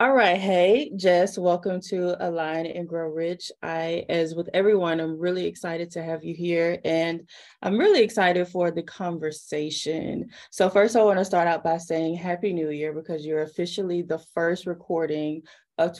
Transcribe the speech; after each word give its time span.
All 0.00 0.12
right. 0.12 0.38
Hey, 0.38 0.90
Jess, 0.96 1.38
welcome 1.38 1.80
to 1.82 2.16
Align 2.18 2.66
and 2.66 2.88
Grow 2.88 3.08
Rich. 3.08 3.52
I, 3.62 4.04
as 4.08 4.34
with 4.34 4.50
everyone, 4.52 4.98
I'm 4.98 5.16
really 5.16 5.46
excited 5.46 5.92
to 5.92 6.02
have 6.02 6.24
you 6.24 6.34
here 6.34 6.80
and 6.84 7.28
I'm 7.62 7.78
really 7.78 8.02
excited 8.02 8.48
for 8.48 8.72
the 8.72 8.82
conversation. 8.82 10.30
So, 10.50 10.68
first, 10.68 10.96
I 10.96 11.04
want 11.04 11.20
to 11.20 11.24
start 11.24 11.46
out 11.46 11.62
by 11.62 11.78
saying 11.78 12.16
Happy 12.16 12.52
New 12.52 12.70
Year 12.70 12.92
because 12.92 13.24
you're 13.24 13.42
officially 13.42 14.02
the 14.02 14.18
first 14.34 14.66
recording 14.66 15.42
of 15.78 15.94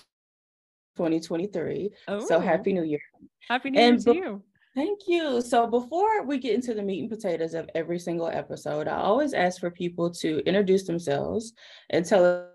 2023. 0.97 1.91
Oh, 2.09 2.27
so, 2.27 2.41
Happy 2.41 2.73
New 2.73 2.83
Year. 2.83 3.01
Happy 3.47 3.71
New 3.71 3.79
and 3.79 4.05
Year 4.05 4.13
to 4.13 4.13
be- 4.13 4.27
you. 4.27 4.43
Thank 4.75 5.03
you. 5.07 5.41
So 5.41 5.69
before 5.69 6.25
we 6.25 6.39
get 6.39 6.57
into 6.57 6.75
the 6.75 6.83
meat 6.83 6.99
and 6.99 7.09
potatoes 7.09 7.55
of 7.55 7.71
every 7.77 8.01
single 8.01 8.27
episode, 8.27 8.89
I 8.89 8.97
always 8.97 9.33
ask 9.33 9.61
for 9.61 9.71
people 9.71 10.11
to 10.15 10.39
introduce 10.47 10.85
themselves 10.85 11.53
and 11.91 12.05
tell 12.05 12.51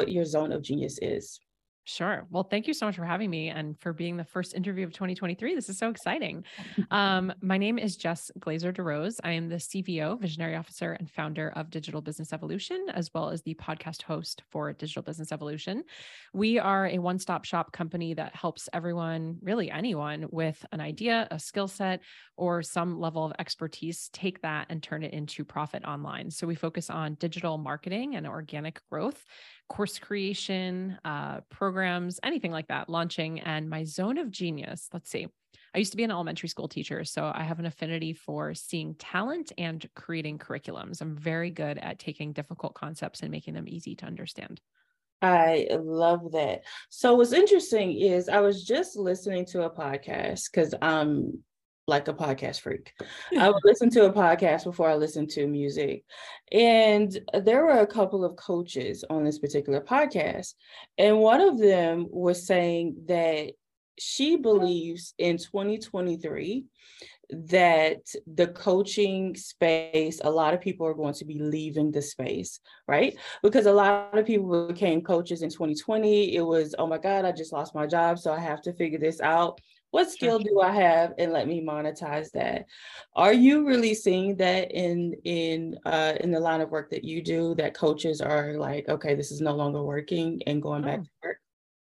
what 0.00 0.10
your 0.10 0.24
zone 0.24 0.50
of 0.50 0.62
genius 0.62 0.98
is. 1.02 1.38
Sure. 1.84 2.26
Well, 2.30 2.44
thank 2.44 2.68
you 2.68 2.74
so 2.74 2.86
much 2.86 2.94
for 2.94 3.04
having 3.04 3.30
me 3.30 3.48
and 3.48 3.76
for 3.80 3.92
being 3.92 4.16
the 4.16 4.24
first 4.24 4.54
interview 4.54 4.84
of 4.86 4.92
2023. 4.92 5.54
This 5.54 5.68
is 5.68 5.78
so 5.78 5.88
exciting. 5.90 6.44
Um, 6.92 7.32
my 7.40 7.56
name 7.56 7.78
is 7.78 7.96
Jess 7.96 8.32
Glazer 8.40 8.74
DeRose. 8.74 9.20
I 9.22 9.32
am 9.32 9.48
the 9.48 9.56
CVO, 9.56 10.20
Visionary 10.20 10.56
Officer, 10.56 10.92
and 10.92 11.08
founder 11.08 11.52
of 11.54 11.70
Digital 11.70 12.00
Business 12.00 12.32
Evolution, 12.32 12.86
as 12.92 13.10
well 13.14 13.30
as 13.30 13.42
the 13.42 13.54
podcast 13.54 14.02
host 14.02 14.42
for 14.50 14.72
Digital 14.72 15.02
Business 15.02 15.30
Evolution. 15.30 15.84
We 16.32 16.58
are 16.58 16.86
a 16.86 16.98
one 16.98 17.18
stop 17.18 17.44
shop 17.44 17.70
company 17.70 18.14
that 18.14 18.34
helps 18.34 18.68
everyone, 18.72 19.38
really 19.40 19.70
anyone, 19.70 20.26
with 20.30 20.64
an 20.72 20.80
idea, 20.80 21.28
a 21.30 21.38
skill 21.38 21.68
set, 21.68 22.00
or 22.36 22.62
some 22.62 22.98
level 22.98 23.24
of 23.24 23.32
expertise, 23.38 24.10
take 24.12 24.42
that 24.42 24.66
and 24.68 24.82
turn 24.82 25.04
it 25.04 25.12
into 25.12 25.44
profit 25.44 25.84
online. 25.84 26.30
So 26.30 26.46
we 26.46 26.56
focus 26.56 26.90
on 26.90 27.14
digital 27.14 27.56
marketing 27.56 28.16
and 28.16 28.26
organic 28.26 28.80
growth 28.90 29.24
course 29.70 29.98
creation, 29.98 30.98
uh, 31.04 31.40
programs, 31.48 32.20
anything 32.22 32.50
like 32.50 32.68
that, 32.68 32.90
launching. 32.90 33.40
And 33.40 33.70
my 33.70 33.84
zone 33.84 34.18
of 34.18 34.30
genius, 34.30 34.88
let's 34.92 35.10
see. 35.10 35.28
I 35.74 35.78
used 35.78 35.92
to 35.92 35.96
be 35.96 36.02
an 36.02 36.10
elementary 36.10 36.48
school 36.48 36.68
teacher, 36.68 37.04
so 37.04 37.30
I 37.32 37.44
have 37.44 37.60
an 37.60 37.66
affinity 37.66 38.12
for 38.12 38.52
seeing 38.52 38.96
talent 38.96 39.52
and 39.56 39.88
creating 39.94 40.38
curriculums. 40.38 41.00
I'm 41.00 41.16
very 41.16 41.50
good 41.50 41.78
at 41.78 42.00
taking 42.00 42.32
difficult 42.32 42.74
concepts 42.74 43.20
and 43.20 43.30
making 43.30 43.54
them 43.54 43.68
easy 43.68 43.94
to 43.96 44.06
understand. 44.06 44.60
I 45.22 45.68
love 45.70 46.32
that. 46.32 46.62
So 46.88 47.14
what's 47.14 47.32
interesting 47.32 47.92
is 47.92 48.28
I 48.28 48.40
was 48.40 48.64
just 48.64 48.96
listening 48.96 49.46
to 49.46 49.62
a 49.62 49.70
podcast 49.70 50.50
because 50.50 50.74
I'm 50.82 51.44
like 51.90 52.08
a 52.08 52.14
podcast 52.14 52.60
freak. 52.60 52.94
I 53.38 53.50
would 53.50 53.60
listen 53.64 53.90
to 53.90 54.06
a 54.06 54.12
podcast 54.12 54.64
before 54.64 54.88
I 54.88 54.94
listened 54.94 55.28
to 55.30 55.46
music. 55.46 56.04
And 56.50 57.18
there 57.34 57.64
were 57.64 57.80
a 57.80 57.86
couple 57.86 58.24
of 58.24 58.36
coaches 58.36 59.04
on 59.10 59.24
this 59.24 59.38
particular 59.38 59.82
podcast. 59.82 60.54
And 60.96 61.18
one 61.18 61.42
of 61.42 61.58
them 61.58 62.06
was 62.08 62.46
saying 62.46 62.96
that 63.06 63.52
she 63.98 64.36
believes 64.36 65.12
in 65.18 65.36
2023 65.36 66.64
that 67.32 68.00
the 68.26 68.48
coaching 68.48 69.36
space, 69.36 70.20
a 70.24 70.30
lot 70.30 70.54
of 70.54 70.60
people 70.60 70.86
are 70.86 70.94
going 70.94 71.14
to 71.14 71.24
be 71.24 71.38
leaving 71.38 71.92
the 71.92 72.02
space, 72.02 72.60
right? 72.88 73.16
Because 73.42 73.66
a 73.66 73.72
lot 73.72 74.18
of 74.18 74.26
people 74.26 74.66
became 74.66 75.02
coaches 75.02 75.42
in 75.42 75.50
2020. 75.50 76.34
It 76.34 76.40
was, 76.40 76.74
oh 76.78 76.86
my 76.86 76.98
God, 76.98 77.24
I 77.24 77.32
just 77.32 77.52
lost 77.52 77.74
my 77.74 77.86
job. 77.86 78.18
So 78.18 78.32
I 78.32 78.40
have 78.40 78.62
to 78.62 78.72
figure 78.72 78.98
this 78.98 79.20
out 79.20 79.60
what 79.90 80.10
skill 80.10 80.38
do 80.38 80.60
i 80.60 80.70
have 80.70 81.12
and 81.18 81.32
let 81.32 81.48
me 81.48 81.62
monetize 81.62 82.30
that 82.32 82.66
are 83.14 83.32
you 83.32 83.66
really 83.66 83.94
seeing 83.94 84.36
that 84.36 84.70
in 84.72 85.14
in 85.24 85.76
uh 85.84 86.14
in 86.20 86.30
the 86.30 86.40
line 86.40 86.60
of 86.60 86.70
work 86.70 86.90
that 86.90 87.04
you 87.04 87.22
do 87.22 87.54
that 87.54 87.74
coaches 87.74 88.20
are 88.20 88.54
like 88.54 88.88
okay 88.88 89.14
this 89.14 89.30
is 89.30 89.40
no 89.40 89.54
longer 89.54 89.82
working 89.82 90.40
and 90.46 90.62
going 90.62 90.82
back 90.82 91.00
oh. 91.00 91.02
to 91.02 91.10
work 91.24 91.36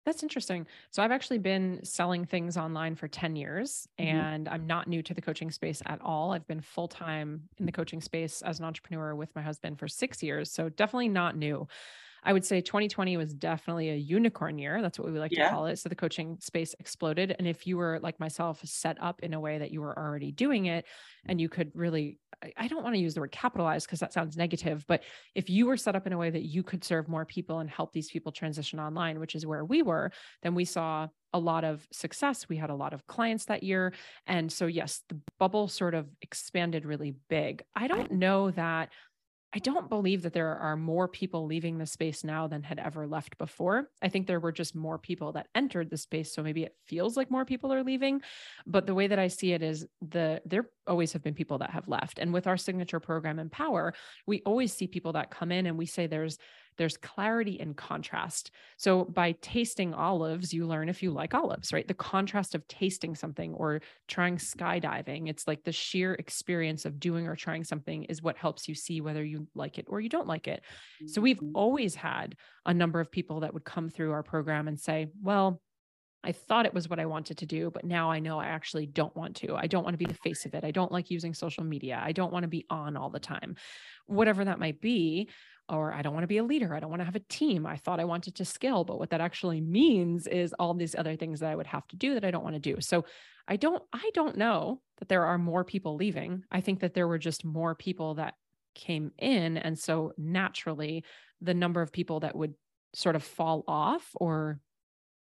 that's 0.07 0.23
interesting. 0.23 0.65
So 0.89 1.03
I've 1.03 1.11
actually 1.11 1.39
been 1.39 1.81
selling 1.83 2.23
things 2.23 2.55
online 2.55 2.95
for 2.95 3.09
10 3.09 3.35
years 3.35 3.89
mm-hmm. 3.99 4.17
and 4.17 4.47
I'm 4.47 4.65
not 4.65 4.87
new 4.87 5.03
to 5.03 5.13
the 5.13 5.21
coaching 5.21 5.51
space 5.51 5.81
at 5.85 5.99
all. 6.01 6.31
I've 6.31 6.47
been 6.47 6.61
full-time 6.61 7.41
in 7.57 7.65
the 7.65 7.73
coaching 7.73 7.99
space 7.99 8.41
as 8.41 8.59
an 8.59 8.65
entrepreneur 8.65 9.15
with 9.15 9.35
my 9.35 9.41
husband 9.41 9.77
for 9.77 9.89
6 9.89 10.23
years, 10.23 10.49
so 10.49 10.69
definitely 10.69 11.09
not 11.09 11.35
new. 11.35 11.67
I 12.23 12.33
would 12.33 12.45
say 12.45 12.61
2020 12.61 13.17
was 13.17 13.33
definitely 13.33 13.89
a 13.89 13.95
unicorn 13.95 14.57
year. 14.57 14.81
That's 14.81 14.99
what 14.99 15.11
we 15.11 15.19
like 15.19 15.31
yeah. 15.31 15.45
to 15.45 15.49
call 15.49 15.65
it. 15.67 15.79
So 15.79 15.89
the 15.89 15.95
coaching 15.95 16.37
space 16.41 16.75
exploded. 16.79 17.35
And 17.37 17.47
if 17.47 17.65
you 17.65 17.77
were 17.77 17.99
like 18.01 18.19
myself, 18.19 18.61
set 18.63 18.97
up 19.01 19.21
in 19.21 19.33
a 19.33 19.39
way 19.39 19.57
that 19.59 19.71
you 19.71 19.81
were 19.81 19.97
already 19.97 20.31
doing 20.31 20.65
it 20.65 20.85
and 21.25 21.39
you 21.39 21.49
could 21.49 21.71
really, 21.73 22.19
I 22.55 22.67
don't 22.67 22.83
want 22.83 22.95
to 22.95 23.01
use 23.01 23.13
the 23.13 23.21
word 23.21 23.31
capitalize 23.31 23.85
because 23.85 23.99
that 23.99 24.13
sounds 24.13 24.37
negative, 24.37 24.85
but 24.87 25.03
if 25.35 25.49
you 25.49 25.65
were 25.65 25.77
set 25.77 25.95
up 25.95 26.07
in 26.07 26.13
a 26.13 26.17
way 26.17 26.29
that 26.29 26.43
you 26.43 26.63
could 26.63 26.83
serve 26.83 27.07
more 27.07 27.25
people 27.25 27.59
and 27.59 27.69
help 27.69 27.93
these 27.93 28.09
people 28.09 28.31
transition 28.31 28.79
online, 28.79 29.19
which 29.19 29.35
is 29.35 29.45
where 29.45 29.65
we 29.65 29.81
were, 29.81 30.11
then 30.43 30.55
we 30.55 30.65
saw 30.65 31.07
a 31.33 31.39
lot 31.39 31.63
of 31.63 31.87
success. 31.91 32.47
We 32.49 32.57
had 32.57 32.69
a 32.69 32.75
lot 32.75 32.93
of 32.93 33.05
clients 33.07 33.45
that 33.45 33.63
year. 33.63 33.93
And 34.25 34.51
so, 34.51 34.65
yes, 34.65 35.01
the 35.09 35.19
bubble 35.39 35.67
sort 35.67 35.93
of 35.93 36.07
expanded 36.21 36.85
really 36.85 37.15
big. 37.29 37.63
I 37.75 37.87
don't 37.87 38.11
know 38.13 38.51
that 38.51 38.89
I 39.53 39.59
don't 39.59 39.89
believe 39.89 40.23
that 40.23 40.33
there 40.33 40.57
are 40.57 40.75
more 40.75 41.07
people 41.07 41.45
leaving 41.45 41.77
the 41.77 41.85
space 41.85 42.23
now 42.23 42.47
than 42.47 42.63
had 42.63 42.79
ever 42.79 43.07
left 43.07 43.37
before. 43.37 43.89
I 44.01 44.09
think 44.09 44.27
there 44.27 44.41
were 44.41 44.51
just 44.51 44.75
more 44.75 44.97
people 44.97 45.31
that 45.33 45.47
entered 45.55 45.89
the 45.89 45.97
space. 45.97 46.33
So 46.33 46.43
maybe 46.43 46.63
it 46.63 46.75
feels 46.85 47.15
like 47.15 47.31
more 47.31 47.45
people 47.45 47.71
are 47.71 47.83
leaving. 47.83 48.21
But 48.65 48.85
the 48.85 48.93
way 48.93 49.07
that 49.07 49.19
I 49.19 49.29
see 49.29 49.53
it 49.53 49.63
is 49.63 49.85
the 50.01 50.41
there 50.45 50.69
always 50.85 51.13
have 51.13 51.23
been 51.23 51.33
people 51.33 51.59
that 51.59 51.69
have 51.69 51.87
left. 51.87 52.19
And 52.19 52.33
with 52.33 52.45
our 52.45 52.57
signature 52.57 52.99
program 52.99 53.39
Empower, 53.39 53.93
we 54.25 54.41
always 54.45 54.73
see 54.73 54.85
people 54.85 55.13
that 55.13 55.31
come 55.31 55.51
in 55.51 55.65
and 55.65 55.77
we 55.77 55.85
say 55.85 56.07
there's 56.07 56.37
there's 56.77 56.97
clarity 56.97 57.59
and 57.59 57.75
contrast. 57.75 58.51
So 58.77 59.05
by 59.05 59.33
tasting 59.41 59.93
olives, 59.93 60.53
you 60.53 60.65
learn 60.65 60.89
if 60.89 61.03
you 61.03 61.11
like 61.11 61.33
olives, 61.33 61.73
right? 61.73 61.87
The 61.87 61.93
contrast 61.93 62.55
of 62.55 62.67
tasting 62.67 63.15
something 63.15 63.53
or 63.53 63.81
trying 64.07 64.37
skydiving, 64.37 65.29
it's 65.29 65.47
like 65.47 65.63
the 65.63 65.71
sheer 65.71 66.13
experience 66.13 66.85
of 66.85 66.99
doing 66.99 67.27
or 67.27 67.35
trying 67.35 67.63
something 67.63 68.03
is 68.05 68.21
what 68.21 68.37
helps 68.37 68.67
you 68.67 68.75
see 68.75 69.01
whether 69.01 69.23
you 69.23 69.47
like 69.55 69.77
it 69.77 69.85
or 69.89 69.99
you 69.99 70.09
don't 70.09 70.27
like 70.27 70.47
it. 70.47 70.63
So 71.07 71.21
we've 71.21 71.37
mm-hmm. 71.37 71.55
always 71.55 71.95
had 71.95 72.35
a 72.65 72.73
number 72.73 72.99
of 72.99 73.11
people 73.11 73.41
that 73.41 73.53
would 73.53 73.65
come 73.65 73.89
through 73.89 74.11
our 74.11 74.23
program 74.23 74.67
and 74.67 74.79
say, 74.79 75.07
well, 75.21 75.61
I 76.23 76.31
thought 76.31 76.65
it 76.65 76.73
was 76.73 76.89
what 76.89 76.99
I 76.99 77.05
wanted 77.05 77.37
to 77.37 77.45
do, 77.45 77.69
but 77.71 77.85
now 77.85 78.11
I 78.11 78.19
know 78.19 78.39
I 78.39 78.47
actually 78.47 78.85
don't 78.87 79.15
want 79.15 79.37
to. 79.37 79.55
I 79.55 79.67
don't 79.67 79.83
want 79.83 79.93
to 79.93 79.97
be 79.97 80.11
the 80.11 80.19
face 80.23 80.45
of 80.45 80.55
it. 80.55 80.63
I 80.63 80.71
don't 80.71 80.91
like 80.91 81.11
using 81.11 81.33
social 81.33 81.63
media. 81.63 82.01
I 82.03 82.11
don't 82.11 82.33
want 82.33 82.43
to 82.43 82.49
be 82.49 82.65
on 82.69 82.97
all 82.97 83.09
the 83.09 83.19
time, 83.19 83.55
whatever 84.07 84.43
that 84.43 84.59
might 84.59 84.81
be 84.81 85.29
or 85.69 85.93
I 85.93 86.01
don't 86.01 86.13
want 86.13 86.23
to 86.23 86.27
be 86.27 86.37
a 86.37 86.43
leader. 86.43 86.73
I 86.73 86.79
don't 86.79 86.89
want 86.89 87.01
to 87.01 87.05
have 87.05 87.15
a 87.15 87.21
team. 87.29 87.65
I 87.65 87.77
thought 87.77 87.99
I 87.99 88.05
wanted 88.05 88.35
to 88.35 88.45
scale, 88.45 88.83
but 88.83 88.99
what 88.99 89.09
that 89.09 89.21
actually 89.21 89.61
means 89.61 90.27
is 90.27 90.53
all 90.53 90.73
these 90.73 90.95
other 90.95 91.15
things 91.15 91.39
that 91.39 91.51
I 91.51 91.55
would 91.55 91.67
have 91.67 91.87
to 91.89 91.95
do 91.95 92.13
that 92.13 92.23
I 92.23 92.31
don't 92.31 92.43
want 92.43 92.55
to 92.55 92.59
do. 92.59 92.79
So 92.79 93.05
I 93.47 93.55
don't 93.55 93.83
I 93.93 94.09
don't 94.13 94.37
know 94.37 94.81
that 94.99 95.09
there 95.09 95.25
are 95.25 95.37
more 95.37 95.63
people 95.63 95.95
leaving. 95.95 96.43
I 96.51 96.61
think 96.61 96.81
that 96.81 96.93
there 96.93 97.07
were 97.07 97.17
just 97.17 97.45
more 97.45 97.75
people 97.75 98.15
that 98.15 98.35
came 98.75 99.11
in 99.17 99.57
and 99.57 99.77
so 99.77 100.13
naturally 100.17 101.03
the 101.41 101.53
number 101.53 101.81
of 101.81 101.91
people 101.91 102.19
that 102.21 102.35
would 102.35 102.53
sort 102.93 103.15
of 103.15 103.23
fall 103.23 103.63
off 103.67 104.09
or 104.15 104.59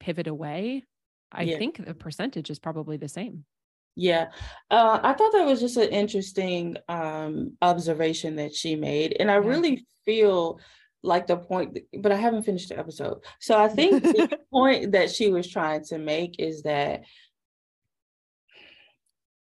pivot 0.01 0.27
away, 0.27 0.85
I 1.31 1.43
yeah. 1.43 1.59
think 1.59 1.85
the 1.85 1.95
percentage 1.95 2.51
is 2.51 2.59
probably 2.59 2.97
the 2.97 3.09
same. 3.09 3.45
Yeah, 3.97 4.29
uh, 4.71 5.01
I 5.03 5.13
thought 5.13 5.33
that 5.33 5.47
was 5.47 5.61
just 5.61 5.77
an 5.77 5.91
interesting 5.91 6.77
um, 6.89 7.57
observation 7.61 8.37
that 8.37 8.55
she 8.55 8.77
made. 8.77 9.17
And 9.19 9.31
I 9.31 9.35
yeah. 9.35 9.47
really 9.47 9.87
feel 10.05 10.61
like 11.03 11.27
the 11.27 11.37
point, 11.37 11.79
but 11.99 12.13
I 12.13 12.17
haven't 12.17 12.45
finished 12.45 12.69
the 12.69 12.79
episode. 12.79 13.19
So 13.41 13.59
I 13.59 13.69
think 13.69 14.03
the 14.03 14.39
point 14.53 14.93
that 14.93 15.11
she 15.11 15.31
was 15.31 15.49
trying 15.49 15.85
to 15.85 15.99
make 15.99 16.39
is 16.39 16.63
that 16.63 17.03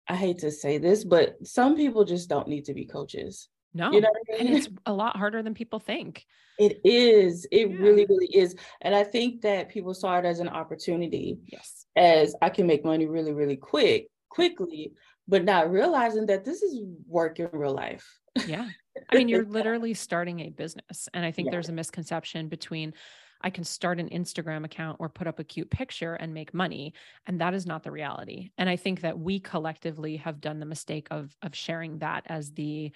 I 0.08 0.16
hate 0.16 0.40
to 0.40 0.52
say 0.52 0.80
this, 0.80 1.04
but 1.04 1.36
some 1.46 1.76
people 1.76 2.04
just 2.04 2.30
don't 2.30 2.48
need 2.48 2.66
to 2.66 2.74
be 2.74 2.86
coaches. 2.86 3.48
No, 3.74 3.92
you 3.92 4.02
know 4.02 4.10
I 4.10 4.38
mean? 4.38 4.48
and 4.48 4.58
it's 4.58 4.70
a 4.88 4.94
lot 4.94 5.16
harder 5.16 5.44
than 5.44 5.54
people 5.54 5.80
think. 5.80 6.26
It 6.58 6.82
is. 6.84 7.46
It 7.52 7.70
yeah. 7.70 7.78
really, 7.78 8.06
really 8.08 8.28
is. 8.34 8.56
And 8.82 8.96
I 8.96 9.04
think 9.04 9.42
that 9.42 9.70
people 9.70 9.94
saw 9.94 10.18
it 10.18 10.26
as 10.26 10.40
an 10.40 10.50
opportunity. 10.50 11.38
Yes. 11.46 11.86
As 11.96 12.36
I 12.42 12.50
can 12.50 12.66
make 12.66 12.84
money 12.84 13.06
really, 13.06 13.32
really 13.32 13.56
quick 13.56 14.08
quickly, 14.30 14.94
but 15.28 15.44
not 15.44 15.72
realizing 15.72 16.26
that 16.28 16.46
this 16.46 16.62
is 16.62 16.80
work 17.08 17.40
in 17.40 17.50
real 17.52 17.74
life. 17.74 18.06
Yeah. 18.48 18.68
I 19.12 19.16
mean, 19.16 19.28
you're 19.28 19.46
literally 19.50 19.94
starting 19.94 20.42
a 20.42 20.50
business. 20.50 21.10
And 21.14 21.26
I 21.26 21.32
think 21.32 21.48
yeah. 21.48 21.52
there's 21.52 21.70
a 21.70 21.74
misconception 21.74 22.48
between 22.48 22.94
I 23.42 23.50
can 23.50 23.64
start 23.64 24.00
an 24.00 24.10
Instagram 24.10 24.66
account 24.66 24.98
or 25.00 25.08
put 25.08 25.28
up 25.28 25.40
a 25.40 25.46
cute 25.46 25.70
picture 25.70 26.14
and 26.16 26.34
make 26.34 26.54
money. 26.54 26.94
And 27.26 27.40
that 27.40 27.54
is 27.54 27.66
not 27.66 27.84
the 27.84 27.92
reality. 27.92 28.50
And 28.58 28.70
I 28.70 28.76
think 28.76 29.02
that 29.02 29.18
we 29.18 29.40
collectively 29.40 30.18
have 30.18 30.42
done 30.42 30.60
the 30.60 30.66
mistake 30.66 31.08
of, 31.10 31.36
of 31.42 31.56
sharing 31.56 32.00
that 32.00 32.24
as 32.26 32.52
the 32.52 32.92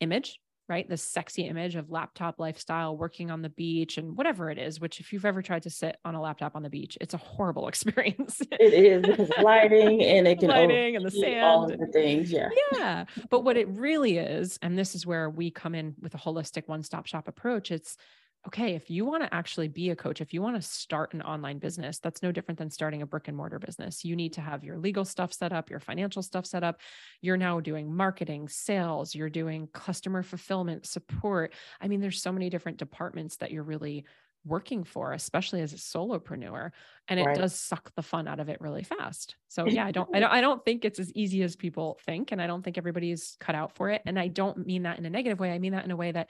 image 0.00 0.40
right? 0.68 0.88
This 0.88 1.02
sexy 1.02 1.42
image 1.42 1.76
of 1.76 1.90
laptop 1.90 2.38
lifestyle, 2.38 2.96
working 2.96 3.30
on 3.30 3.40
the 3.40 3.48
beach 3.48 3.96
and 3.96 4.16
whatever 4.16 4.50
it 4.50 4.58
is, 4.58 4.80
which 4.80 5.00
if 5.00 5.12
you've 5.12 5.24
ever 5.24 5.40
tried 5.40 5.62
to 5.62 5.70
sit 5.70 5.96
on 6.04 6.14
a 6.14 6.20
laptop 6.20 6.54
on 6.54 6.62
the 6.62 6.68
beach, 6.68 6.98
it's 7.00 7.14
a 7.14 7.18
horrible 7.18 7.68
experience. 7.68 8.40
it 8.52 8.74
is 8.74 9.02
because 9.02 9.30
lighting 9.42 10.02
and 10.02 10.28
it 10.28 10.38
can 10.40 10.48
lighting 10.48 10.96
and 10.96 11.04
the 11.04 11.10
sand. 11.10 11.44
All 11.44 11.66
the 11.66 11.86
things. 11.92 12.30
Yeah. 12.30 12.50
Yeah. 12.72 13.04
But 13.30 13.44
what 13.44 13.56
it 13.56 13.68
really 13.68 14.18
is, 14.18 14.58
and 14.60 14.78
this 14.78 14.94
is 14.94 15.06
where 15.06 15.30
we 15.30 15.50
come 15.50 15.74
in 15.74 15.94
with 16.00 16.14
a 16.14 16.18
holistic 16.18 16.68
one-stop 16.68 17.06
shop 17.06 17.28
approach, 17.28 17.70
it's 17.70 17.96
okay, 18.46 18.74
if 18.74 18.88
you 18.88 19.04
want 19.04 19.22
to 19.22 19.34
actually 19.34 19.68
be 19.68 19.90
a 19.90 19.96
coach, 19.96 20.20
if 20.20 20.32
you 20.32 20.40
want 20.40 20.56
to 20.56 20.62
start 20.62 21.12
an 21.12 21.22
online 21.22 21.58
business, 21.58 21.98
that's 21.98 22.22
no 22.22 22.32
different 22.32 22.58
than 22.58 22.70
starting 22.70 23.02
a 23.02 23.06
brick 23.06 23.28
and 23.28 23.36
mortar 23.36 23.58
business. 23.58 24.04
You 24.04 24.16
need 24.16 24.32
to 24.34 24.40
have 24.40 24.64
your 24.64 24.78
legal 24.78 25.04
stuff 25.04 25.32
set 25.32 25.52
up, 25.52 25.70
your 25.70 25.80
financial 25.80 26.22
stuff 26.22 26.46
set 26.46 26.62
up. 26.62 26.80
You're 27.20 27.36
now 27.36 27.60
doing 27.60 27.92
marketing, 27.92 28.48
sales, 28.48 29.14
you're 29.14 29.28
doing 29.28 29.68
customer 29.72 30.22
fulfillment, 30.22 30.86
support. 30.86 31.52
I 31.80 31.88
mean, 31.88 32.00
there's 32.00 32.22
so 32.22 32.32
many 32.32 32.48
different 32.48 32.78
departments 32.78 33.36
that 33.36 33.50
you're 33.50 33.64
really 33.64 34.04
working 34.44 34.84
for, 34.84 35.12
especially 35.12 35.60
as 35.60 35.72
a 35.72 35.76
solopreneur, 35.76 36.70
and 37.08 37.20
it 37.20 37.24
right. 37.24 37.36
does 37.36 37.58
suck 37.58 37.92
the 37.94 38.02
fun 38.02 38.26
out 38.28 38.40
of 38.40 38.48
it 38.48 38.60
really 38.60 38.82
fast. 38.82 39.36
So 39.48 39.66
yeah, 39.68 39.84
I 39.84 39.90
don't, 39.90 40.08
I 40.14 40.20
don't, 40.20 40.32
I 40.32 40.40
don't 40.40 40.64
think 40.64 40.84
it's 40.84 40.98
as 40.98 41.12
easy 41.12 41.42
as 41.42 41.56
people 41.56 41.98
think, 42.06 42.32
and 42.32 42.40
I 42.40 42.46
don't 42.46 42.62
think 42.62 42.78
everybody's 42.78 43.36
cut 43.40 43.54
out 43.54 43.74
for 43.74 43.90
it. 43.90 44.02
And 44.06 44.18
I 44.18 44.28
don't 44.28 44.66
mean 44.66 44.84
that 44.84 44.98
in 44.98 45.06
a 45.06 45.10
negative 45.10 45.38
way. 45.38 45.52
I 45.52 45.58
mean 45.58 45.72
that 45.72 45.84
in 45.84 45.90
a 45.90 45.96
way 45.96 46.12
that 46.12 46.28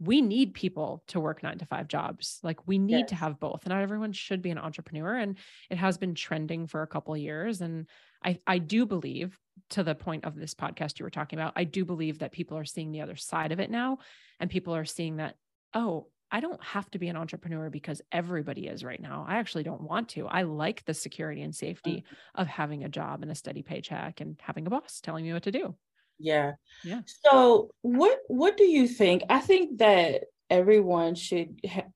we 0.00 0.20
need 0.20 0.54
people 0.54 1.04
to 1.08 1.20
work 1.20 1.42
nine 1.42 1.58
to 1.58 1.66
five 1.66 1.88
jobs. 1.88 2.40
Like 2.42 2.66
we 2.66 2.78
need 2.78 3.00
yes. 3.00 3.08
to 3.10 3.14
have 3.14 3.38
both. 3.38 3.66
Not 3.66 3.82
everyone 3.82 4.12
should 4.12 4.42
be 4.42 4.50
an 4.50 4.58
entrepreneur. 4.58 5.16
And 5.16 5.36
it 5.70 5.78
has 5.78 5.96
been 5.98 6.14
trending 6.14 6.66
for 6.66 6.82
a 6.82 6.86
couple 6.86 7.14
of 7.14 7.20
years. 7.20 7.60
And 7.60 7.86
I, 8.24 8.38
I 8.46 8.58
do 8.58 8.84
believe 8.84 9.38
to 9.70 9.82
the 9.82 9.94
point 9.94 10.24
of 10.24 10.34
this 10.34 10.54
podcast 10.54 10.98
you 10.98 11.04
were 11.04 11.10
talking 11.10 11.38
about, 11.38 11.52
I 11.56 11.64
do 11.64 11.84
believe 11.84 12.18
that 12.18 12.32
people 12.32 12.58
are 12.58 12.64
seeing 12.64 12.90
the 12.90 13.02
other 13.02 13.16
side 13.16 13.52
of 13.52 13.60
it 13.60 13.70
now. 13.70 13.98
And 14.40 14.50
people 14.50 14.74
are 14.74 14.84
seeing 14.84 15.16
that, 15.16 15.36
oh, 15.74 16.08
I 16.32 16.40
don't 16.40 16.62
have 16.64 16.90
to 16.92 16.98
be 16.98 17.08
an 17.08 17.16
entrepreneur 17.16 17.68
because 17.68 18.00
everybody 18.10 18.66
is 18.66 18.82
right 18.82 19.00
now. 19.00 19.26
I 19.28 19.36
actually 19.36 19.64
don't 19.64 19.82
want 19.82 20.08
to. 20.10 20.26
I 20.26 20.42
like 20.42 20.82
the 20.84 20.94
security 20.94 21.42
and 21.42 21.54
safety 21.54 21.96
mm-hmm. 21.96 22.40
of 22.40 22.46
having 22.46 22.84
a 22.84 22.88
job 22.88 23.22
and 23.22 23.30
a 23.30 23.34
steady 23.34 23.62
paycheck 23.62 24.22
and 24.22 24.40
having 24.40 24.66
a 24.66 24.70
boss 24.70 25.00
telling 25.02 25.26
me 25.26 25.32
what 25.34 25.42
to 25.42 25.52
do. 25.52 25.76
Yeah. 26.22 26.52
Yeah. 26.84 27.00
So 27.24 27.70
what 27.82 28.18
what 28.28 28.56
do 28.56 28.64
you 28.64 28.88
think? 28.88 29.22
I 29.28 29.40
think 29.40 29.78
that 29.78 30.24
everyone 30.48 31.14
should 31.14 31.60
ha- 31.68 31.90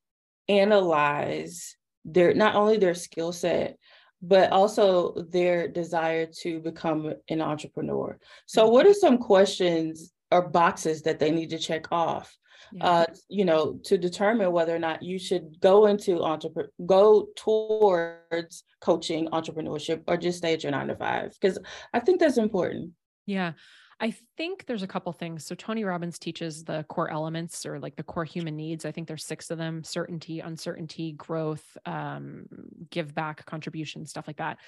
analyze 0.49 1.77
their 2.05 2.35
not 2.35 2.55
only 2.55 2.77
their 2.77 2.95
skill 2.95 3.33
set 3.33 3.79
but 4.23 4.51
also 4.51 5.13
their 5.31 5.69
desire 5.69 6.27
to 6.27 6.61
become 6.61 7.13
an 7.29 7.41
entrepreneur. 7.41 8.19
So 8.47 8.63
mm-hmm. 8.63 8.73
what 8.73 8.87
are 8.87 8.95
some 8.95 9.19
questions 9.19 10.13
or 10.33 10.49
boxes 10.49 11.03
that 11.03 11.19
they 11.19 11.31
need 11.31 11.51
to 11.51 11.59
check 11.59 11.87
off? 11.93 12.37
Yeah. 12.73 12.85
Uh, 12.85 13.07
you 13.29 13.45
know, 13.45 13.79
to 13.85 13.97
determine 13.97 14.51
whether 14.51 14.75
or 14.75 14.79
not 14.79 15.03
you 15.03 15.19
should 15.19 15.61
go 15.61 15.87
into 15.87 16.23
entrepreneur, 16.23 16.71
go 16.85 17.29
towards 17.37 18.65
coaching 18.81 19.29
entrepreneurship, 19.29 20.03
or 20.09 20.17
just 20.17 20.39
stay 20.39 20.55
at 20.55 20.63
your 20.63 20.73
nine 20.73 20.89
to 20.89 20.97
five. 20.97 21.33
Because 21.41 21.59
I 21.93 22.01
think 22.01 22.19
that's 22.19 22.39
important. 22.39 22.93
Yeah, 23.27 23.53
I 24.01 24.15
think 24.37 24.67
there's 24.67 24.83
a 24.83 24.87
couple 24.87 25.13
things. 25.13 25.45
So 25.45 25.55
Tony 25.55 25.85
Robbins 25.85 26.19
teaches 26.19 26.65
the 26.65 26.85
core 26.85 27.11
elements 27.11 27.65
or 27.67 27.81
like 27.81 27.97
the 27.97 28.03
core 28.03 28.25
human 28.25 28.57
needs. 28.57 28.85
I 28.85 28.93
think 28.93 29.09
there's 29.09 29.25
six 29.25 29.51
of 29.51 29.59
them: 29.59 29.83
certainty, 29.85 30.41
uncertainty, 30.41 31.13
growth, 31.13 31.77
um, 31.87 32.47
give 32.91 33.15
back, 33.15 33.45
contribution, 33.47 34.07
stuff 34.07 34.27
like 34.27 34.37
that. 34.37 34.59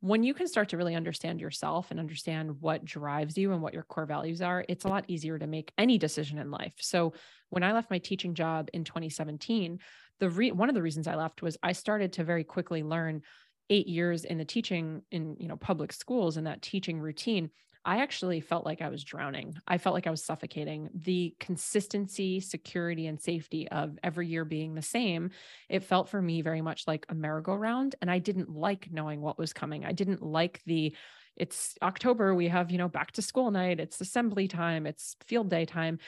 When 0.00 0.22
you 0.22 0.32
can 0.32 0.46
start 0.46 0.68
to 0.68 0.76
really 0.76 0.94
understand 0.94 1.40
yourself 1.40 1.90
and 1.90 1.98
understand 1.98 2.60
what 2.60 2.84
drives 2.84 3.36
you 3.36 3.52
and 3.52 3.60
what 3.60 3.74
your 3.74 3.82
core 3.82 4.06
values 4.06 4.40
are, 4.40 4.64
it's 4.68 4.84
a 4.84 4.88
lot 4.88 5.04
easier 5.08 5.40
to 5.40 5.46
make 5.48 5.72
any 5.76 5.98
decision 5.98 6.38
in 6.38 6.52
life. 6.52 6.74
So 6.78 7.14
when 7.50 7.64
I 7.64 7.72
left 7.72 7.90
my 7.90 7.98
teaching 7.98 8.34
job 8.34 8.68
in 8.72 8.84
2017, 8.84 9.80
the 10.20 10.30
re- 10.30 10.52
one 10.52 10.68
of 10.68 10.76
the 10.76 10.82
reasons 10.82 11.08
I 11.08 11.16
left 11.16 11.42
was 11.42 11.56
I 11.64 11.72
started 11.72 12.12
to 12.14 12.24
very 12.24 12.44
quickly 12.44 12.84
learn 12.84 13.22
eight 13.70 13.88
years 13.88 14.24
in 14.24 14.38
the 14.38 14.44
teaching 14.44 15.02
in 15.10 15.36
you 15.38 15.48
know 15.48 15.56
public 15.56 15.92
schools 15.92 16.36
and 16.36 16.46
that 16.46 16.62
teaching 16.62 17.00
routine 17.00 17.50
I 17.84 18.02
actually 18.02 18.40
felt 18.40 18.66
like 18.66 18.82
I 18.82 18.88
was 18.88 19.04
drowning. 19.04 19.56
I 19.66 19.78
felt 19.78 19.94
like 19.94 20.06
I 20.06 20.10
was 20.10 20.24
suffocating. 20.24 20.90
The 20.94 21.34
consistency, 21.40 22.40
security, 22.40 23.06
and 23.06 23.20
safety 23.20 23.68
of 23.68 23.98
every 24.02 24.26
year 24.26 24.44
being 24.44 24.74
the 24.74 24.82
same, 24.82 25.30
it 25.68 25.84
felt 25.84 26.08
for 26.08 26.20
me 26.20 26.42
very 26.42 26.60
much 26.60 26.86
like 26.86 27.06
a 27.08 27.14
merry-go-round. 27.14 27.94
And 28.02 28.10
I 28.10 28.18
didn't 28.18 28.50
like 28.50 28.90
knowing 28.90 29.20
what 29.20 29.38
was 29.38 29.52
coming. 29.52 29.84
I 29.84 29.92
didn't 29.92 30.22
like 30.22 30.60
the, 30.66 30.94
it's 31.36 31.76
October, 31.80 32.34
we 32.34 32.48
have, 32.48 32.70
you 32.70 32.78
know, 32.78 32.88
back 32.88 33.12
to 33.12 33.22
school 33.22 33.50
night, 33.50 33.80
it's 33.80 34.00
assembly 34.00 34.48
time, 34.48 34.86
it's 34.86 35.16
field 35.26 35.48
day 35.48 35.64
time. 35.64 35.98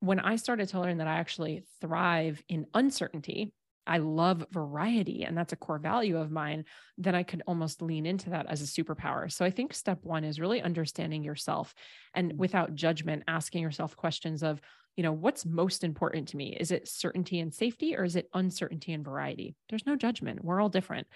When 0.00 0.20
I 0.20 0.36
started 0.36 0.68
to 0.68 0.80
learn 0.80 0.98
that 0.98 1.08
I 1.08 1.16
actually 1.16 1.64
thrive 1.80 2.42
in 2.48 2.66
uncertainty, 2.74 3.52
I 3.86 3.98
love 3.98 4.46
variety 4.50 5.24
and 5.24 5.36
that's 5.36 5.52
a 5.52 5.56
core 5.56 5.78
value 5.78 6.16
of 6.18 6.30
mine, 6.30 6.64
then 6.98 7.14
I 7.14 7.22
could 7.22 7.42
almost 7.46 7.82
lean 7.82 8.06
into 8.06 8.30
that 8.30 8.46
as 8.46 8.62
a 8.62 8.64
superpower. 8.64 9.30
So 9.30 9.44
I 9.44 9.50
think 9.50 9.74
step 9.74 10.00
one 10.02 10.24
is 10.24 10.40
really 10.40 10.62
understanding 10.62 11.22
yourself 11.22 11.74
and 12.14 12.32
mm. 12.32 12.36
without 12.36 12.74
judgment, 12.74 13.24
asking 13.28 13.62
yourself 13.62 13.96
questions 13.96 14.42
of, 14.42 14.60
you 14.96 15.02
know, 15.02 15.12
what's 15.12 15.44
most 15.44 15.84
important 15.84 16.28
to 16.28 16.36
me? 16.36 16.56
Is 16.58 16.70
it 16.70 16.88
certainty 16.88 17.40
and 17.40 17.52
safety 17.52 17.94
or 17.94 18.04
is 18.04 18.16
it 18.16 18.30
uncertainty 18.32 18.92
and 18.92 19.04
variety? 19.04 19.54
There's 19.68 19.86
no 19.86 19.94
judgment. 19.94 20.42
We're 20.42 20.60
all 20.60 20.70
different. 20.70 21.06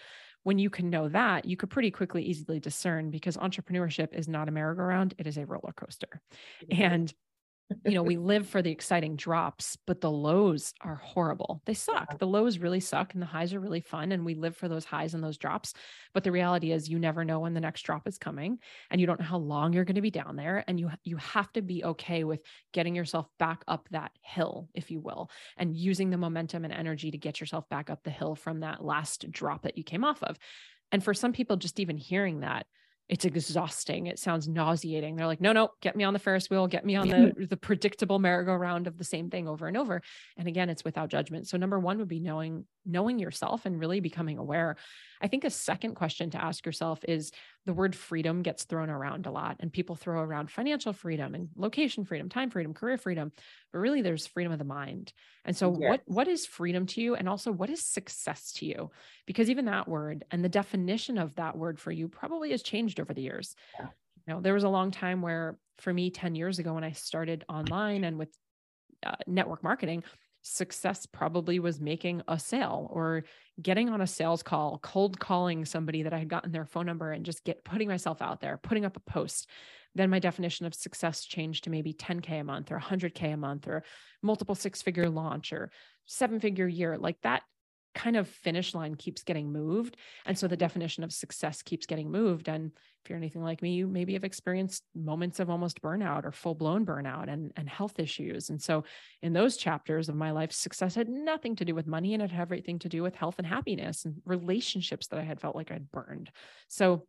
When 0.43 0.59
you 0.59 0.71
can 0.71 0.91
know 0.91 1.09
that, 1.09 1.45
you 1.45 1.57
could 1.57 1.71
pretty 1.71 1.91
quickly 1.91 2.23
easily 2.23 2.61
discern 2.61 3.11
because 3.11 3.37
entrepreneurship 3.37 4.15
is 4.15 4.29
not 4.29 4.49
a 4.49 4.51
merry-go-round, 4.51 5.15
it 5.19 5.27
is 5.27 5.37
a 5.37 5.47
roller 5.47 5.73
coaster. 5.75 6.21
And 6.71 7.13
you 7.85 7.93
know, 7.93 8.03
we 8.03 8.17
live 8.19 8.49
for 8.49 8.63
the 8.63 8.71
exciting 8.71 9.17
drops, 9.17 9.77
but 9.87 10.01
the 10.01 10.11
lows 10.11 10.75
are 10.81 10.97
horrible. 10.97 11.63
They 11.67 11.75
suck. 11.75 12.19
The 12.19 12.27
lows 12.27 12.59
really 12.59 12.81
suck 12.81 13.15
and 13.15 13.23
the 13.23 13.27
highs 13.27 13.55
are 13.55 13.61
really 13.61 13.81
fun. 13.81 14.13
And 14.13 14.25
we 14.25 14.35
live 14.35 14.57
for 14.57 14.69
those 14.69 14.85
highs 14.85 15.15
and 15.15 15.23
those 15.23 15.39
drops. 15.39 15.75
But 16.13 16.25
the 16.25 16.33
reality 16.33 16.73
is 16.73 16.89
you 16.89 16.99
never 16.99 17.25
know 17.25 17.41
when 17.41 17.55
the 17.55 17.61
next 17.61 17.83
drop 17.83 18.07
is 18.07 18.19
coming 18.19 18.59
and 18.91 19.01
you 19.01 19.07
don't 19.07 19.21
know 19.21 19.27
how 19.27 19.39
long 19.39 19.73
you're 19.73 19.85
going 19.85 19.95
to 19.95 20.01
be 20.01 20.11
down 20.11 20.37
there. 20.37 20.65
And 20.67 20.79
you 20.79 20.91
you 21.05 21.17
have 21.17 21.53
to 21.53 21.63
be 21.63 21.85
okay 21.85 22.25
with 22.25 22.41
getting 22.73 22.95
yourself 22.95 23.27
back 23.39 23.63
up 23.69 23.89
that 23.91 24.13
hill, 24.23 24.69
if 24.75 24.91
you 24.91 25.01
will, 25.01 25.31
and 25.57 25.77
using 25.77 26.11
the 26.11 26.19
momentum 26.19 26.65
and 26.65 26.73
energy 26.73 27.11
to 27.11 27.19
get 27.19 27.41
yourself 27.41 27.69
back 27.69 27.91
up 27.91 28.03
the 28.03 28.11
hill 28.11 28.35
from 28.35 28.61
that 28.61 28.85
last 28.85 29.31
drop 29.31 29.63
that 29.63 29.79
you 29.79 29.85
came 29.85 30.05
off 30.05 30.23
of. 30.23 30.39
And 30.93 31.03
for 31.03 31.15
some 31.15 31.33
people, 31.33 31.57
just 31.57 31.81
even 31.81 31.97
hearing 31.97 32.41
that 32.41 32.67
it's 33.11 33.25
exhausting. 33.25 34.07
It 34.07 34.21
sounds 34.21 34.47
nauseating. 34.47 35.17
They're 35.17 35.27
like, 35.27 35.41
no, 35.41 35.53
no, 35.53 35.71
get 35.81 35.97
me 35.97 36.05
on 36.05 36.13
the 36.13 36.21
Ferris 36.21 36.49
wheel, 36.49 36.69
get 36.69 36.87
me 36.87 36.95
on 36.95 37.09
the 37.09 37.47
the 37.51 37.57
predictable 37.57 38.21
merry-go-round 38.21 38.87
of 38.87 38.99
the 38.99 39.05
same 39.05 39.31
thing 39.31 39.49
over 39.49 39.67
and 39.67 39.77
over. 39.77 40.01
And 40.37 40.47
again, 40.47 40.71
it's 40.71 40.85
without 40.85 41.09
judgment. 41.09 41.49
So 41.49 41.57
number 41.57 41.81
one 41.81 41.99
would 41.99 42.09
be 42.09 42.21
knowing 42.21 42.67
knowing 42.87 43.19
yourself 43.19 43.67
and 43.67 43.81
really 43.81 43.99
becoming 43.99 44.39
aware. 44.39 44.77
I 45.21 45.27
think 45.27 45.43
a 45.45 45.51
second 45.51 45.97
question 45.97 46.31
to 46.31 46.43
ask 46.43 46.65
yourself 46.65 47.01
is 47.09 47.33
the 47.67 47.75
word 47.75 47.95
freedom 47.95 48.43
gets 48.43 48.65
thrown 48.65 48.89
around 48.89 49.27
a 49.27 49.31
lot 49.31 49.57
and 49.61 49.73
people 49.73 49.95
throw 49.95 50.21
around 50.21 50.51
financial 50.51 50.93
freedom 50.93 51.35
and 51.35 51.49
location 51.57 52.05
freedom, 52.05 52.29
time 52.29 52.51
freedom, 52.51 52.73
career 52.73 52.97
freedom, 52.97 53.33
but 53.73 53.79
really 53.81 54.01
there's 54.01 54.27
freedom 54.27 54.53
of 54.53 54.59
the 54.59 54.65
mind. 54.65 55.13
And 55.45 55.55
so 55.55 55.69
what 55.69 56.01
what 56.07 56.27
is 56.27 56.47
freedom 56.47 56.87
to 56.87 57.03
you 57.03 57.15
and 57.15 57.29
also 57.29 57.53
what 57.53 57.71
is 57.71 57.85
success 57.85 58.53
to 58.57 58.67
you? 58.67 58.91
Because 59.27 59.51
even 59.51 59.67
that 59.67 59.89
word 59.89 60.25
and 60.31 60.43
the 60.43 60.49
definition 60.49 61.19
of 61.19 61.35
that 61.37 61.57
word 61.57 61.79
for 61.79 61.93
you 61.93 62.09
probably 62.09 62.51
has 62.53 62.63
changed 62.63 62.99
over 62.99 63.13
the 63.13 63.23
years. 63.23 63.55
Yeah. 63.79 63.89
You 64.27 64.35
know, 64.35 64.41
there 64.41 64.55
was 64.55 64.65
a 64.65 64.69
long 64.69 64.91
time 64.91 65.23
where 65.23 65.59
for 65.79 65.93
me 65.93 66.11
10 66.11 66.35
years 66.35 66.59
ago 66.59 66.75
when 66.75 66.85
I 66.85 66.93
started 66.93 67.45
online 67.49 68.05
and 68.05 68.19
with 68.19 68.31
uh, 69.05 69.17
network 69.27 69.63
marketing, 69.63 70.03
success 70.43 71.07
probably 71.07 71.59
was 71.59 71.81
making 71.81 72.23
a 72.29 72.39
sale 72.39 72.89
or 72.91 73.25
getting 73.61 73.89
on 73.89 74.01
a 74.01 74.07
sales 74.07 74.43
call, 74.43 74.79
cold 74.83 75.19
calling 75.19 75.65
somebody 75.65 76.03
that 76.03 76.15
I 76.15 76.19
had 76.19 76.29
gotten 76.29 76.53
their 76.53 76.65
phone 76.65 76.87
number 76.87 77.13
and 77.13 77.25
just 77.25 77.45
get 77.45 77.65
putting 77.65 77.89
myself 77.89 78.23
out 78.23 78.41
there, 78.41 78.59
putting 78.63 78.85
up 78.85 78.97
a 78.97 79.01
post. 79.01 79.49
Then 79.95 80.11
my 80.11 80.19
definition 80.19 80.67
of 80.67 80.75
success 80.75 81.25
changed 81.25 81.65
to 81.65 81.71
maybe 81.71 81.93
10K 81.93 82.41
a 82.41 82.45
month 82.45 82.71
or 82.71 82.79
100K 82.79 83.35
a 83.35 83.37
month 83.37 83.67
or 83.67 83.85
multiple 84.23 84.55
six 84.55 84.81
figure 84.83 85.09
launch 85.11 85.53
or 85.53 85.71
seven 86.07 86.41
figure 86.41 86.69
year. 86.69 86.97
Like 86.97 87.21
that 87.23 87.43
kind 87.95 88.17
of 88.17 88.29
finish 88.29 88.75
line 88.75 88.95
keeps 88.95 89.23
getting 89.23 89.53
moved. 89.53 89.97
And 90.27 90.39
so 90.39 90.47
the 90.47 90.57
definition 90.57 91.05
of 91.05 91.13
success 91.13 91.63
keeps 91.63 91.87
getting 91.87 92.11
moved. 92.11 92.49
And 92.49 92.71
if 93.03 93.11
you're 93.11 93.19
anything 93.19 93.43
like 93.43 93.63
me, 93.63 93.75
you 93.75 93.87
maybe 93.87 94.13
have 94.13 94.25
experienced 94.25 94.85
moments 94.95 95.41
of 95.41 95.51
almost 95.51 95.83
burnout 95.83 96.25
or 96.25 96.33
full 96.33 96.55
blown 96.55 96.87
burnout 96.87 97.29
and, 97.29 97.53
and 97.57 97.69
health 97.69 97.99
issues. 97.99 98.51
And 98.51 98.61
so 98.61 98.85
in 99.23 99.33
those 99.33 99.57
chapters 99.57 100.09
of 100.09 100.15
my 100.15 100.31
life, 100.31 100.53
success 100.53 100.95
had 100.95 101.09
nothing 101.09 101.57
to 101.57 101.65
do 101.65 101.75
with 101.75 101.87
money 101.87 102.15
and 102.15 102.23
it 102.23 102.31
had 102.31 102.43
everything 102.43 102.79
to 102.81 102.89
do 102.89 103.03
with 103.03 103.17
health 103.17 103.37
and 103.39 103.47
happiness 103.47 104.05
and 104.05 104.17
relationships 104.25 105.09
that 105.09 105.19
I 105.19 105.25
had 105.25 105.41
felt 105.41 105.57
like 105.57 105.73
I'd 105.73 105.91
burned. 105.91 106.31
So 106.69 107.07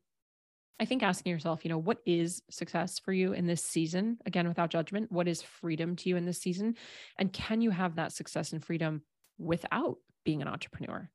I 0.80 0.86
think 0.86 1.04
asking 1.04 1.32
yourself, 1.32 1.64
you 1.64 1.70
know, 1.70 1.78
what 1.78 2.00
is 2.08 2.42
success 2.50 2.98
for 2.98 3.14
you 3.14 3.34
in 3.34 3.46
this 3.46 3.64
season? 3.64 4.18
Again, 4.26 4.48
without 4.48 4.72
judgment, 4.72 5.12
what 5.12 5.28
is 5.28 5.44
freedom 5.44 5.96
to 5.98 6.10
you 6.10 6.18
in 6.18 6.26
this 6.26 6.42
season? 6.42 6.76
And 7.20 7.32
can 7.32 7.62
you 7.62 7.70
have 7.70 7.98
that 7.98 8.14
success 8.14 8.52
and 8.52 8.66
freedom 8.66 9.04
without 9.38 9.98
being 10.24 10.42
an 10.42 10.48
entrepreneur? 10.48 11.10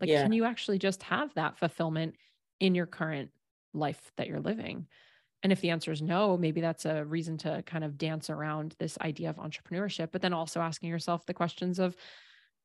Like, 0.00 0.10
yeah. 0.10 0.22
can 0.22 0.32
you 0.32 0.44
actually 0.44 0.78
just 0.78 1.02
have 1.04 1.32
that 1.34 1.58
fulfillment 1.58 2.14
in 2.58 2.74
your 2.74 2.86
current 2.86 3.30
life 3.74 4.12
that 4.16 4.28
you're 4.28 4.40
living? 4.40 4.86
And 5.42 5.52
if 5.52 5.60
the 5.60 5.70
answer 5.70 5.90
is 5.90 6.02
no, 6.02 6.36
maybe 6.36 6.60
that's 6.60 6.84
a 6.84 7.04
reason 7.04 7.38
to 7.38 7.62
kind 7.64 7.84
of 7.84 7.96
dance 7.96 8.28
around 8.28 8.74
this 8.78 8.98
idea 9.00 9.30
of 9.30 9.36
entrepreneurship, 9.36 10.08
but 10.12 10.20
then 10.20 10.34
also 10.34 10.60
asking 10.60 10.90
yourself 10.90 11.24
the 11.24 11.34
questions 11.34 11.78
of 11.78 11.96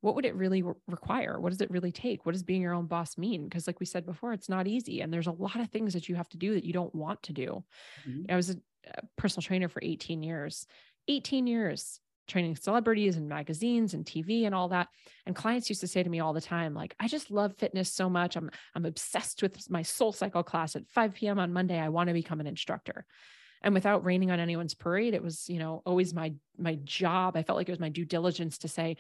what 0.02 0.16
would 0.16 0.26
it 0.26 0.36
really 0.36 0.62
re- 0.62 0.74
require? 0.88 1.40
What 1.40 1.52
does 1.52 1.62
it 1.62 1.72
really 1.72 1.92
take? 1.92 2.26
What 2.26 2.34
does 2.34 2.44
being 2.44 2.62
your 2.62 2.74
own 2.74 2.86
boss 2.86 3.18
mean? 3.18 3.46
Because, 3.46 3.66
like 3.66 3.80
we 3.80 3.86
said 3.86 4.06
before, 4.06 4.34
it's 4.34 4.50
not 4.50 4.68
easy. 4.68 5.02
And 5.02 5.12
there's 5.12 5.28
a 5.28 5.32
lot 5.32 5.60
of 5.60 5.70
things 5.70 5.94
that 5.94 6.10
you 6.10 6.16
have 6.16 6.30
to 6.30 6.38
do 6.38 6.54
that 6.54 6.66
you 6.66 6.74
don't 6.74 6.94
want 6.94 7.24
to 7.24 7.34
do. 7.34 7.64
Mm-hmm. 8.08 8.32
I 8.32 8.36
was 8.36 8.52
a, 8.52 8.58
a 8.88 9.02
personal 9.18 9.42
trainer 9.42 9.70
for 9.70 9.82
18 9.82 10.22
years. 10.22 10.68
18 11.08 11.48
years 11.48 12.02
training 12.28 12.56
celebrities 12.56 13.18
and 13.18 13.28
magazines 13.28 13.94
and 13.94 14.06
TV 14.06 14.46
and 14.46 14.56
all 14.56 14.70
that. 14.70 14.88
And 15.26 15.36
clients 15.36 15.70
used 15.70 15.82
to 15.82 15.88
say 15.88 16.04
to 16.04 16.10
me 16.10 16.20
all 16.20 16.34
the 16.34 16.42
time, 16.42 16.74
like, 16.74 16.96
I 17.00 17.08
just 17.08 17.32
love 17.32 17.56
fitness 17.58 17.92
so 17.92 18.10
much. 18.10 18.36
I'm 18.36 18.50
I'm 18.74 18.86
obsessed 18.86 19.42
with 19.42 19.70
my 19.70 19.82
SoulCycle 19.82 20.46
class 20.46 20.76
at 20.76 20.88
5 20.90 21.14
p.m. 21.14 21.40
on 21.40 21.54
Monday. 21.54 21.80
I 21.80 21.90
want 21.90 22.08
to 22.08 22.14
become 22.14 22.40
an 22.40 22.48
instructor. 22.48 23.06
And 23.62 23.74
without 23.74 24.06
raining 24.06 24.32
on 24.32 24.40
anyone's 24.40 24.76
parade, 24.76 25.14
it 25.14 25.24
was, 25.24 25.50
you 25.50 25.60
know, 25.60 25.82
always 25.86 26.14
my 26.14 26.34
my 26.58 26.76
job. 26.84 27.36
I 27.36 27.44
felt 27.44 27.58
like 27.58 27.70
it 27.70 27.72
was 27.72 27.80
my 27.80 27.90
due 27.90 28.06
diligence 28.06 28.60
to 28.60 28.68
say, 28.68 28.98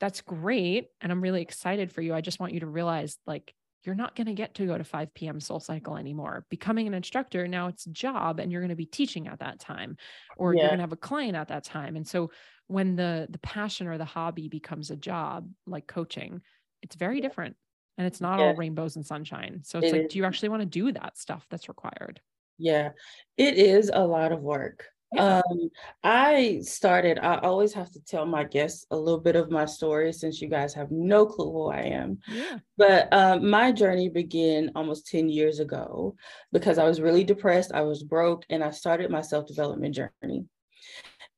that's 0.00 0.20
great. 0.20 0.86
And 1.00 1.10
I'm 1.10 1.20
really 1.20 1.42
excited 1.42 1.92
for 1.92 2.02
you. 2.02 2.14
I 2.14 2.20
just 2.20 2.40
want 2.40 2.52
you 2.54 2.60
to 2.60 2.66
realize 2.66 3.18
like 3.26 3.52
you're 3.84 3.94
not 3.94 4.16
going 4.16 4.26
to 4.26 4.34
get 4.34 4.54
to 4.54 4.66
go 4.66 4.76
to 4.76 4.84
5 4.84 5.14
p.m. 5.14 5.38
SoulCycle 5.38 5.98
anymore. 5.98 6.44
Becoming 6.50 6.86
an 6.86 6.94
instructor, 6.94 7.46
now 7.46 7.68
it's 7.68 7.86
a 7.86 7.90
job 7.90 8.40
and 8.40 8.50
you're 8.50 8.60
going 8.60 8.70
to 8.70 8.76
be 8.76 8.86
teaching 8.86 9.28
at 9.28 9.38
that 9.40 9.60
time 9.60 9.96
or 10.36 10.54
yeah. 10.54 10.62
you're 10.62 10.68
going 10.70 10.78
to 10.78 10.82
have 10.82 10.92
a 10.92 10.96
client 10.96 11.36
at 11.36 11.48
that 11.48 11.64
time. 11.64 11.96
And 11.96 12.06
so 12.06 12.30
when 12.66 12.96
the 12.96 13.26
the 13.30 13.38
passion 13.38 13.86
or 13.86 13.96
the 13.96 14.04
hobby 14.04 14.48
becomes 14.48 14.90
a 14.90 14.96
job 14.96 15.48
like 15.66 15.86
coaching, 15.86 16.42
it's 16.82 16.96
very 16.96 17.16
yeah. 17.16 17.22
different 17.22 17.56
and 17.96 18.06
it's 18.06 18.20
not 18.20 18.38
yeah. 18.38 18.46
all 18.46 18.54
rainbows 18.54 18.96
and 18.96 19.06
sunshine. 19.06 19.60
So 19.64 19.78
it's 19.78 19.88
it 19.88 19.92
like 19.92 20.02
is. 20.02 20.12
do 20.12 20.18
you 20.18 20.24
actually 20.24 20.50
want 20.50 20.62
to 20.62 20.66
do 20.66 20.92
that 20.92 21.16
stuff 21.16 21.46
that's 21.50 21.68
required? 21.68 22.20
Yeah. 22.58 22.90
It 23.36 23.54
is 23.56 23.90
a 23.92 24.04
lot 24.04 24.32
of 24.32 24.40
work. 24.40 24.86
Yeah. 25.12 25.40
Um, 25.50 25.70
I 26.04 26.60
started, 26.62 27.18
I 27.18 27.38
always 27.38 27.72
have 27.72 27.90
to 27.92 28.00
tell 28.00 28.26
my 28.26 28.44
guests 28.44 28.86
a 28.90 28.96
little 28.96 29.20
bit 29.20 29.36
of 29.36 29.50
my 29.50 29.64
story 29.64 30.12
since 30.12 30.40
you 30.42 30.48
guys 30.48 30.74
have 30.74 30.90
no 30.90 31.24
clue 31.24 31.50
who 31.50 31.70
I 31.70 31.80
am. 31.80 32.18
Yeah. 32.28 32.58
But 32.76 33.12
um, 33.12 33.48
my 33.48 33.72
journey 33.72 34.08
began 34.08 34.70
almost 34.74 35.06
10 35.06 35.28
years 35.30 35.60
ago 35.60 36.14
because 36.52 36.78
I 36.78 36.84
was 36.84 37.00
really 37.00 37.24
depressed, 37.24 37.72
I 37.72 37.82
was 37.82 38.02
broke, 38.02 38.44
and 38.50 38.62
I 38.62 38.70
started 38.70 39.10
my 39.10 39.22
self 39.22 39.46
development 39.46 39.94
journey. 39.94 40.44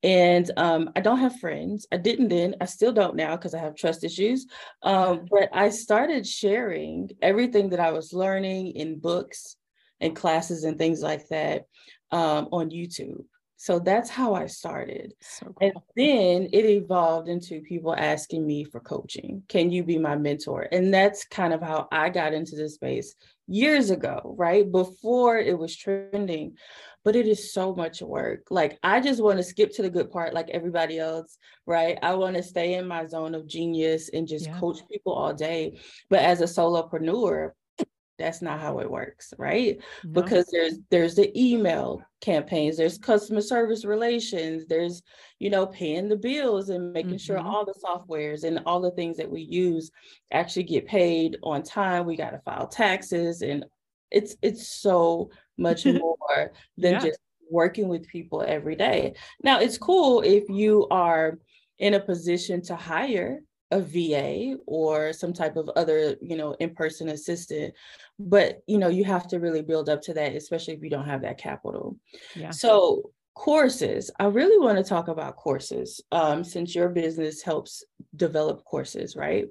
And 0.02 0.50
um, 0.56 0.90
I 0.96 1.00
don't 1.00 1.18
have 1.18 1.40
friends. 1.40 1.86
I 1.92 1.98
didn't 1.98 2.28
then. 2.28 2.56
I 2.60 2.64
still 2.64 2.92
don't 2.92 3.16
now 3.16 3.36
because 3.36 3.54
I 3.54 3.58
have 3.58 3.74
trust 3.76 4.02
issues. 4.02 4.46
Um, 4.82 5.26
but 5.30 5.50
I 5.52 5.68
started 5.68 6.26
sharing 6.26 7.10
everything 7.20 7.68
that 7.70 7.80
I 7.80 7.92
was 7.92 8.12
learning 8.12 8.72
in 8.72 8.98
books 8.98 9.56
and 10.00 10.16
classes 10.16 10.64
and 10.64 10.78
things 10.78 11.02
like 11.02 11.28
that 11.28 11.66
um, 12.10 12.48
on 12.50 12.70
YouTube. 12.70 13.24
So 13.60 13.78
that's 13.78 14.08
how 14.08 14.32
I 14.32 14.46
started. 14.46 15.12
So 15.20 15.44
cool. 15.48 15.56
And 15.60 15.74
then 15.94 16.48
it 16.50 16.64
evolved 16.64 17.28
into 17.28 17.60
people 17.60 17.94
asking 17.94 18.46
me 18.46 18.64
for 18.64 18.80
coaching. 18.80 19.42
Can 19.48 19.70
you 19.70 19.84
be 19.84 19.98
my 19.98 20.16
mentor? 20.16 20.66
And 20.72 20.94
that's 20.94 21.26
kind 21.26 21.52
of 21.52 21.60
how 21.60 21.86
I 21.92 22.08
got 22.08 22.32
into 22.32 22.56
this 22.56 22.76
space 22.76 23.14
years 23.46 23.90
ago, 23.90 24.34
right? 24.38 24.64
Before 24.72 25.36
it 25.36 25.58
was 25.58 25.76
trending. 25.76 26.56
But 27.04 27.16
it 27.16 27.26
is 27.26 27.52
so 27.52 27.74
much 27.74 28.00
work. 28.00 28.46
Like, 28.48 28.78
I 28.82 28.98
just 28.98 29.22
want 29.22 29.36
to 29.36 29.42
skip 29.42 29.74
to 29.74 29.82
the 29.82 29.90
good 29.90 30.10
part, 30.10 30.32
like 30.32 30.48
everybody 30.48 30.98
else, 30.98 31.36
right? 31.66 31.98
I 32.02 32.14
want 32.14 32.36
to 32.36 32.42
stay 32.42 32.74
in 32.74 32.88
my 32.88 33.04
zone 33.04 33.34
of 33.34 33.46
genius 33.46 34.08
and 34.08 34.26
just 34.26 34.46
yeah. 34.46 34.58
coach 34.58 34.78
people 34.90 35.12
all 35.12 35.34
day. 35.34 35.78
But 36.08 36.20
as 36.20 36.40
a 36.40 36.44
solopreneur, 36.44 37.50
that's 38.20 38.42
not 38.42 38.60
how 38.60 38.78
it 38.78 38.90
works 38.90 39.32
right 39.38 39.78
no. 40.04 40.20
because 40.20 40.46
there's 40.52 40.78
there's 40.90 41.14
the 41.14 41.32
email 41.38 42.02
campaigns 42.20 42.76
there's 42.76 42.98
customer 42.98 43.40
service 43.40 43.84
relations 43.84 44.66
there's 44.66 45.02
you 45.38 45.48
know 45.48 45.66
paying 45.66 46.08
the 46.08 46.16
bills 46.16 46.68
and 46.68 46.92
making 46.92 47.12
mm-hmm. 47.12 47.16
sure 47.16 47.38
all 47.38 47.64
the 47.64 47.74
softwares 47.82 48.44
and 48.44 48.60
all 48.66 48.80
the 48.80 48.90
things 48.92 49.16
that 49.16 49.30
we 49.30 49.40
use 49.40 49.90
actually 50.32 50.62
get 50.62 50.86
paid 50.86 51.36
on 51.42 51.62
time 51.62 52.04
we 52.04 52.16
got 52.16 52.30
to 52.30 52.38
file 52.40 52.68
taxes 52.68 53.42
and 53.42 53.64
it's 54.10 54.36
it's 54.42 54.68
so 54.68 55.30
much 55.56 55.86
more 55.86 56.52
than 56.76 56.92
yeah. 56.92 57.00
just 57.00 57.18
working 57.50 57.88
with 57.88 58.06
people 58.06 58.44
every 58.46 58.76
day 58.76 59.14
now 59.42 59.58
it's 59.58 59.78
cool 59.78 60.20
if 60.20 60.48
you 60.48 60.86
are 60.90 61.38
in 61.78 61.94
a 61.94 62.00
position 62.00 62.62
to 62.62 62.76
hire 62.76 63.40
a 63.70 63.80
VA 63.80 64.56
or 64.66 65.12
some 65.12 65.32
type 65.32 65.56
of 65.56 65.68
other, 65.76 66.16
you 66.20 66.36
know, 66.36 66.54
in-person 66.60 67.08
assistant. 67.08 67.74
But 68.18 68.62
you 68.66 68.78
know, 68.78 68.88
you 68.88 69.04
have 69.04 69.28
to 69.28 69.38
really 69.38 69.62
build 69.62 69.88
up 69.88 70.02
to 70.02 70.14
that, 70.14 70.34
especially 70.34 70.74
if 70.74 70.82
you 70.82 70.90
don't 70.90 71.06
have 71.06 71.22
that 71.22 71.38
capital. 71.38 71.96
Yeah. 72.34 72.50
So 72.50 73.12
courses, 73.34 74.10
I 74.18 74.26
really 74.26 74.64
want 74.64 74.78
to 74.78 74.84
talk 74.84 75.08
about 75.08 75.36
courses 75.36 76.00
um, 76.12 76.44
since 76.44 76.74
your 76.74 76.88
business 76.88 77.42
helps 77.42 77.84
develop 78.16 78.64
courses, 78.64 79.16
right? 79.16 79.46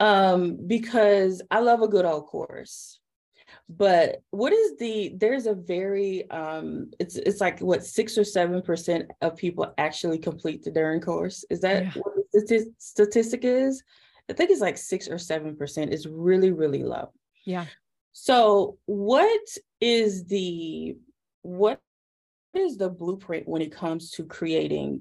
Um, 0.00 0.58
because 0.66 1.40
I 1.50 1.60
love 1.60 1.80
a 1.80 1.88
good 1.88 2.04
old 2.04 2.26
course 2.26 3.00
but 3.68 4.22
what 4.30 4.52
is 4.52 4.76
the 4.76 5.14
there's 5.16 5.46
a 5.46 5.54
very 5.54 6.30
um 6.30 6.90
it's 7.00 7.16
it's 7.16 7.40
like 7.40 7.60
what 7.60 7.84
six 7.84 8.18
or 8.18 8.24
seven 8.24 8.60
percent 8.60 9.10
of 9.22 9.36
people 9.36 9.72
actually 9.78 10.18
complete 10.18 10.62
the 10.62 10.70
During 10.70 11.00
course? 11.00 11.44
Is 11.48 11.60
that 11.60 11.84
yeah. 11.84 11.92
what 12.02 12.14
the 12.32 12.72
statistic 12.78 13.44
is? 13.44 13.82
I 14.28 14.34
think 14.34 14.50
it's 14.50 14.60
like 14.60 14.76
six 14.76 15.08
or 15.08 15.18
seven 15.18 15.56
percent. 15.56 15.94
Is 15.94 16.06
really 16.06 16.52
really 16.52 16.82
low. 16.82 17.10
Yeah. 17.44 17.66
So 18.12 18.78
what 18.84 19.48
is 19.80 20.24
the 20.26 20.96
what 21.42 21.80
is 22.54 22.76
the 22.76 22.90
blueprint 22.90 23.48
when 23.48 23.62
it 23.62 23.74
comes 23.74 24.10
to 24.12 24.24
creating 24.24 25.00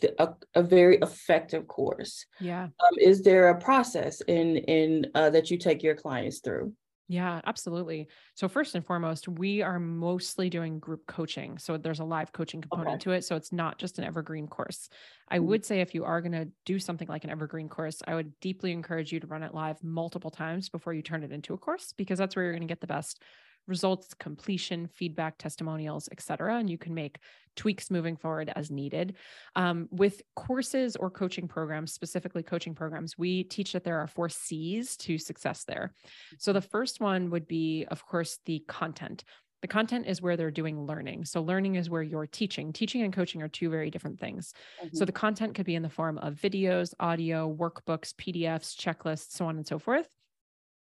the, 0.00 0.20
a, 0.22 0.34
a, 0.54 0.62
very 0.62 0.98
effective 0.98 1.66
course? 1.68 2.26
Yeah. 2.40 2.64
Um, 2.64 2.98
is 3.00 3.22
there 3.22 3.48
a 3.48 3.60
process 3.60 4.20
in 4.22 4.56
in 4.56 5.06
uh, 5.14 5.30
that 5.30 5.50
you 5.50 5.58
take 5.58 5.82
your 5.82 5.94
clients 5.94 6.40
through 6.40 6.72
yeah, 7.10 7.40
absolutely. 7.46 8.08
So 8.34 8.48
first 8.48 8.74
and 8.74 8.84
foremost, 8.84 9.28
we 9.28 9.62
are 9.62 9.80
mostly 9.80 10.50
doing 10.50 10.78
group 10.78 11.06
coaching. 11.06 11.56
So 11.56 11.78
there's 11.78 12.00
a 12.00 12.04
live 12.04 12.32
coaching 12.34 12.60
component 12.60 12.96
okay. 12.96 13.04
to 13.04 13.12
it. 13.12 13.24
So 13.24 13.34
it's 13.34 13.50
not 13.50 13.78
just 13.78 13.98
an 13.98 14.04
evergreen 14.04 14.46
course. 14.46 14.90
I 15.26 15.38
mm-hmm. 15.38 15.46
would 15.46 15.64
say 15.64 15.80
if 15.80 15.94
you 15.94 16.04
are 16.04 16.20
going 16.20 16.32
to 16.32 16.48
do 16.66 16.78
something 16.78 17.08
like 17.08 17.24
an 17.24 17.30
evergreen 17.30 17.70
course, 17.70 18.02
I 18.06 18.14
would 18.14 18.38
deeply 18.40 18.72
encourage 18.72 19.10
you 19.10 19.20
to 19.20 19.26
run 19.26 19.42
it 19.42 19.54
live 19.54 19.82
multiple 19.82 20.30
times 20.30 20.68
before 20.68 20.92
you 20.92 21.00
turn 21.00 21.24
it 21.24 21.32
into 21.32 21.54
a 21.54 21.58
course 21.58 21.94
because 21.96 22.18
that's 22.18 22.36
where 22.36 22.44
you're 22.44 22.52
going 22.52 22.60
to 22.60 22.68
get 22.68 22.82
the 22.82 22.86
best 22.86 23.22
results, 23.68 24.14
completion, 24.14 24.88
feedback, 24.88 25.38
testimonials, 25.38 26.08
etc. 26.10 26.56
And 26.56 26.68
you 26.68 26.78
can 26.78 26.94
make 26.94 27.18
tweaks 27.54 27.90
moving 27.90 28.16
forward 28.16 28.52
as 28.56 28.70
needed. 28.70 29.16
Um, 29.56 29.88
with 29.90 30.22
courses 30.34 30.96
or 30.96 31.10
coaching 31.10 31.46
programs, 31.46 31.92
specifically 31.92 32.42
coaching 32.42 32.74
programs, 32.74 33.18
we 33.18 33.44
teach 33.44 33.72
that 33.72 33.84
there 33.84 33.98
are 33.98 34.06
four 34.06 34.28
C's 34.28 34.96
to 34.98 35.18
success 35.18 35.64
there. 35.64 35.92
So 36.38 36.52
the 36.52 36.60
first 36.60 37.00
one 37.00 37.30
would 37.30 37.46
be, 37.46 37.84
of 37.90 38.06
course, 38.06 38.38
the 38.46 38.64
content. 38.68 39.24
The 39.60 39.68
content 39.68 40.06
is 40.06 40.22
where 40.22 40.36
they're 40.36 40.52
doing 40.52 40.86
learning. 40.86 41.24
So, 41.24 41.42
learning 41.42 41.74
is 41.74 41.90
where 41.90 42.04
you're 42.04 42.28
teaching. 42.28 42.72
Teaching 42.72 43.02
and 43.02 43.12
coaching 43.12 43.42
are 43.42 43.48
two 43.48 43.68
very 43.68 43.90
different 43.90 44.20
things. 44.20 44.52
Mm-hmm. 44.80 44.96
So, 44.96 45.04
the 45.04 45.10
content 45.10 45.56
could 45.56 45.66
be 45.66 45.74
in 45.74 45.82
the 45.82 45.88
form 45.88 46.16
of 46.18 46.34
videos, 46.34 46.94
audio, 47.00 47.52
workbooks, 47.52 48.14
PDFs, 48.14 48.76
checklists, 48.76 49.32
so 49.32 49.46
on 49.46 49.56
and 49.56 49.66
so 49.66 49.80
forth 49.80 50.17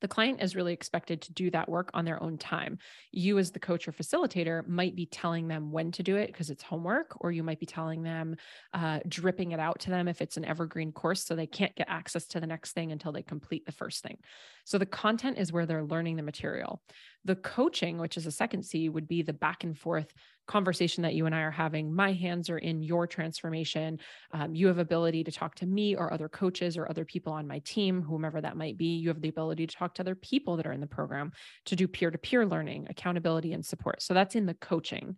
the 0.00 0.08
client 0.08 0.42
is 0.42 0.56
really 0.56 0.72
expected 0.72 1.22
to 1.22 1.32
do 1.32 1.50
that 1.50 1.68
work 1.68 1.90
on 1.94 2.04
their 2.04 2.22
own 2.22 2.38
time. 2.38 2.78
You, 3.12 3.38
as 3.38 3.50
the 3.50 3.58
coach 3.58 3.86
or 3.86 3.92
facilitator, 3.92 4.66
might 4.66 4.96
be 4.96 5.06
telling 5.06 5.48
them 5.48 5.70
when 5.70 5.92
to 5.92 6.02
do 6.02 6.16
it 6.16 6.28
because 6.28 6.50
it's 6.50 6.62
homework, 6.62 7.14
or 7.20 7.32
you 7.32 7.42
might 7.42 7.60
be 7.60 7.66
telling 7.66 8.02
them, 8.02 8.36
uh, 8.72 9.00
dripping 9.08 9.52
it 9.52 9.60
out 9.60 9.80
to 9.80 9.90
them 9.90 10.08
if 10.08 10.20
it's 10.20 10.36
an 10.36 10.44
evergreen 10.44 10.92
course, 10.92 11.24
so 11.24 11.34
they 11.34 11.46
can't 11.46 11.76
get 11.76 11.88
access 11.88 12.26
to 12.28 12.40
the 12.40 12.46
next 12.46 12.72
thing 12.72 12.92
until 12.92 13.12
they 13.12 13.22
complete 13.22 13.66
the 13.66 13.72
first 13.72 14.02
thing. 14.02 14.18
So 14.64 14.78
the 14.78 14.86
content 14.86 15.38
is 15.38 15.52
where 15.52 15.66
they're 15.66 15.84
learning 15.84 16.16
the 16.16 16.22
material. 16.22 16.82
The 17.24 17.36
coaching, 17.36 17.98
which 17.98 18.16
is 18.16 18.26
a 18.26 18.32
second 18.32 18.64
C, 18.64 18.88
would 18.88 19.08
be 19.08 19.22
the 19.22 19.32
back 19.32 19.64
and 19.64 19.78
forth 19.78 20.12
conversation 20.50 21.02
that 21.04 21.14
you 21.14 21.26
and 21.26 21.34
I 21.34 21.42
are 21.42 21.50
having. 21.50 21.94
My 21.94 22.12
hands 22.12 22.50
are 22.50 22.58
in 22.58 22.82
your 22.82 23.06
transformation. 23.06 24.00
Um, 24.32 24.52
you 24.52 24.66
have 24.66 24.78
ability 24.78 25.22
to 25.24 25.30
talk 25.30 25.54
to 25.56 25.66
me 25.66 25.94
or 25.94 26.12
other 26.12 26.28
coaches 26.28 26.76
or 26.76 26.90
other 26.90 27.04
people 27.04 27.32
on 27.32 27.46
my 27.46 27.60
team, 27.60 28.02
whomever 28.02 28.40
that 28.40 28.56
might 28.56 28.76
be. 28.76 28.96
You 28.96 29.08
have 29.08 29.20
the 29.20 29.28
ability 29.28 29.68
to 29.68 29.76
talk 29.76 29.94
to 29.94 30.02
other 30.02 30.16
people 30.16 30.56
that 30.56 30.66
are 30.66 30.72
in 30.72 30.80
the 30.80 30.88
program 30.88 31.30
to 31.66 31.76
do 31.76 31.86
peer 31.86 32.10
to 32.10 32.18
peer 32.18 32.44
learning, 32.44 32.88
accountability, 32.90 33.52
and 33.52 33.64
support. 33.64 34.02
So 34.02 34.12
that's 34.12 34.34
in 34.34 34.46
the 34.46 34.54
coaching. 34.54 35.16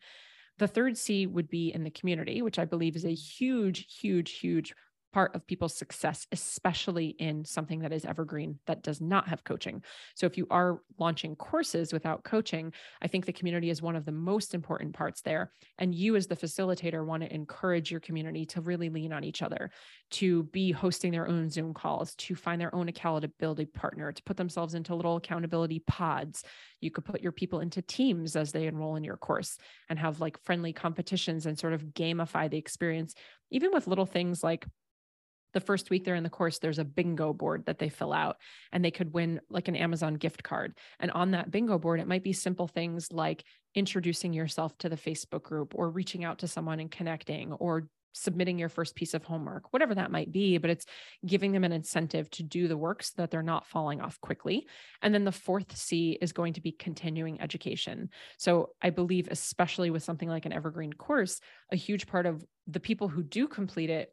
The 0.59 0.69
third 0.69 0.99
C 0.99 1.27
would 1.27 1.49
be 1.49 1.73
in 1.73 1.83
the 1.83 1.91
community, 1.91 2.43
which 2.43 2.59
I 2.59 2.67
believe 2.67 2.95
is 2.95 3.07
a 3.07 3.15
huge, 3.15 3.87
huge, 4.01 4.39
huge 4.39 4.75
part 5.13 5.35
of 5.35 5.47
people's 5.47 5.75
success, 5.75 6.27
especially 6.33 7.09
in 7.19 7.45
something 7.45 7.81
that 7.81 7.93
is 7.93 8.05
evergreen 8.05 8.59
that 8.67 8.83
does 8.83 9.01
not 9.01 9.29
have 9.29 9.45
coaching. 9.45 9.83
So, 10.15 10.27
if 10.27 10.37
you 10.37 10.47
are 10.51 10.81
launching 10.99 11.37
courses 11.37 11.93
without 11.93 12.25
coaching, 12.25 12.73
I 13.01 13.09
think 13.09 13.27
the 13.27 13.33
community 13.33 13.71
is 13.71 13.83
one 13.83 13.97
of 13.97 14.05
the 14.05 14.13
most 14.13 14.55
important 14.55 14.95
parts 14.95 15.21
there. 15.21 15.53
And 15.79 15.95
you, 15.95 16.17
as 16.17 16.27
the 16.27 16.37
facilitator, 16.37 17.05
want 17.05 17.23
to 17.23 17.35
encourage 17.35 17.91
your 17.91 18.01
community 18.01 18.47
to 18.47 18.61
really 18.61 18.89
lean 18.89 19.13
on 19.13 19.25
each 19.25 19.43
other, 19.43 19.71
to 20.13 20.45
be 20.45 20.73
hosting 20.73 21.13
their 21.13 21.29
own 21.29 21.51
Zoom 21.51 21.75
calls, 21.75 22.15
to 22.17 22.35
find 22.35 22.61
their 22.61 22.75
own 22.75 22.89
accountability 22.89 23.67
partner, 23.67 24.13
to 24.13 24.23
put 24.23 24.37
themselves 24.37 24.75
into 24.75 24.95
little 24.95 25.17
accountability 25.17 25.83
pods. 25.87 26.45
You 26.81 26.91
could 26.91 27.05
put 27.05 27.21
your 27.21 27.33
people 27.33 27.61
into 27.61 27.83
teams 27.83 28.35
as 28.37 28.53
they 28.53 28.67
enroll 28.67 28.97
in 28.97 29.05
your 29.05 29.17
course 29.17 29.57
and 29.89 29.99
have 29.99 30.21
like 30.21 30.43
friendly 30.43 30.73
competitions 30.73 31.47
and 31.47 31.59
sort 31.59 31.73
of 31.73 31.85
gamify 31.85 32.51
the 32.51 32.59
experience, 32.59 33.15
even 33.51 33.71
with 33.73 33.87
little 33.87 34.07
things 34.07 34.43
like 34.43 34.67
the 35.53 35.61
first 35.61 35.91
week 35.91 36.05
they're 36.05 36.15
in 36.15 36.23
the 36.23 36.31
course, 36.31 36.59
there's 36.59 36.79
a 36.79 36.85
bingo 36.85 37.33
board 37.33 37.67
that 37.67 37.79
they 37.79 37.89
fill 37.89 38.13
out 38.13 38.37
and 38.73 38.85
they 38.85 38.91
could 38.91 39.13
win 39.13 39.41
like 39.51 39.69
an 39.69 39.77
Amazon 39.77 40.15
gift 40.15 40.43
card. 40.43 40.77
And 41.01 41.11
on 41.11 41.33
that 41.33 41.51
bingo 41.51 41.79
board, 41.79 42.01
it 42.01 42.09
might 42.09 42.25
be 42.25 42.33
simple 42.33 42.69
things 42.69 43.13
like 43.13 43.45
introducing 43.75 44.33
yourself 44.33 44.77
to 44.79 44.89
the 44.89 44.97
Facebook 44.97 45.43
group 45.43 45.75
or 45.75 45.91
reaching 45.91 46.25
out 46.25 46.39
to 46.39 46.49
someone 46.49 46.81
and 46.81 46.91
connecting 46.91 47.53
or 47.53 47.89
submitting 48.15 48.59
your 48.59 48.69
first 48.69 48.95
piece 48.95 49.15
of 49.15 49.25
homework, 49.25 49.73
whatever 49.73 49.95
that 49.95 50.11
might 50.11 50.31
be, 50.31 50.59
but 50.59 50.71
it's 50.71 50.85
giving 51.27 51.53
them 51.53 51.65
an 51.65 51.73
incentive 51.73 52.29
to 52.31 52.43
do 52.43 52.69
the 52.69 52.77
work 52.77 53.03
so 53.03 53.13
that 53.17 53.31
they're 53.31 53.43
not 53.43 53.67
falling 53.67 54.01
off 54.01 54.21
quickly. 54.21 54.67
And 55.01 55.15
then 55.15 55.25
the 55.25 55.33
fourth 55.33 55.77
C 55.77 56.19
is 56.21 56.33
going 56.33 56.53
to 56.55 56.61
be 56.61 56.73
continuing 56.73 57.41
education. 57.41 58.11
So 58.37 58.71
I 58.83 58.91
believe, 58.91 59.29
especially 59.31 59.91
with 59.91 60.03
something 60.03 60.29
like 60.29 60.47
an 60.47 60.53
evergreen 60.53 60.93
course, 60.93 61.41
a 61.71 61.77
huge 61.77 62.07
part 62.07 62.27
of 62.27 62.45
the 62.67 62.81
people 62.81 63.09
who 63.09 63.23
do 63.23 63.49
complete 63.49 63.91
it 63.91 64.13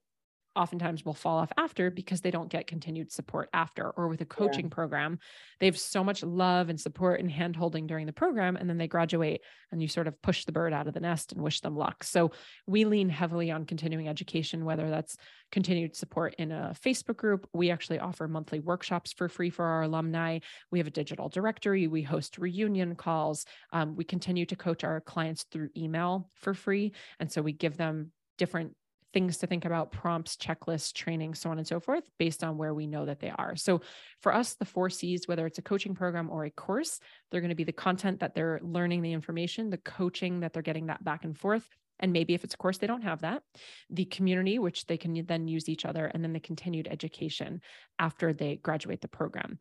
oftentimes 0.60 1.06
will 1.06 1.14
fall 1.14 1.38
off 1.38 1.52
after 1.58 1.90
because 1.90 2.22
they 2.22 2.32
don't 2.32 2.50
get 2.50 2.68
continued 2.68 3.12
support 3.12 3.50
after 3.54 3.90
or 3.92 4.08
with 4.08 4.22
a 4.22 4.26
coaching 4.26 4.66
yeah. 4.66 4.76
program 4.76 5.20
they 5.60 5.66
have 5.66 5.78
so 5.78 6.04
much 6.04 6.24
love 6.24 6.70
and 6.70 6.80
support 6.80 7.20
and 7.20 7.30
hand 7.30 7.56
holding 7.56 7.88
during 7.88 8.06
the 8.06 8.14
program 8.14 8.56
and 8.56 8.70
then 8.70 8.78
they 8.78 8.88
graduate 8.88 9.42
and 9.72 9.82
you 9.82 9.88
sort 9.88 10.08
of 10.08 10.22
push 10.22 10.46
the 10.46 10.52
bird 10.52 10.74
out 10.74 10.88
of 10.88 10.94
the 10.94 11.00
nest 11.00 11.32
and 11.32 11.42
wish 11.42 11.62
them 11.62 11.76
luck. 11.76 12.04
So 12.04 12.32
we 12.66 12.86
lean 12.86 13.10
heavily 13.10 13.52
on 13.52 13.66
continuing 13.66 14.08
education 14.08 14.66
whether 14.66 14.90
that's 14.90 15.18
continued 15.52 15.96
support 15.96 16.36
in 16.38 16.52
a 16.52 16.76
facebook 16.84 17.18
group. 17.18 17.48
We 17.54 17.72
actually 17.72 18.00
offer 18.00 18.28
monthly 18.28 18.60
workshops 18.60 19.12
for 19.12 19.30
free 19.30 19.50
for 19.50 19.66
our 19.66 19.84
alumni. 19.84 20.40
We 20.72 20.80
have 20.80 20.88
a 20.88 20.92
digital 20.92 21.30
directory. 21.30 21.88
We 21.88 22.04
host 22.04 22.38
reunion 22.38 22.96
calls. 22.96 23.46
Um, 23.72 23.96
we 23.96 24.04
continue 24.04 24.46
to 24.48 24.56
coach 24.56 24.84
our 24.84 25.02
clients 25.02 25.46
through 25.52 25.70
email 25.76 26.30
for 26.36 26.54
free 26.54 26.94
and 27.20 27.32
so 27.32 27.42
we 27.42 27.52
give 27.52 27.78
them 27.78 28.12
different 28.38 28.74
things 29.12 29.38
to 29.38 29.48
think 29.48 29.66
about, 29.66 29.92
prompts, 29.92 30.36
checklists, 30.36 30.94
training, 30.94 31.34
so 31.34 31.50
on 31.50 31.58
and 31.58 31.68
so 31.68 31.80
forth, 31.80 32.04
based 32.18 32.44
on 32.44 32.58
where 32.58 32.74
we 32.74 32.88
know 32.88 33.06
that 33.06 33.20
they 33.20 33.32
are. 33.38 33.56
So 33.56 33.82
for 34.22 34.34
us, 34.34 34.54
the 34.54 34.66
four 34.66 34.90
C's, 34.90 35.28
whether 35.28 35.46
it's 35.46 35.58
a 35.58 35.64
coaching 35.64 35.96
program 35.96 36.30
or 36.30 36.46
a 36.46 36.52
course, 36.52 37.00
they're 37.32 37.42
going 37.42 37.50
to 37.50 37.56
be 37.56 37.64
the 37.64 37.72
content 37.72 38.20
that 38.20 38.36
they're 38.36 38.60
learning 38.62 39.02
the 39.02 39.14
information, 39.14 39.70
the 39.70 39.78
coaching 39.78 40.42
that 40.42 40.54
they're 40.54 40.62
getting 40.62 40.88
that 40.88 41.04
back 41.04 41.24
and 41.24 41.38
forth. 41.38 41.68
And 42.00 42.14
maybe 42.14 42.34
if 42.34 42.44
it's 42.44 42.54
a 42.54 42.58
course, 42.58 42.78
they 42.78 42.88
don't 42.88 43.02
have 43.02 43.22
that. 43.22 43.44
The 43.90 44.06
community, 44.06 44.58
which 44.58 44.86
they 44.86 44.98
can 44.98 45.26
then 45.26 45.48
use 45.48 45.68
each 45.68 45.86
other, 45.86 46.06
and 46.06 46.24
then 46.24 46.34
the 46.34 46.40
continued 46.40 46.88
education 46.90 47.62
after 47.98 48.32
they 48.32 48.56
graduate 48.56 49.02
the 49.02 49.08
program. 49.08 49.60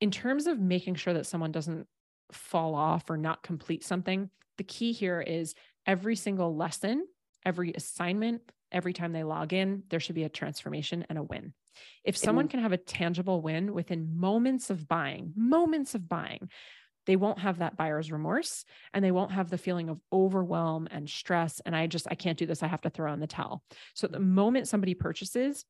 In 0.00 0.10
terms 0.10 0.46
of 0.46 0.58
making 0.58 0.94
sure 0.94 1.14
that 1.14 1.26
someone 1.26 1.52
doesn't 1.52 1.86
fall 2.32 2.74
off 2.74 3.10
or 3.10 3.16
not 3.16 3.42
complete 3.42 3.84
something, 3.84 4.30
the 4.56 4.64
key 4.64 4.92
here 4.92 5.20
is 5.20 5.54
every 5.86 6.16
single 6.16 6.56
lesson, 6.56 7.06
every 7.44 7.72
assignment, 7.74 8.40
every 8.74 8.92
time 8.92 9.12
they 9.12 9.24
log 9.24 9.52
in, 9.52 9.84
there 9.88 10.00
should 10.00 10.14
be 10.14 10.24
a 10.24 10.28
transformation 10.28 11.06
and 11.08 11.16
a 11.16 11.22
win. 11.22 11.54
If 12.04 12.16
someone 12.16 12.48
can 12.48 12.60
have 12.60 12.72
a 12.72 12.76
tangible 12.76 13.40
win 13.40 13.72
within 13.72 14.18
moments 14.18 14.70
of 14.70 14.86
buying, 14.86 15.32
moments 15.34 15.94
of 15.94 16.08
buying, 16.08 16.50
they 17.06 17.16
won't 17.16 17.38
have 17.38 17.58
that 17.58 17.76
buyer's 17.76 18.12
remorse 18.12 18.64
and 18.92 19.04
they 19.04 19.10
won't 19.10 19.32
have 19.32 19.50
the 19.50 19.58
feeling 19.58 19.88
of 19.88 20.00
overwhelm 20.12 20.88
and 20.90 21.08
stress. 21.08 21.60
And 21.64 21.74
I 21.76 21.86
just, 21.86 22.06
I 22.10 22.14
can't 22.14 22.38
do 22.38 22.46
this. 22.46 22.62
I 22.62 22.66
have 22.66 22.80
to 22.82 22.90
throw 22.90 23.12
in 23.12 23.20
the 23.20 23.26
towel. 23.26 23.62
So 23.94 24.06
the 24.06 24.18
mm-hmm. 24.18 24.34
moment 24.34 24.68
somebody 24.68 24.94
purchases, 24.94 25.64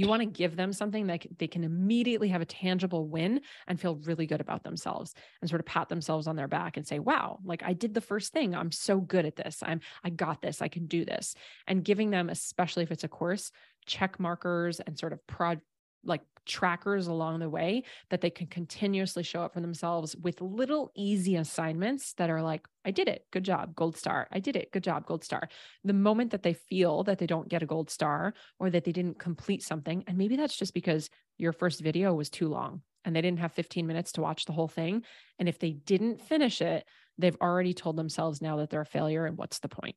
you 0.00 0.08
want 0.08 0.22
to 0.22 0.26
give 0.26 0.56
them 0.56 0.72
something 0.72 1.08
that 1.08 1.26
they 1.38 1.46
can 1.46 1.62
immediately 1.62 2.28
have 2.28 2.40
a 2.40 2.46
tangible 2.46 3.06
win 3.06 3.42
and 3.66 3.78
feel 3.78 3.96
really 3.96 4.26
good 4.26 4.40
about 4.40 4.64
themselves 4.64 5.12
and 5.42 5.50
sort 5.50 5.60
of 5.60 5.66
pat 5.66 5.90
themselves 5.90 6.26
on 6.26 6.36
their 6.36 6.48
back 6.48 6.78
and 6.78 6.86
say, 6.86 6.98
wow, 6.98 7.38
like 7.44 7.62
I 7.62 7.74
did 7.74 7.92
the 7.92 8.00
first 8.00 8.32
thing. 8.32 8.54
I'm 8.54 8.72
so 8.72 8.98
good 8.98 9.26
at 9.26 9.36
this. 9.36 9.58
I'm, 9.62 9.80
I 10.02 10.08
got 10.08 10.40
this. 10.40 10.62
I 10.62 10.68
can 10.68 10.86
do 10.86 11.04
this. 11.04 11.34
And 11.66 11.84
giving 11.84 12.08
them, 12.08 12.30
especially 12.30 12.82
if 12.82 12.90
it's 12.90 13.04
a 13.04 13.08
course, 13.08 13.52
check 13.84 14.18
markers 14.18 14.80
and 14.80 14.98
sort 14.98 15.12
of 15.12 15.26
prod, 15.26 15.60
like 16.04 16.22
trackers 16.46 17.06
along 17.06 17.38
the 17.38 17.48
way 17.48 17.84
that 18.08 18.20
they 18.20 18.30
can 18.30 18.46
continuously 18.46 19.22
show 19.22 19.42
up 19.42 19.54
for 19.54 19.60
themselves 19.60 20.16
with 20.16 20.40
little 20.40 20.90
easy 20.96 21.36
assignments 21.36 22.14
that 22.14 22.30
are 22.30 22.42
like, 22.42 22.66
I 22.84 22.90
did 22.90 23.08
it. 23.08 23.26
Good 23.30 23.44
job. 23.44 23.76
Gold 23.76 23.96
star. 23.96 24.26
I 24.32 24.40
did 24.40 24.56
it. 24.56 24.72
Good 24.72 24.84
job. 24.84 25.06
Gold 25.06 25.24
star. 25.24 25.48
The 25.84 25.92
moment 25.92 26.30
that 26.32 26.42
they 26.42 26.54
feel 26.54 27.04
that 27.04 27.18
they 27.18 27.26
don't 27.26 27.48
get 27.48 27.62
a 27.62 27.66
gold 27.66 27.90
star 27.90 28.34
or 28.58 28.70
that 28.70 28.84
they 28.84 28.92
didn't 28.92 29.18
complete 29.18 29.62
something, 29.62 30.02
and 30.06 30.18
maybe 30.18 30.36
that's 30.36 30.56
just 30.56 30.74
because 30.74 31.10
your 31.38 31.52
first 31.52 31.80
video 31.80 32.12
was 32.14 32.30
too 32.30 32.48
long 32.48 32.82
and 33.04 33.14
they 33.14 33.22
didn't 33.22 33.38
have 33.38 33.52
15 33.52 33.86
minutes 33.86 34.12
to 34.12 34.20
watch 34.20 34.44
the 34.44 34.52
whole 34.52 34.68
thing. 34.68 35.04
And 35.38 35.48
if 35.48 35.58
they 35.58 35.72
didn't 35.72 36.20
finish 36.20 36.60
it, 36.60 36.84
they've 37.18 37.36
already 37.40 37.74
told 37.74 37.96
themselves 37.96 38.42
now 38.42 38.56
that 38.56 38.70
they're 38.70 38.80
a 38.82 38.86
failure. 38.86 39.26
And 39.26 39.38
what's 39.38 39.58
the 39.60 39.68
point? 39.68 39.96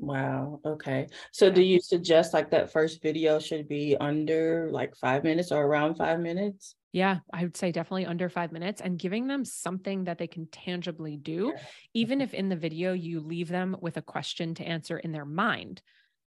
Wow. 0.00 0.60
Okay. 0.64 1.08
So 1.32 1.50
do 1.50 1.60
you 1.60 1.80
suggest 1.80 2.32
like 2.32 2.50
that 2.50 2.72
first 2.72 3.02
video 3.02 3.40
should 3.40 3.66
be 3.66 3.96
under 4.00 4.70
like 4.70 4.94
five 4.96 5.24
minutes 5.24 5.50
or 5.50 5.64
around 5.64 5.96
five 5.96 6.20
minutes? 6.20 6.76
Yeah, 6.92 7.18
I 7.32 7.42
would 7.42 7.56
say 7.56 7.72
definitely 7.72 8.06
under 8.06 8.28
five 8.28 8.52
minutes 8.52 8.80
and 8.80 8.98
giving 8.98 9.26
them 9.26 9.44
something 9.44 10.04
that 10.04 10.18
they 10.18 10.28
can 10.28 10.46
tangibly 10.46 11.16
do, 11.16 11.52
even 11.94 12.20
if 12.20 12.32
in 12.32 12.48
the 12.48 12.56
video 12.56 12.92
you 12.92 13.20
leave 13.20 13.48
them 13.48 13.76
with 13.80 13.96
a 13.96 14.02
question 14.02 14.54
to 14.54 14.64
answer 14.64 14.98
in 14.98 15.12
their 15.12 15.26
mind 15.26 15.82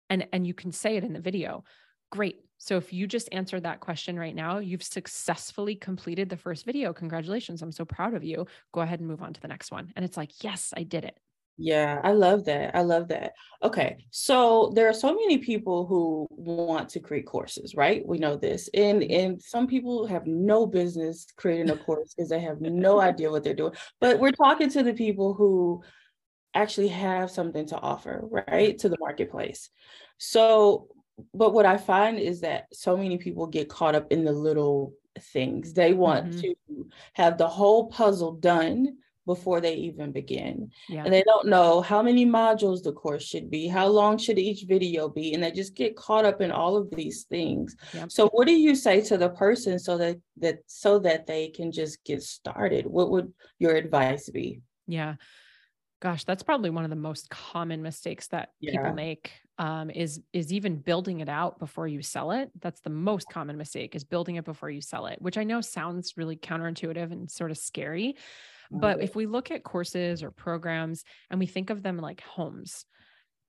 and, 0.10 0.28
and 0.34 0.46
you 0.46 0.56
can 0.56 0.72
say 0.72 0.98
it 0.98 1.04
in 1.04 1.14
the 1.14 1.22
video. 1.22 1.64
Great. 2.12 2.40
So 2.58 2.78
if 2.78 2.92
you 2.92 3.08
just 3.08 3.30
answered 3.32 3.64
that 3.64 3.80
question 3.80 4.20
right 4.20 4.36
now, 4.36 4.58
you've 4.58 4.84
successfully 4.84 5.76
completed 5.76 6.30
the 6.30 6.38
first 6.38 6.66
video. 6.66 6.94
Congratulations. 6.94 7.62
I'm 7.62 7.72
so 7.72 7.86
proud 7.86 8.16
of 8.16 8.24
you. 8.24 8.48
Go 8.74 8.82
ahead 8.82 9.00
and 9.00 9.08
move 9.08 9.22
on 9.22 9.34
to 9.34 9.42
the 9.42 9.48
next 9.48 9.72
one. 9.72 9.94
And 9.96 10.04
it's 10.04 10.18
like, 10.18 10.44
yes, 10.44 10.74
I 10.76 10.84
did 10.84 11.06
it. 11.06 11.18
Yeah, 11.62 12.02
I 12.04 12.12
love 12.14 12.46
that. 12.46 12.76
I 12.76 12.82
love 12.82 13.10
that. 13.10 13.34
Okay. 13.62 14.04
So 14.10 14.72
there 14.74 14.90
are 14.90 14.94
so 14.94 15.14
many 15.14 15.38
people 15.38 15.86
who 15.86 16.28
want 16.32 16.90
to 16.90 17.00
create 17.00 17.28
courses, 17.28 17.76
right? 17.76 18.06
We 18.06 18.18
know 18.18 18.36
this. 18.36 18.68
And 18.74 19.04
and 19.04 19.40
some 19.40 19.68
people 19.68 20.08
have 20.08 20.26
no 20.26 20.66
business 20.66 21.28
creating 21.36 21.70
a 21.70 21.78
course 21.78 22.16
because 22.16 22.30
they 22.30 22.40
have 22.40 22.62
no 22.62 23.00
idea 23.10 23.30
what 23.30 23.44
they're 23.44 23.54
doing. 23.54 23.74
But 24.00 24.20
we're 24.20 24.32
talking 24.32 24.72
to 24.72 24.82
the 24.82 24.94
people 24.94 25.36
who 25.36 25.84
actually 26.56 26.88
have 26.88 27.30
something 27.30 27.68
to 27.68 27.78
offer, 27.78 28.22
right? 28.24 28.76
To 28.80 28.90
the 28.90 28.98
marketplace. 29.00 29.70
So 30.18 30.88
but 31.36 31.54
what 31.54 31.68
I 31.68 31.78
find 31.78 32.18
is 32.18 32.42
that 32.42 32.66
so 32.74 32.98
many 32.98 33.20
people 33.20 33.46
get 33.46 33.70
caught 33.70 33.94
up 33.94 34.12
in 34.12 34.26
the 34.26 34.32
little 34.32 34.94
things. 35.20 35.74
They 35.74 35.94
want 35.94 36.32
mm-hmm. 36.32 36.40
to 36.40 36.88
have 37.14 37.38
the 37.38 37.48
whole 37.48 37.88
puzzle 37.88 38.32
done 38.32 38.98
before 39.26 39.62
they 39.62 39.76
even 39.76 40.12
begin. 40.12 40.72
Yeah. 40.90 41.04
And 41.04 41.14
they 41.14 41.24
don't 41.24 41.48
know 41.48 41.82
how 41.82 42.02
many 42.02 42.26
modules 42.26 42.84
the 42.84 42.92
course 42.92 43.24
should 43.24 43.50
be, 43.50 43.68
how 43.68 43.88
long 43.88 44.18
should 44.18 44.40
each 44.40 44.64
video 44.68 45.10
be, 45.10 45.34
and 45.34 45.44
they 45.44 45.52
just 45.52 45.76
get 45.76 45.96
caught 45.96 46.26
up 46.26 46.42
in 46.42 46.52
all 46.52 46.76
of 46.76 46.90
these 46.92 47.24
things. 47.24 47.76
Yeah. 47.94 48.06
So 48.10 48.28
what 48.30 48.48
do 48.48 48.54
you 48.54 48.76
say 48.76 49.02
to 49.02 49.18
the 49.18 49.30
person 49.30 49.80
so 49.80 49.98
that 49.98 50.18
that 50.38 50.60
so 50.68 51.00
that 51.00 51.28
they 51.28 51.50
can 51.50 51.72
just 51.72 52.04
get 52.04 52.24
started? 52.24 52.86
What 52.86 53.12
would 53.12 53.34
your 53.60 53.76
advice 53.76 54.30
be? 54.30 54.62
Yeah. 54.88 55.16
Gosh, 56.02 56.24
that's 56.24 56.42
probably 56.42 56.72
one 56.72 56.84
of 56.84 56.90
the 56.90 56.96
most 56.96 57.30
common 57.30 57.84
mistakes 57.84 58.28
that 58.30 58.50
yeah. 58.60 58.72
people 58.72 58.94
make 58.94 59.32
um, 59.60 59.92
is 59.92 60.20
is 60.34 60.52
even 60.52 60.78
building 60.78 61.20
it 61.20 61.30
out 61.30 61.60
before 61.60 61.88
you 61.88 62.02
sell 62.02 62.32
it. 62.32 62.50
That's 62.60 62.82
the 62.82 62.90
most 62.90 63.28
common 63.32 63.56
mistake 63.56 63.96
is 63.96 64.04
building 64.04 64.38
it 64.38 64.46
before 64.46 64.72
you 64.72 64.82
sell 64.82 65.06
it, 65.06 65.22
which 65.22 65.38
I 65.38 65.44
know 65.44 65.62
sounds 65.62 66.18
really 66.18 66.36
counterintuitive 66.36 67.12
and 67.12 67.30
sort 67.30 67.52
of 67.52 67.60
scary. 67.60 68.16
But 68.80 69.02
if 69.02 69.16
we 69.16 69.26
look 69.26 69.52
at 69.52 69.64
courses 69.64 70.24
or 70.24 70.32
programs 70.32 71.04
and 71.30 71.40
we 71.40 71.46
think 71.46 71.70
of 71.70 71.84
them 71.84 71.98
like 71.98 72.22
homes, 72.22 72.86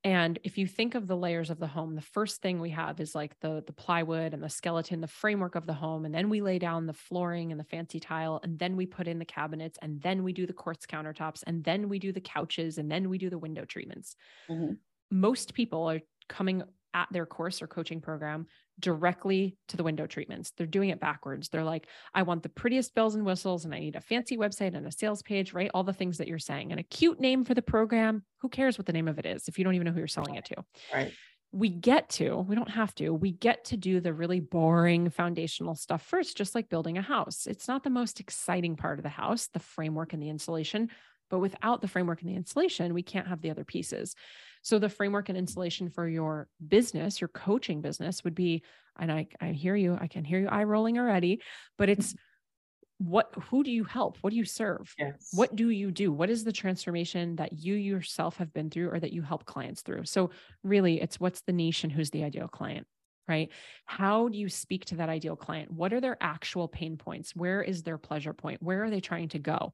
and 0.05 0.39
if 0.43 0.59
you 0.59 0.67
think 0.67 0.97
of 0.97 1.07
the 1.07 1.17
layers 1.17 1.49
of 1.49 1.61
the 1.61 1.67
home, 1.69 1.95
the 1.95 2.01
first 2.01 2.43
thing 2.43 2.61
we 2.61 2.71
have 2.71 2.99
is 2.99 3.15
like 3.15 3.39
the 3.41 3.63
the 3.65 3.73
plywood 3.73 4.35
and 4.35 4.43
the 4.43 4.49
skeleton, 4.49 5.01
the 5.01 5.07
framework 5.07 5.55
of 5.55 5.65
the 5.65 5.73
home, 5.73 6.05
and 6.05 6.15
then 6.15 6.29
we 6.29 6.41
lay 6.41 6.59
down 6.59 6.87
the 6.87 6.93
flooring 6.93 7.53
and 7.53 7.61
the 7.61 7.65
fancy 7.65 8.01
tile, 8.01 8.41
and 8.43 8.59
then 8.59 8.75
we 8.75 8.85
put 8.85 9.07
in 9.07 9.21
the 9.21 9.25
cabinets, 9.25 9.79
and 9.81 10.03
then 10.03 10.25
we 10.25 10.33
do 10.33 10.45
the 10.45 10.53
quartz 10.53 10.87
countertops, 10.87 11.45
and 11.47 11.63
then 11.63 11.89
we 11.89 12.01
do 12.01 12.11
the 12.11 12.21
couches, 12.21 12.79
and 12.79 12.91
then 12.91 13.09
we 13.09 13.17
do 13.17 13.31
the 13.31 13.39
window 13.39 13.65
treatments. 13.65 14.17
Mm-hmm. 14.51 14.73
Most 15.13 15.55
people 15.55 15.89
are 15.89 16.01
coming 16.29 16.65
at 16.95 17.09
their 17.11 17.27
course 17.27 17.63
or 17.63 17.67
coaching 17.67 18.01
program 18.01 18.47
directly 18.81 19.57
to 19.69 19.77
the 19.77 19.85
window 19.85 20.07
treatments. 20.07 20.53
They're 20.57 20.67
doing 20.67 20.91
it 20.91 21.01
backwards. 21.01 21.49
They're 21.49 21.65
like, 21.65 21.87
I 22.15 22.23
want 22.23 22.43
the 22.43 22.49
prettiest 22.49 22.95
bells 22.95 23.15
and 23.15 23.25
whistles, 23.25 23.65
and 23.65 23.75
I 23.75 23.79
need 23.79 23.97
a 23.97 24.01
fancy 24.01 24.37
website 24.37 24.75
and 24.75 24.87
a 24.87 24.93
sales 24.93 25.23
page, 25.23 25.53
right? 25.53 25.71
All 25.75 25.85
the 25.85 25.93
things 25.93 26.19
that 26.19 26.29
you're 26.29 26.39
saying, 26.39 26.71
and 26.71 26.81
a 26.81 26.85
cute 26.85 27.21
name 27.21 27.45
for 27.45 27.55
the 27.55 27.63
program. 27.63 28.25
Who 28.41 28.49
cares 28.49 28.79
what 28.79 28.87
the 28.87 28.93
name 28.93 29.09
of 29.09 29.19
it 29.19 29.27
is 29.27 29.49
if 29.49 29.59
you 29.59 29.65
don't 29.65 29.75
even 29.75 29.87
know 29.87 29.93
who 29.93 29.99
you're 29.99 30.09
selling 30.09 30.35
it 30.35 30.47
to? 30.47 30.57
Right. 30.93 31.13
We 31.55 31.69
get 31.69 32.09
to, 32.11 32.39
we 32.49 32.57
don't 32.57 32.71
have 32.71 32.95
to, 32.95 33.11
we 33.11 33.33
get 33.33 33.67
to 33.67 33.77
do 33.77 34.01
the 34.01 34.15
really 34.15 34.41
boring 34.41 35.11
foundational 35.11 35.75
stuff 35.75 36.03
first, 36.03 36.37
just 36.37 36.55
like 36.55 36.71
building 36.71 36.97
a 36.97 37.03
house. 37.03 37.47
It's 37.47 37.69
not 37.69 37.85
the 37.85 37.91
most 37.91 38.21
exciting 38.21 38.75
part 38.75 38.99
of 38.99 39.03
the 39.03 39.11
house, 39.11 39.49
the 39.53 39.59
framework 39.59 40.15
and 40.15 40.23
the 40.23 40.31
insulation, 40.31 40.89
but 41.29 41.41
without 41.41 41.83
the 41.83 41.89
framework 41.89 42.23
and 42.23 42.31
the 42.31 42.37
insulation, 42.37 42.95
we 42.95 43.03
can't 43.03 43.29
have 43.29 43.43
the 43.43 43.51
other 43.51 43.65
pieces. 43.65 44.15
So 44.63 44.79
the 44.79 44.89
framework 44.89 45.29
and 45.29 45.37
installation 45.37 45.91
for 45.91 46.09
your 46.09 46.49
business, 46.67 47.21
your 47.21 47.29
coaching 47.29 47.81
business 47.81 48.25
would 48.25 48.35
be, 48.35 48.63
and 48.99 49.11
I, 49.11 49.27
I 49.41 49.49
hear 49.49 49.77
you, 49.77 49.99
I 50.01 50.07
can 50.07 50.25
hear 50.25 50.41
you 50.41 50.49
eye 50.49 50.65
rolling 50.65 50.99
already, 50.99 51.43
but 51.77 51.89
it's 51.89 52.13
mm-hmm. 52.13 53.11
what 53.11 53.35
who 53.51 53.65
do 53.65 53.71
you 53.71 53.85
help? 53.85 54.19
What 54.21 54.31
do 54.31 54.37
you 54.37 54.45
serve? 54.45 54.95
Yes. 54.99 55.31
what 55.33 55.55
do 55.57 55.71
you 55.71 55.91
do? 55.91 56.13
What 56.13 56.31
is 56.31 56.45
the 56.45 56.53
transformation 56.53 57.37
that 57.37 57.53
you 57.53 57.75
yourself 57.75 58.37
have 58.37 58.53
been 58.53 58.71
through 58.71 58.91
or 58.91 59.01
that 59.01 59.13
you 59.13 59.23
help 59.23 59.45
clients 59.45 59.83
through? 59.83 60.05
So 60.05 60.31
really 60.63 61.01
it's 61.01 61.19
what's 61.19 61.43
the 61.43 61.53
niche 61.53 61.85
and 61.85 61.93
who's 61.93 62.11
the 62.11 62.25
ideal 62.25 62.49
client 62.49 62.87
right? 63.29 63.51
How 63.87 64.29
do 64.29 64.37
you 64.37 64.49
speak 64.49 64.85
to 64.87 64.97
that 64.97 65.09
ideal 65.09 65.37
client? 65.37 65.71
What 65.71 65.93
are 65.93 66.01
their 66.01 66.17
actual 66.21 66.69
pain 66.69 66.97
points? 66.97 67.37
Where 67.37 67.63
is 67.63 67.83
their 67.83 67.99
pleasure 67.99 68.33
point? 68.33 68.63
Where 68.63 68.85
are 68.85 68.91
they 68.91 69.01
trying 69.01 69.29
to 69.31 69.39
go? 69.39 69.73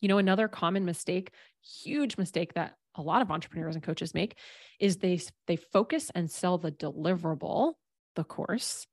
You 0.00 0.08
know, 0.08 0.18
another 0.18 0.48
common 0.48 0.84
mistake, 0.84 1.30
huge 1.62 2.16
mistake 2.16 2.54
that 2.54 2.74
a 2.94 3.02
lot 3.02 3.22
of 3.22 3.30
entrepreneurs 3.30 3.74
and 3.74 3.84
coaches 3.84 4.14
make 4.14 4.36
is 4.78 4.96
they 4.96 5.20
they 5.46 5.56
focus 5.56 6.10
and 6.14 6.30
sell 6.30 6.58
the 6.58 6.72
deliverable, 6.72 7.74
the 8.16 8.24
course, 8.24 8.86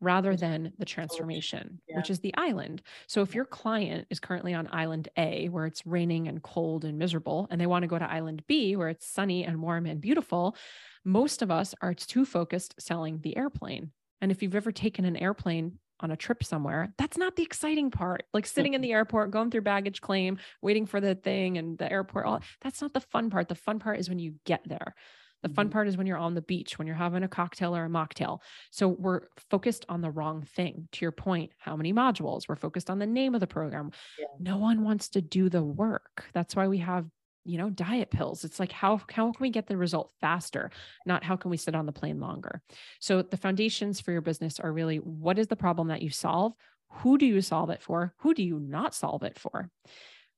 rather 0.00 0.34
than 0.34 0.72
the 0.78 0.84
transformation, 0.84 1.80
yeah. 1.86 1.96
which 1.96 2.10
is 2.10 2.20
the 2.20 2.34
island. 2.36 2.82
So 3.06 3.22
if 3.22 3.34
your 3.34 3.44
client 3.44 4.06
is 4.10 4.20
currently 4.20 4.52
on 4.52 4.68
island 4.72 5.08
A, 5.16 5.48
where 5.48 5.64
it's 5.66 5.86
raining 5.86 6.26
and 6.28 6.42
cold 6.42 6.84
and 6.84 6.98
miserable, 6.98 7.46
and 7.50 7.60
they 7.60 7.66
want 7.66 7.84
to 7.84 7.88
go 7.88 7.98
to 7.98 8.10
island 8.10 8.42
B, 8.48 8.74
where 8.74 8.88
it's 8.88 9.06
sunny 9.06 9.44
and 9.44 9.62
warm 9.62 9.86
and 9.86 10.00
beautiful, 10.00 10.56
most 11.04 11.40
of 11.40 11.50
us 11.50 11.74
are 11.80 11.94
too 11.94 12.24
focused 12.24 12.74
selling 12.78 13.20
the 13.20 13.36
airplane. 13.36 13.92
And 14.20 14.30
if 14.32 14.42
you've 14.42 14.56
ever 14.56 14.72
taken 14.72 15.04
an 15.04 15.16
airplane 15.16 15.78
on 16.02 16.10
a 16.10 16.16
trip 16.16 16.44
somewhere, 16.44 16.92
that's 16.98 17.16
not 17.16 17.36
the 17.36 17.42
exciting 17.42 17.90
part. 17.90 18.24
Like 18.34 18.46
sitting 18.46 18.74
in 18.74 18.80
the 18.80 18.92
airport, 18.92 19.30
going 19.30 19.50
through 19.50 19.62
baggage 19.62 20.00
claim, 20.00 20.38
waiting 20.60 20.86
for 20.86 21.00
the 21.00 21.14
thing 21.14 21.58
and 21.58 21.78
the 21.78 21.90
airport, 21.90 22.26
all 22.26 22.42
that's 22.60 22.82
not 22.82 22.92
the 22.92 23.00
fun 23.00 23.30
part. 23.30 23.48
The 23.48 23.54
fun 23.54 23.78
part 23.78 23.98
is 23.98 24.08
when 24.08 24.18
you 24.18 24.34
get 24.44 24.62
there. 24.66 24.94
The 25.42 25.48
fun 25.48 25.66
mm-hmm. 25.66 25.72
part 25.72 25.88
is 25.88 25.96
when 25.96 26.06
you're 26.06 26.18
on 26.18 26.34
the 26.34 26.42
beach, 26.42 26.78
when 26.78 26.86
you're 26.86 26.96
having 26.96 27.24
a 27.24 27.28
cocktail 27.28 27.76
or 27.76 27.84
a 27.84 27.88
mocktail. 27.88 28.38
So 28.70 28.86
we're 28.86 29.22
focused 29.50 29.84
on 29.88 30.00
the 30.00 30.10
wrong 30.10 30.46
thing. 30.54 30.88
To 30.92 31.04
your 31.04 31.10
point, 31.10 31.50
how 31.58 31.74
many 31.74 31.92
modules? 31.92 32.48
We're 32.48 32.54
focused 32.54 32.90
on 32.90 33.00
the 33.00 33.06
name 33.06 33.34
of 33.34 33.40
the 33.40 33.48
program. 33.48 33.90
Yeah. 34.18 34.26
No 34.38 34.58
one 34.58 34.84
wants 34.84 35.08
to 35.10 35.20
do 35.20 35.48
the 35.48 35.62
work. 35.62 36.26
That's 36.32 36.54
why 36.54 36.68
we 36.68 36.78
have 36.78 37.06
you 37.44 37.58
know 37.58 37.70
diet 37.70 38.10
pills. 38.10 38.44
It's 38.44 38.60
like 38.60 38.72
how 38.72 39.00
how 39.10 39.32
can 39.32 39.34
we 39.40 39.50
get 39.50 39.66
the 39.66 39.76
result 39.76 40.12
faster? 40.20 40.70
Not 41.06 41.24
how 41.24 41.36
can 41.36 41.50
we 41.50 41.56
sit 41.56 41.74
on 41.74 41.86
the 41.86 41.92
plane 41.92 42.20
longer? 42.20 42.62
So 43.00 43.22
the 43.22 43.36
foundations 43.36 44.00
for 44.00 44.12
your 44.12 44.20
business 44.20 44.60
are 44.60 44.72
really 44.72 44.96
what 44.98 45.38
is 45.38 45.48
the 45.48 45.56
problem 45.56 45.88
that 45.88 46.02
you 46.02 46.10
solve? 46.10 46.52
Who 46.96 47.18
do 47.18 47.26
you 47.26 47.40
solve 47.40 47.70
it 47.70 47.82
for? 47.82 48.14
Who 48.18 48.34
do 48.34 48.42
you 48.42 48.58
not 48.58 48.94
solve 48.94 49.22
it 49.22 49.38
for? 49.38 49.70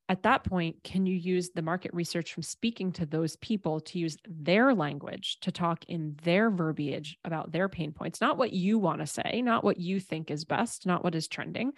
At 0.09 0.25
that 0.25 0.45
point, 0.45 0.77
can 0.85 1.07
you 1.07 1.17
use 1.17 1.51
the 1.51 1.63
market 1.63 1.95
research 1.95 2.35
from 2.35 2.43
speaking 2.43 2.93
to 2.93 3.07
those 3.07 3.37
people 3.37 3.81
to 3.81 3.99
use 3.99 4.19
their 4.29 4.75
language 4.75 5.39
to 5.41 5.51
talk 5.51 5.85
in 5.87 6.15
their 6.23 6.51
verbiage 6.51 7.17
about 7.25 7.53
their 7.53 7.71
pain 7.71 7.93
points, 7.93 8.21
not 8.21 8.37
what 8.37 8.53
you 8.53 8.79
want 8.79 9.01
to 9.01 9.07
say, 9.07 9.41
not 9.43 9.65
what 9.65 9.81
you 9.81 9.99
think 10.01 10.31
is 10.31 10.45
best, 10.45 10.85
not 10.85 11.03
what 11.03 11.15
is 11.15 11.27
trending, 11.27 11.73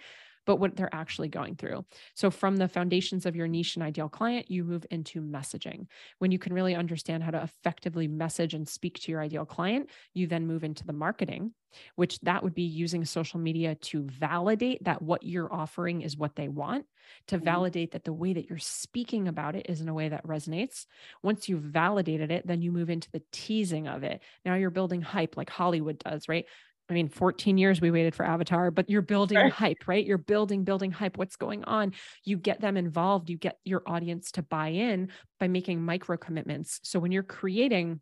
but 0.47 0.55
what 0.55 0.75
they're 0.75 0.89
actually 0.95 1.27
going 1.27 1.55
through. 1.55 1.85
So, 2.15 2.31
from 2.31 2.57
the 2.57 2.69
foundations 2.69 3.27
of 3.27 3.35
your 3.35 3.47
niche 3.47 3.75
and 3.75 3.83
ideal 3.83 4.09
client, 4.09 4.49
you 4.49 4.63
move 4.63 4.85
into 4.89 5.21
messaging. 5.21 5.87
When 6.17 6.31
you 6.31 6.39
can 6.39 6.53
really 6.53 6.73
understand 6.73 7.21
how 7.21 7.31
to 7.31 7.43
effectively 7.43 8.07
message 8.07 8.55
and 8.55 8.67
speak 8.67 8.99
to 9.01 9.11
your 9.11 9.21
ideal 9.21 9.45
client, 9.45 9.89
you 10.13 10.25
then 10.25 10.47
move 10.47 10.63
into 10.63 10.85
the 10.85 10.93
marketing, 10.93 11.51
which 11.95 12.19
that 12.21 12.43
would 12.43 12.55
be 12.55 12.63
using 12.63 13.03
social 13.03 13.39
media 13.39 13.75
to 13.75 14.03
validate 14.03 14.83
that 14.85 15.01
what 15.01 15.21
you're 15.23 15.53
offering 15.53 16.01
is 16.01 16.17
what 16.17 16.35
they 16.37 16.47
want, 16.47 16.85
to 17.27 17.35
mm-hmm. 17.35 17.45
validate 17.45 17.91
that 17.91 18.05
the 18.05 18.13
way 18.13 18.31
that 18.33 18.49
you're 18.49 18.57
speaking 18.57 19.27
about 19.27 19.55
it 19.55 19.65
is 19.67 19.81
in 19.81 19.89
a 19.89 19.93
way 19.93 20.07
that 20.07 20.25
resonates. 20.25 20.85
Once 21.21 21.49
you've 21.49 21.61
validated 21.61 22.31
it, 22.31 22.47
then 22.47 22.61
you 22.61 22.71
move 22.71 22.89
into 22.89 23.11
the 23.11 23.21
teasing 23.33 23.87
of 23.87 24.03
it. 24.03 24.21
Now 24.45 24.55
you're 24.55 24.69
building 24.69 25.01
hype 25.01 25.35
like 25.35 25.49
Hollywood 25.49 25.99
does, 25.99 26.29
right? 26.29 26.45
I 26.89 26.93
mean, 26.93 27.09
14 27.09 27.57
years 27.57 27.81
we 27.81 27.91
waited 27.91 28.15
for 28.15 28.25
Avatar, 28.25 28.71
but 28.71 28.89
you're 28.89 29.01
building 29.01 29.37
right. 29.37 29.51
hype, 29.51 29.87
right? 29.87 30.05
You're 30.05 30.17
building, 30.17 30.63
building 30.63 30.91
hype. 30.91 31.17
What's 31.17 31.35
going 31.35 31.63
on? 31.65 31.93
You 32.23 32.37
get 32.37 32.61
them 32.61 32.77
involved. 32.77 33.29
You 33.29 33.37
get 33.37 33.59
your 33.65 33.83
audience 33.85 34.31
to 34.33 34.43
buy 34.43 34.69
in 34.69 35.09
by 35.39 35.47
making 35.49 35.83
micro 35.83 36.15
commitments. 36.15 36.79
So 36.83 36.99
when 36.99 37.11
you're 37.11 37.23
creating 37.23 37.99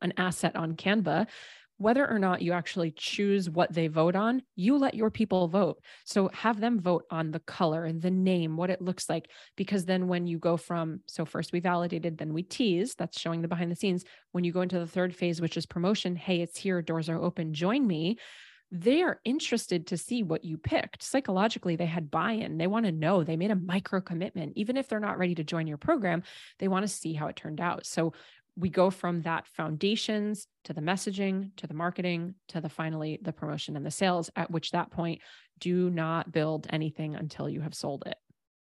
an 0.00 0.14
asset 0.16 0.56
on 0.56 0.74
Canva, 0.74 1.26
whether 1.84 2.10
or 2.10 2.18
not 2.18 2.40
you 2.40 2.54
actually 2.54 2.90
choose 2.92 3.50
what 3.50 3.70
they 3.70 3.88
vote 3.88 4.16
on, 4.16 4.40
you 4.56 4.78
let 4.78 4.94
your 4.94 5.10
people 5.10 5.48
vote. 5.48 5.82
So 6.06 6.30
have 6.32 6.58
them 6.58 6.80
vote 6.80 7.04
on 7.10 7.30
the 7.30 7.40
color 7.40 7.84
and 7.84 8.00
the 8.00 8.10
name, 8.10 8.56
what 8.56 8.70
it 8.70 8.80
looks 8.80 9.06
like. 9.10 9.28
Because 9.54 9.84
then 9.84 10.08
when 10.08 10.26
you 10.26 10.38
go 10.38 10.56
from, 10.56 11.00
so 11.04 11.26
first 11.26 11.52
we 11.52 11.60
validated, 11.60 12.16
then 12.16 12.32
we 12.32 12.42
tease, 12.42 12.94
that's 12.94 13.20
showing 13.20 13.42
the 13.42 13.48
behind 13.48 13.70
the 13.70 13.76
scenes. 13.76 14.02
When 14.32 14.44
you 14.44 14.50
go 14.50 14.62
into 14.62 14.78
the 14.78 14.86
third 14.86 15.14
phase, 15.14 15.42
which 15.42 15.58
is 15.58 15.66
promotion, 15.66 16.16
hey, 16.16 16.40
it's 16.40 16.58
here, 16.58 16.80
doors 16.80 17.10
are 17.10 17.22
open, 17.22 17.52
join 17.52 17.86
me. 17.86 18.16
They 18.72 19.02
are 19.02 19.20
interested 19.26 19.88
to 19.88 19.98
see 19.98 20.22
what 20.22 20.42
you 20.42 20.56
picked. 20.56 21.02
Psychologically, 21.02 21.76
they 21.76 21.84
had 21.84 22.10
buy 22.10 22.32
in. 22.32 22.56
They 22.56 22.66
want 22.66 22.86
to 22.86 22.92
know. 22.92 23.22
They 23.22 23.36
made 23.36 23.50
a 23.50 23.56
micro 23.56 24.00
commitment. 24.00 24.54
Even 24.56 24.78
if 24.78 24.88
they're 24.88 25.00
not 25.00 25.18
ready 25.18 25.34
to 25.34 25.44
join 25.44 25.66
your 25.66 25.76
program, 25.76 26.22
they 26.58 26.66
want 26.66 26.84
to 26.84 26.88
see 26.88 27.12
how 27.12 27.26
it 27.26 27.36
turned 27.36 27.60
out. 27.60 27.84
So 27.84 28.14
we 28.56 28.68
go 28.68 28.90
from 28.90 29.22
that 29.22 29.46
foundations 29.46 30.46
to 30.64 30.72
the 30.72 30.80
messaging 30.80 31.50
to 31.56 31.66
the 31.66 31.74
marketing 31.74 32.34
to 32.48 32.60
the 32.60 32.68
finally 32.68 33.18
the 33.22 33.32
promotion 33.32 33.76
and 33.76 33.84
the 33.84 33.90
sales 33.90 34.30
at 34.36 34.50
which 34.50 34.70
that 34.70 34.90
point 34.90 35.20
do 35.58 35.90
not 35.90 36.32
build 36.32 36.66
anything 36.70 37.14
until 37.14 37.48
you 37.48 37.60
have 37.60 37.74
sold 37.74 38.04
it. 38.06 38.16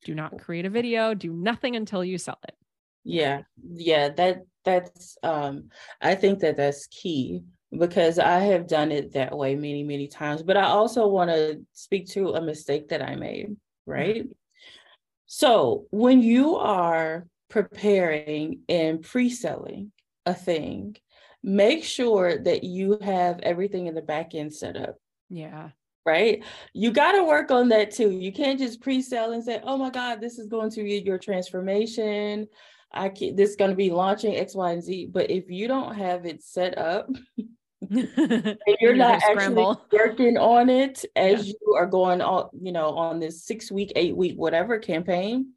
Do 0.04 0.14
not 0.14 0.38
create 0.38 0.66
a 0.66 0.70
video 0.70 1.14
do 1.14 1.32
nothing 1.32 1.76
until 1.76 2.04
you 2.04 2.18
sell 2.18 2.38
it. 2.46 2.54
Yeah 3.04 3.42
yeah 3.74 4.08
that 4.10 4.42
that's 4.64 5.16
um 5.22 5.70
i 6.02 6.14
think 6.14 6.40
that 6.40 6.56
that's 6.56 6.86
key 6.88 7.42
because 7.78 8.18
i 8.18 8.38
have 8.38 8.66
done 8.66 8.92
it 8.92 9.12
that 9.12 9.36
way 9.36 9.54
many 9.54 9.82
many 9.82 10.06
times 10.06 10.42
but 10.42 10.56
i 10.56 10.64
also 10.64 11.06
want 11.06 11.30
to 11.30 11.60
speak 11.72 12.06
to 12.08 12.30
a 12.30 12.40
mistake 12.40 12.88
that 12.88 13.02
i 13.02 13.14
made 13.14 13.56
right? 13.86 14.24
Mm-hmm. 14.24 14.32
so 15.26 15.86
when 15.90 16.20
you 16.22 16.56
are 16.56 17.26
preparing 17.48 18.60
and 18.68 19.02
pre-selling 19.02 19.92
a 20.26 20.34
thing, 20.34 20.96
make 21.42 21.84
sure 21.84 22.38
that 22.38 22.64
you 22.64 22.98
have 23.02 23.40
everything 23.40 23.86
in 23.86 23.94
the 23.94 24.02
back 24.02 24.34
end 24.34 24.52
set 24.52 24.76
up. 24.76 24.96
Yeah. 25.28 25.70
Right. 26.04 26.42
You 26.72 26.90
got 26.90 27.12
to 27.12 27.24
work 27.24 27.50
on 27.50 27.68
that 27.68 27.90
too. 27.90 28.10
You 28.10 28.32
can't 28.32 28.58
just 28.58 28.80
pre-sell 28.80 29.32
and 29.32 29.44
say, 29.44 29.60
"Oh 29.62 29.76
my 29.76 29.90
God, 29.90 30.20
this 30.20 30.38
is 30.38 30.46
going 30.46 30.70
to 30.70 30.82
be 30.82 31.02
your 31.04 31.18
transformation. 31.18 32.48
I 32.90 33.10
can, 33.10 33.36
this 33.36 33.50
is 33.50 33.56
going 33.56 33.70
to 33.72 33.76
be 33.76 33.90
launching 33.90 34.34
X, 34.34 34.54
Y, 34.54 34.72
and 34.72 34.82
Z." 34.82 35.10
But 35.12 35.30
if 35.30 35.50
you 35.50 35.68
don't 35.68 35.94
have 35.94 36.24
it 36.24 36.42
set 36.42 36.78
up, 36.78 37.10
and 37.90 38.58
you're 38.80 38.96
not 38.96 39.22
actually 39.22 39.76
working 39.92 40.38
on 40.38 40.70
it 40.70 41.04
as 41.14 41.46
yeah. 41.46 41.52
you 41.60 41.74
are 41.74 41.86
going 41.86 42.22
on, 42.22 42.48
you 42.58 42.72
know, 42.72 42.96
on 42.96 43.20
this 43.20 43.44
six 43.44 43.70
week, 43.70 43.92
eight 43.94 44.16
week, 44.16 44.36
whatever 44.36 44.78
campaign, 44.78 45.52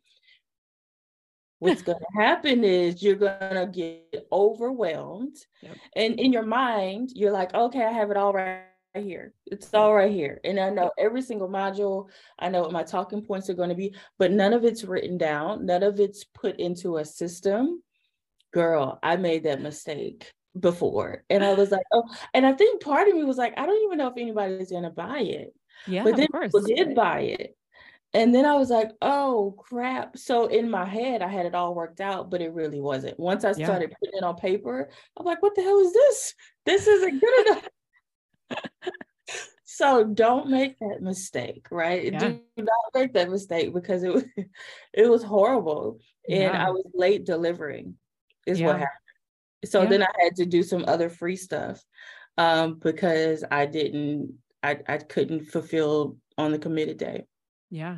what's 1.62 1.84
going 1.84 2.00
to 2.00 2.22
happen 2.22 2.64
is 2.64 3.04
you're 3.04 3.16
going 3.16 3.54
to 3.54 3.70
get 3.72 4.28
overwhelmed. 4.32 5.38
Yep. 5.62 5.78
and 5.96 6.20
in 6.20 6.34
your 6.34 6.46
mind 6.46 7.12
you're 7.14 7.32
like 7.32 7.54
okay 7.54 7.86
i 7.86 7.92
have 7.92 8.10
it 8.10 8.18
all 8.18 8.34
right 8.34 8.64
here. 8.96 9.34
It's 9.46 9.74
all 9.74 9.94
right 9.94 10.12
here. 10.12 10.42
And 10.44 10.60
i 10.60 10.70
know 10.70 10.92
every 10.98 11.22
single 11.22 11.48
module 11.48 12.10
i 12.40 12.50
know 12.50 12.62
what 12.62 12.74
my 12.74 12.84
talking 12.84 13.22
points 13.22 13.50
are 13.50 13.54
going 13.54 13.70
to 13.70 13.76
be 13.76 13.96
but 14.18 14.32
none 14.32 14.54
of 14.54 14.66
it's 14.66 14.84
written 14.84 15.18
down. 15.18 15.66
None 15.66 15.84
of 15.84 16.00
it's 16.00 16.24
put 16.24 16.60
into 16.60 16.98
a 16.98 17.06
system. 17.06 17.84
Girl 18.52 19.00
i 19.04 19.16
made 19.16 19.44
that 19.44 19.62
mistake 19.62 20.32
before. 20.60 21.24
And 21.30 21.44
i 21.44 21.54
was 21.54 21.72
like 21.72 21.86
oh 21.94 22.04
and 22.34 22.46
i 22.46 22.54
think 22.54 22.82
part 22.82 23.08
of 23.08 23.16
me 23.16 23.24
was 23.24 23.38
like 23.38 23.54
i 23.58 23.66
don't 23.66 23.84
even 23.84 24.00
know 24.00 24.08
if 24.08 24.18
anybody's 24.18 24.72
going 24.72 24.84
to 24.84 24.90
buy 24.90 25.20
it. 25.20 25.54
Yeah 25.88 26.04
but 26.04 26.18
then 26.18 26.28
people 26.42 26.62
did 26.62 26.96
buy 26.96 27.22
it 27.22 27.56
and 28.14 28.36
then 28.36 28.46
I 28.46 28.56
was 28.56 28.70
like, 28.70 28.92
oh 29.02 29.56
crap. 29.58 30.18
So 30.18 30.48
in 30.48 30.70
my 30.70 30.86
head, 30.86 31.22
I 31.22 31.30
had 31.30 31.46
it 31.46 31.56
all 31.56 31.74
worked 31.74 32.02
out, 32.02 32.30
but 32.30 32.42
it 32.42 32.54
really 32.54 32.82
wasn't. 32.82 33.20
Once 33.20 33.46
I 33.46 33.54
started 33.54 33.90
yeah. 33.90 33.96
putting 34.00 34.18
it 34.18 34.24
on 34.24 34.36
paper, 34.36 34.90
I'm 35.18 35.26
like, 35.26 35.42
what 35.42 35.56
the 35.56 35.62
hell 35.62 35.80
is 35.80 35.94
this? 35.94 36.34
This 36.66 36.88
isn't 36.88 37.22
good 37.22 37.48
enough. 37.48 37.70
so 39.64 40.04
don't 40.04 40.50
make 40.50 40.78
that 40.80 41.02
mistake, 41.02 41.68
right? 41.72 42.12
Yeah. 42.12 42.20
Do 42.20 42.42
not 42.58 42.94
make 42.94 43.14
that 43.14 43.30
mistake 43.30 43.74
because 43.74 44.04
it 44.04 44.14
was 44.14 44.26
it 44.94 45.10
was 45.10 45.24
horrible. 45.24 46.00
And 46.28 46.42
yeah. 46.42 46.68
I 46.68 46.72
was 46.72 46.86
late 46.94 47.26
delivering, 47.26 47.96
is 48.46 48.62
what 48.62 48.80
happened. 48.80 48.90
So 49.66 49.86
then 49.86 50.04
I 50.04 50.10
had 50.22 50.36
to 50.38 50.46
do 50.46 50.64
some 50.64 50.84
other 50.88 51.10
free 51.10 51.36
stuff 51.36 51.84
um, 52.38 52.80
because 52.80 53.46
I 53.50 53.68
didn't 53.68 54.34
I, 54.64 54.80
I 54.88 54.98
couldn't 54.98 55.46
fulfill 55.46 56.18
on 56.38 56.52
the 56.52 56.60
committed 56.60 56.98
day. 56.98 57.26
Yeah. 57.72 57.98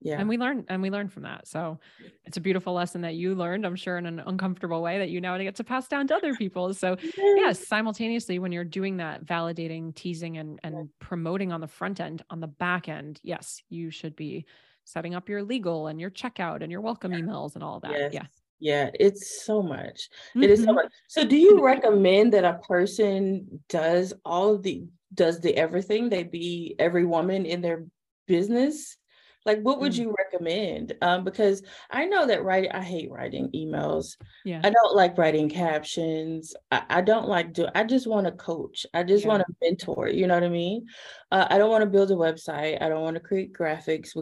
Yeah. 0.00 0.20
And 0.20 0.28
we 0.28 0.36
learn 0.36 0.66
and 0.68 0.82
we 0.82 0.90
learn 0.90 1.08
from 1.08 1.22
that. 1.22 1.48
So 1.48 1.80
it's 2.24 2.36
a 2.36 2.40
beautiful 2.40 2.74
lesson 2.74 3.00
that 3.00 3.14
you 3.14 3.34
learned, 3.34 3.64
I'm 3.64 3.74
sure, 3.74 3.96
in 3.96 4.04
an 4.04 4.20
uncomfortable 4.20 4.82
way 4.82 4.98
that 4.98 5.08
you 5.08 5.20
now 5.20 5.38
get 5.38 5.54
to 5.56 5.64
pass 5.64 5.88
down 5.88 6.06
to 6.08 6.14
other 6.14 6.34
people. 6.34 6.74
So 6.74 6.96
yes, 7.16 7.66
simultaneously, 7.66 8.38
when 8.38 8.52
you're 8.52 8.64
doing 8.64 8.98
that 8.98 9.24
validating, 9.24 9.94
teasing, 9.94 10.36
and 10.36 10.60
and 10.62 10.90
promoting 10.98 11.52
on 11.52 11.62
the 11.62 11.66
front 11.66 12.00
end, 12.00 12.22
on 12.28 12.40
the 12.40 12.46
back 12.46 12.88
end, 12.88 13.18
yes, 13.22 13.62
you 13.70 13.90
should 13.90 14.14
be 14.14 14.44
setting 14.84 15.14
up 15.14 15.30
your 15.30 15.42
legal 15.42 15.86
and 15.86 15.98
your 15.98 16.10
checkout 16.10 16.62
and 16.62 16.70
your 16.70 16.82
welcome 16.82 17.12
emails 17.12 17.54
and 17.54 17.64
all 17.64 17.80
that. 17.80 17.92
Yes. 17.92 18.12
Yeah. 18.12 18.26
Yeah, 18.60 18.90
it's 18.98 19.44
so 19.44 19.62
much. 19.62 20.08
Mm-hmm. 20.30 20.42
It 20.44 20.50
is 20.50 20.60
so 20.60 20.66
mm-hmm. 20.66 20.74
much. 20.76 20.92
So 21.08 21.24
do 21.24 21.36
you 21.36 21.62
recommend 21.62 22.32
that 22.34 22.44
a 22.44 22.60
person 22.66 23.60
does 23.68 24.12
all 24.24 24.54
of 24.54 24.62
the 24.62 24.84
does 25.12 25.40
the 25.40 25.56
everything? 25.56 26.08
They 26.08 26.22
be 26.22 26.74
every 26.78 27.04
woman 27.04 27.46
in 27.46 27.62
their 27.62 27.86
business? 28.26 28.96
Like 29.44 29.60
what 29.60 29.80
would 29.80 29.92
mm. 29.92 29.98
you 29.98 30.14
recommend 30.16 30.94
um 31.02 31.24
because 31.24 31.62
i 31.90 32.04
know 32.04 32.26
that 32.26 32.44
writing 32.44 32.70
i 32.72 32.82
hate 32.82 33.10
writing 33.10 33.50
emails 33.54 34.16
yeah 34.44 34.60
i 34.64 34.70
don't 34.70 34.96
like 34.96 35.18
writing 35.18 35.48
captions 35.48 36.54
i, 36.70 36.82
I 36.88 37.00
don't 37.00 37.28
like 37.28 37.52
do 37.52 37.66
i 37.74 37.84
just 37.84 38.06
want 38.06 38.26
to 38.26 38.32
coach 38.32 38.86
i 38.94 39.02
just 39.02 39.24
yeah. 39.24 39.28
want 39.28 39.42
to 39.46 39.54
mentor 39.62 40.08
you 40.08 40.26
know 40.26 40.34
what 40.34 40.44
i 40.44 40.48
mean 40.48 40.86
uh, 41.30 41.46
i 41.50 41.58
don't 41.58 41.70
want 41.70 41.82
to 41.82 41.90
build 41.90 42.10
a 42.10 42.14
website 42.14 42.82
i 42.82 42.88
don't 42.88 43.02
want 43.02 43.14
to 43.14 43.20
create 43.20 43.52
graphics 43.52 44.16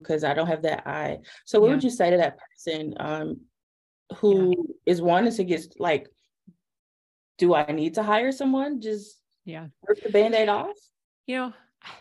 because 0.00 0.24
i 0.24 0.34
don't 0.34 0.48
have 0.48 0.62
that 0.62 0.86
eye 0.86 1.18
so 1.44 1.60
what 1.60 1.68
yeah. 1.68 1.74
would 1.74 1.84
you 1.84 1.90
say 1.90 2.10
to 2.10 2.16
that 2.16 2.38
person 2.38 2.94
um 2.98 3.40
who 4.18 4.76
is 4.86 5.02
wanting 5.02 5.32
to 5.32 5.44
get 5.44 5.74
like, 5.78 6.08
do 7.38 7.54
I 7.54 7.70
need 7.72 7.94
to 7.94 8.02
hire 8.02 8.32
someone? 8.32 8.80
Just 8.80 9.20
yeah, 9.44 9.66
rip 9.86 10.02
the 10.02 10.10
band-aid 10.10 10.48
off? 10.48 10.76
You 11.26 11.36
know, 11.36 11.52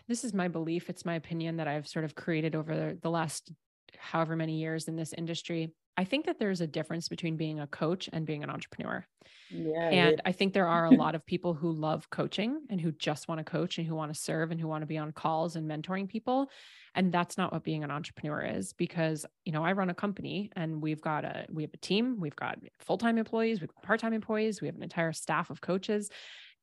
this 0.07 0.23
is 0.23 0.33
my 0.33 0.47
belief. 0.47 0.89
It's 0.89 1.05
my 1.05 1.15
opinion 1.15 1.57
that 1.57 1.67
I've 1.67 1.87
sort 1.87 2.05
of 2.05 2.15
created 2.15 2.55
over 2.55 2.95
the 3.01 3.09
last 3.09 3.51
however 3.97 4.35
many 4.35 4.59
years 4.59 4.87
in 4.87 4.95
this 4.95 5.13
industry. 5.13 5.73
I 5.97 6.05
think 6.05 6.25
that 6.25 6.39
there's 6.39 6.61
a 6.61 6.67
difference 6.67 7.09
between 7.09 7.35
being 7.35 7.59
a 7.59 7.67
coach 7.67 8.09
and 8.11 8.25
being 8.25 8.43
an 8.43 8.49
entrepreneur. 8.49 9.05
Yeah, 9.49 9.89
and 9.89 10.11
yeah. 10.17 10.21
I 10.25 10.31
think 10.31 10.53
there 10.53 10.67
are 10.67 10.85
a 10.85 10.89
lot 10.95 11.15
of 11.15 11.25
people 11.25 11.53
who 11.53 11.71
love 11.71 12.09
coaching 12.09 12.61
and 12.69 12.79
who 12.79 12.91
just 12.93 13.27
want 13.27 13.39
to 13.39 13.43
coach 13.43 13.77
and 13.77 13.85
who 13.85 13.95
want 13.95 14.13
to 14.13 14.19
serve 14.19 14.51
and 14.51 14.59
who 14.59 14.67
want 14.67 14.83
to 14.83 14.87
be 14.87 14.97
on 14.97 15.11
calls 15.11 15.55
and 15.57 15.69
mentoring 15.69 16.07
people. 16.07 16.49
And 16.95 17.11
that's 17.11 17.37
not 17.37 17.51
what 17.51 17.63
being 17.63 17.83
an 17.83 17.91
entrepreneur 17.91 18.41
is 18.41 18.73
because, 18.73 19.25
you 19.45 19.51
know, 19.51 19.63
I 19.63 19.73
run 19.73 19.89
a 19.89 19.93
company 19.93 20.49
and 20.55 20.81
we've 20.81 21.01
got 21.01 21.25
a 21.25 21.45
we 21.49 21.63
have 21.63 21.73
a 21.73 21.77
team, 21.77 22.19
we've 22.19 22.35
got 22.35 22.57
full-time 22.79 23.17
employees, 23.17 23.59
we've 23.61 23.73
got 23.73 23.83
part-time 23.83 24.13
employees, 24.13 24.61
we 24.61 24.67
have 24.67 24.75
an 24.75 24.83
entire 24.83 25.13
staff 25.13 25.49
of 25.49 25.61
coaches. 25.61 26.09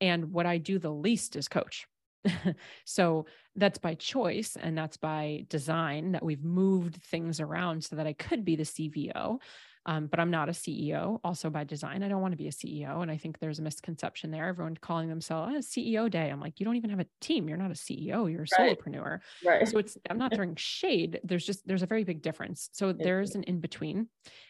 And 0.01 0.31
what 0.31 0.45
I 0.45 0.57
do 0.57 0.79
the 0.79 0.91
least 0.91 1.35
is 1.35 1.47
coach. 1.47 1.85
so 2.85 3.25
that's 3.55 3.79
by 3.79 3.95
choice 3.95 4.57
and 4.59 4.77
that's 4.77 4.97
by 4.97 5.45
design 5.49 6.13
that 6.13 6.23
we've 6.23 6.43
moved 6.43 6.95
things 7.03 7.39
around 7.39 7.83
so 7.83 7.95
that 7.95 8.07
I 8.07 8.13
could 8.13 8.45
be 8.45 8.55
the 8.55 8.63
CVO. 8.63 9.39
Um, 9.85 10.07
but 10.07 10.19
I'm 10.19 10.29
not 10.29 10.49
a 10.49 10.51
CEO, 10.51 11.19
also 11.23 11.49
by 11.49 11.63
design. 11.63 12.03
I 12.03 12.09
don't 12.09 12.21
want 12.21 12.33
to 12.33 12.37
be 12.37 12.47
a 12.47 12.51
CEO. 12.51 13.01
And 13.01 13.09
I 13.09 13.17
think 13.17 13.39
there's 13.39 13.59
a 13.59 13.63
misconception 13.63 14.29
there. 14.29 14.47
Everyone 14.47 14.75
calling 14.75 15.09
themselves 15.09 15.51
oh, 15.55 15.59
CEO 15.59 16.11
day. 16.11 16.29
I'm 16.29 16.41
like, 16.41 16.59
you 16.59 16.65
don't 16.65 16.75
even 16.75 16.89
have 16.89 16.99
a 16.99 17.07
team. 17.21 17.47
You're 17.47 17.57
not 17.57 17.71
a 17.71 17.75
CEO. 17.75 18.29
You're 18.29 18.43
a 18.43 18.59
right. 18.59 18.77
solopreneur. 18.77 19.19
Right. 19.43 19.67
So 19.67 19.79
it's, 19.79 19.97
I'm 20.09 20.17
not 20.17 20.33
throwing 20.35 20.55
shade. 20.57 21.19
There's 21.23 21.45
just, 21.45 21.65
there's 21.65 21.81
a 21.81 21.87
very 21.87 22.03
big 22.03 22.21
difference. 22.21 22.69
So 22.73 22.91
there's 22.91 23.35
an 23.35 23.43
in 23.43 23.61
between, 23.61 24.07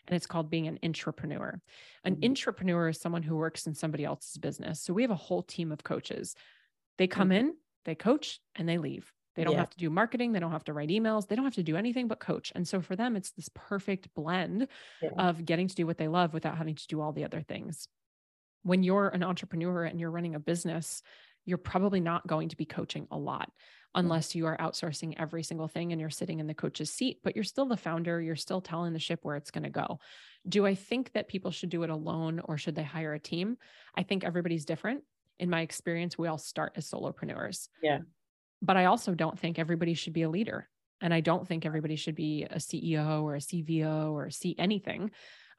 and 0.08 0.16
it's 0.16 0.28
called 0.28 0.50
being 0.50 0.68
an 0.68 0.80
intrapreneur. 0.84 1.60
An 2.04 2.16
mm-hmm. 2.16 2.34
intrapreneur 2.34 2.90
is 2.90 3.00
someone 3.00 3.24
who 3.24 3.36
works 3.36 3.68
in 3.68 3.76
somebody 3.76 4.04
else's 4.04 4.38
business. 4.38 4.82
So 4.82 4.94
we 4.94 5.04
have 5.04 5.12
a 5.12 5.16
whole 5.16 5.44
team 5.44 5.72
of 5.72 5.84
coaches 5.84 6.36
they 7.00 7.08
come 7.08 7.30
mm-hmm. 7.30 7.48
in, 7.48 7.56
they 7.86 7.96
coach, 7.96 8.40
and 8.56 8.70
they 8.70 8.78
leave. 8.78 9.12
They 9.36 9.46
don't 9.46 9.54
yeah. 9.54 9.60
have 9.60 9.70
to 9.70 9.78
do 9.78 9.90
marketing. 9.90 10.34
They 10.34 10.42
don't 10.42 10.52
have 10.52 10.66
to 10.66 10.74
write 10.74 10.90
emails. 10.90 11.28
They 11.28 11.36
don't 11.36 11.46
have 11.46 11.56
to 11.56 11.64
do 11.64 11.78
anything 11.78 12.10
but 12.10 12.20
coach. 12.20 12.52
And 12.54 12.68
so 12.68 12.82
for 12.82 12.98
them, 12.98 13.16
it's 13.16 13.32
this 13.32 13.50
perfect 13.56 14.14
blend 14.14 14.68
yeah. 15.02 15.10
of 15.18 15.46
getting 15.46 15.70
to 15.70 15.76
do 15.76 15.88
what 15.88 15.98
they 15.98 16.10
love 16.10 16.34
without 16.34 16.58
having 16.58 16.76
to 16.76 16.88
do 16.88 17.00
all 17.00 17.14
the 17.14 17.24
other 17.24 17.42
things. 17.42 17.88
When 18.64 18.84
you're 18.84 19.08
an 19.08 19.24
entrepreneur 19.24 19.86
and 19.86 19.98
you're 19.98 20.12
running 20.12 20.36
a 20.36 20.40
business, 20.40 21.02
you're 21.46 21.58
probably 21.58 22.02
not 22.02 22.28
going 22.28 22.50
to 22.50 22.58
be 22.58 22.66
coaching 22.66 23.08
a 23.12 23.18
lot 23.18 23.50
unless 23.96 24.36
you 24.36 24.46
are 24.46 24.58
outsourcing 24.58 25.16
every 25.18 25.42
single 25.42 25.70
thing 25.70 25.94
and 25.94 26.02
you're 26.02 26.10
sitting 26.10 26.40
in 26.40 26.48
the 26.48 26.54
coach's 26.54 26.92
seat, 26.92 27.20
but 27.24 27.34
you're 27.34 27.46
still 27.46 27.66
the 27.66 27.78
founder. 27.78 28.22
You're 28.22 28.36
still 28.36 28.60
telling 28.60 28.92
the 28.92 29.00
ship 29.00 29.20
where 29.24 29.38
it's 29.38 29.52
going 29.52 29.64
to 29.64 29.70
go. 29.70 30.00
Do 30.48 30.66
I 30.66 30.76
think 30.76 31.14
that 31.14 31.30
people 31.30 31.52
should 31.52 31.70
do 31.70 31.84
it 31.84 31.90
alone 31.90 32.42
or 32.44 32.58
should 32.58 32.76
they 32.76 32.84
hire 32.84 33.14
a 33.14 33.20
team? 33.20 33.58
I 33.96 34.04
think 34.04 34.26
everybody's 34.26 34.66
different 34.66 35.04
in 35.40 35.50
my 35.50 35.62
experience, 35.62 36.18
we 36.18 36.28
all 36.28 36.38
start 36.38 36.74
as 36.76 36.90
solopreneurs. 36.90 37.70
Yeah. 37.82 38.00
But 38.62 38.78
I 38.78 38.86
also 38.86 39.16
don't 39.16 39.40
think 39.40 39.58
everybody 39.58 39.94
should 39.94 40.14
be 40.14 40.24
a 40.24 40.30
leader. 40.30 40.68
And 41.02 41.14
I 41.14 41.22
don't 41.22 41.48
think 41.48 41.66
everybody 41.66 41.96
should 41.96 42.16
be 42.16 42.44
a 42.44 42.58
CEO 42.58 43.24
or 43.24 43.36
a 43.36 43.40
CVO 43.40 44.12
or 44.12 44.30
see 44.30 44.54
anything, 44.60 45.12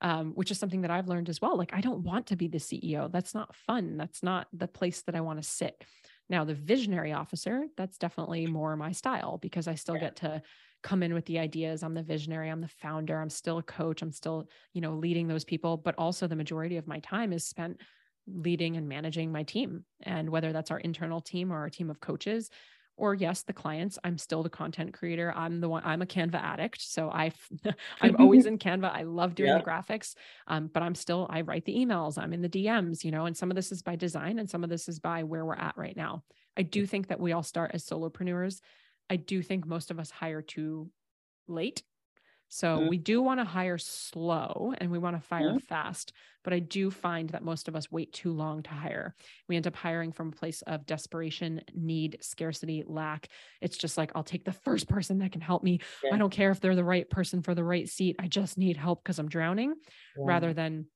um, 0.03 0.33
which 0.33 0.51
is 0.51 0.59
something 0.59 0.83
that 0.83 0.91
I've 0.91 1.09
learned 1.09 1.31
as 1.31 1.41
well. 1.41 1.57
Like, 1.57 1.73
I 1.73 1.81
don't 1.81 2.03
want 2.03 2.27
to 2.27 2.37
be 2.37 2.47
the 2.47 2.59
CEO. 2.59 3.11
That's 3.11 3.35
not 3.35 3.57
fun. 3.57 3.97
That's 3.97 4.23
not 4.23 4.49
the 4.53 4.69
place 4.69 5.01
that 5.03 5.15
I 5.15 5.23
want 5.23 5.43
to 5.43 5.49
sit. 5.49 5.83
Now, 6.29 6.45
the 6.45 6.55
visionary 6.55 7.13
officer, 7.13 7.65
that's 7.77 7.97
definitely 7.97 8.47
more 8.47 8.77
my 8.77 8.93
style 8.93 9.39
because 9.39 9.67
I 9.67 9.75
still 9.75 9.97
yeah. 9.97 10.03
get 10.03 10.17
to 10.17 10.43
come 10.83 11.03
in 11.03 11.13
with 11.15 11.25
the 11.27 11.39
ideas. 11.39 11.83
I'm 11.83 11.95
the 11.95 12.03
visionary, 12.03 12.49
I'm 12.49 12.61
the 12.61 12.69
founder, 12.69 13.21
I'm 13.21 13.31
still 13.31 13.59
a 13.59 13.63
coach, 13.63 14.03
I'm 14.03 14.13
still, 14.13 14.49
you 14.73 14.81
know, 14.81 14.95
leading 14.95 15.27
those 15.27 15.45
people, 15.45 15.77
but 15.77 15.95
also 15.99 16.27
the 16.27 16.37
majority 16.37 16.77
of 16.77 16.87
my 16.87 17.01
time 17.01 17.33
is 17.33 17.45
spent 17.45 17.81
leading 18.27 18.77
and 18.77 18.89
managing 18.89 19.33
my 19.33 19.43
team. 19.43 19.85
And 20.03 20.31
whether 20.31 20.53
that's 20.53 20.71
our 20.71 20.79
internal 20.79 21.21
team 21.21 21.53
or 21.53 21.57
our 21.57 21.71
team 21.71 21.91
of 21.91 22.01
coaches, 22.01 22.51
or 23.01 23.15
yes, 23.15 23.43
the 23.43 23.53
clients, 23.55 23.99
I'm 24.05 24.19
still 24.19 24.43
the 24.43 24.51
content 24.51 24.93
creator. 24.93 25.33
I'm 25.35 25.61
the 25.61 25.69
one, 25.71 25.83
I'm 25.87 26.03
a 26.03 26.07
Canva 26.07 26.35
addict. 26.35 26.83
So 26.83 27.09
I, 27.09 27.33
I'm 28.01 28.17
always 28.17 28.45
in 28.45 28.59
Canva. 28.59 28.95
I 28.95 29.05
love 29.05 29.35
doing 29.35 29.49
yeah. 29.49 29.59
the 29.59 29.65
graphics. 29.65 30.15
Um, 30.47 30.71
but 30.73 30.83
I'm 30.83 30.95
still, 30.95 31.27
I 31.31 31.41
write 31.41 31.65
the 31.65 31.75
emails, 31.75 32.19
I'm 32.19 32.35
in 32.35 32.43
the 32.43 32.49
DMs, 32.49 33.03
you 33.03 33.11
know, 33.11 33.25
and 33.25 33.37
some 33.37 33.51
of 33.51 33.57
this 33.57 33.73
is 33.73 33.81
by 33.81 33.97
design 33.97 34.39
and 34.39 34.51
some 34.51 34.63
of 34.63 34.69
this 34.71 34.87
is 34.87 34.99
by 34.99 35.23
where 35.23 35.45
we're 35.47 35.55
at 35.55 35.79
right 35.79 35.97
now. 35.97 36.23
I 36.59 36.63
do 36.63 36.85
think 36.85 37.09
that 37.09 37.21
we 37.21 37.33
all 37.33 37.43
start 37.43 37.71
as 37.73 37.87
solopreneurs. 37.87 38.61
I 39.09 39.17
do 39.17 39.43
think 39.43 39.67
most 39.67 39.91
of 39.91 39.99
us 39.99 40.11
hire 40.11 40.43
too 40.43 40.91
late 41.49 41.83
so 42.51 42.79
mm-hmm. 42.79 42.89
we 42.89 42.99
do 42.99 43.23
want 43.23 43.39
to 43.39 43.45
hire 43.45 43.79
slow 43.79 44.75
and 44.79 44.91
we 44.91 44.99
want 44.99 45.17
to 45.17 45.23
fire 45.23 45.51
mm-hmm. 45.51 45.59
fast, 45.59 46.13
but 46.43 46.53
I 46.53 46.59
do 46.59 46.91
find 46.91 47.31
that 47.31 47.45
most 47.45 47.69
of 47.69 47.77
us 47.77 47.93
wait 47.93 48.13
too 48.13 48.33
long 48.33 48.65
to 48.65 48.71
hire. 48.71 49.15
We 49.49 49.55
end 49.55 49.69
up 49.69 49.77
hiring 49.77 50.11
from 50.11 50.29
a 50.29 50.33
place 50.33 50.61
of 50.63 50.85
desperation, 50.85 51.63
need, 51.77 52.19
scarcity, 52.21 52.83
lack. 52.85 53.29
It's 53.61 53.79
just 53.79 53.97
like, 53.97 54.11
I'll 54.17 54.25
take 54.25 54.45
the 54.45 54.53
first 54.53 54.89
person 54.89 55.21
that 55.21 55.31
can 55.31 55.41
help 55.41 55.63
me. 55.63 55.79
Yeah. 56.03 56.13
I 56.13 56.19
don't 56.19 56.33
care 56.33 56.51
if 56.51 56.61
they're 56.61 56.75
the 56.75 56.83
right 56.83 57.09
person 57.09 57.41
for 57.41 57.55
the 57.55 57.65
right 57.65 57.89
seat. 57.89 58.17
I 58.19 58.27
just 58.27 58.59
need 58.59 58.77
help 58.77 59.05
because 59.05 59.21
I'm 59.21 59.29
drowning 59.29 59.75
yeah. 60.17 60.25
rather 60.27 60.53
than 60.53 60.87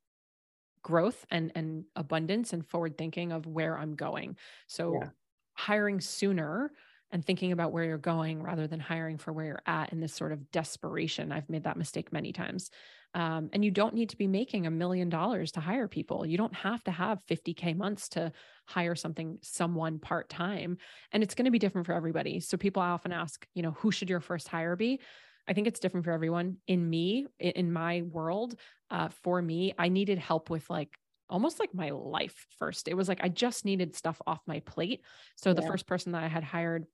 growth 0.82 1.24
and 1.30 1.50
and 1.54 1.84
abundance 1.96 2.52
and 2.52 2.66
forward 2.66 2.98
thinking 2.98 3.30
of 3.30 3.46
where 3.46 3.78
I'm 3.78 3.94
going. 3.94 4.36
So 4.66 4.98
yeah. 5.00 5.08
hiring 5.54 6.00
sooner 6.00 6.72
and 7.14 7.24
thinking 7.24 7.53
about 7.53 7.70
where 7.70 7.85
you're 7.85 7.96
going 7.96 8.42
rather 8.42 8.66
than 8.66 8.81
hiring 8.81 9.18
for 9.18 9.33
where 9.33 9.44
you're 9.44 9.62
at 9.66 9.92
in 9.92 10.00
this 10.00 10.12
sort 10.12 10.33
of 10.33 10.50
desperation. 10.50 11.31
I've 11.31 11.48
made 11.48 11.62
that 11.62 11.77
mistake 11.77 12.12
many 12.12 12.33
times. 12.33 12.70
Um, 13.14 13.50
and 13.53 13.64
you 13.64 13.70
don't 13.70 13.94
need 13.94 14.11
to 14.11 14.16
be 14.16 14.27
making 14.27 14.66
a 14.66 14.70
million 14.72 15.11
dollars 15.11 15.53
to 15.53 15.61
hire 15.61 15.87
people. 15.87 16.27
You 16.27 16.37
don't 16.37 16.55
have 16.57 16.83
to 16.85 16.90
have 16.90 17.24
50K 17.31 17.77
months 17.77 18.09
to 18.11 18.33
hire 18.66 18.96
something, 18.96 19.38
someone 19.42 20.00
part 20.00 20.29
time. 20.29 20.77
And 21.12 21.22
it's 21.22 21.37
going 21.37 21.44
to 21.44 21.53
be 21.53 21.61
different 21.61 21.87
for 21.87 21.92
everybody. 21.92 22.40
So 22.40 22.57
people 22.57 22.83
often 22.83 23.12
ask, 23.12 23.46
you 23.55 23.62
know, 23.62 23.77
who 23.79 23.92
should 23.92 24.11
your 24.11 24.18
first 24.18 24.48
hire 24.48 24.74
be? 24.74 24.98
I 25.46 25.53
think 25.53 25.68
it's 25.68 25.79
different 25.79 26.05
for 26.07 26.11
everyone. 26.11 26.57
In 26.66 26.90
me, 26.90 27.29
in 27.38 27.72
my 27.72 28.03
world, 28.03 28.57
uh, 28.90 29.11
for 29.22 29.40
me, 29.40 29.72
I 29.79 29.88
needed 29.88 30.18
help 30.18 30.50
with 30.50 30.68
like 30.68 30.90
almost 31.31 31.61
like 31.61 31.74
my 31.74 31.90
life 31.90 32.46
first. 32.59 32.88
It 32.88 32.94
was 32.94 33.09
like 33.09 33.20
I 33.22 33.29
just 33.29 33.64
needed 33.64 33.94
stuff 33.94 34.20
off 34.27 34.40
my 34.46 34.61
plate. 34.61 35.03
So 35.37 35.50
yeah. 35.50 35.55
the 35.55 35.62
first 35.62 35.87
person 35.87 36.12
that 36.12 36.24
I 36.24 36.29
had 36.29 36.44
hired 36.44 36.87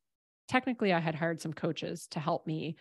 technically 0.50 0.92
I 0.92 0.98
had 0.98 1.14
hired 1.14 1.40
some 1.40 1.52
coaches 1.52 2.08
to 2.10 2.18
help 2.20 2.44
me 2.44 2.76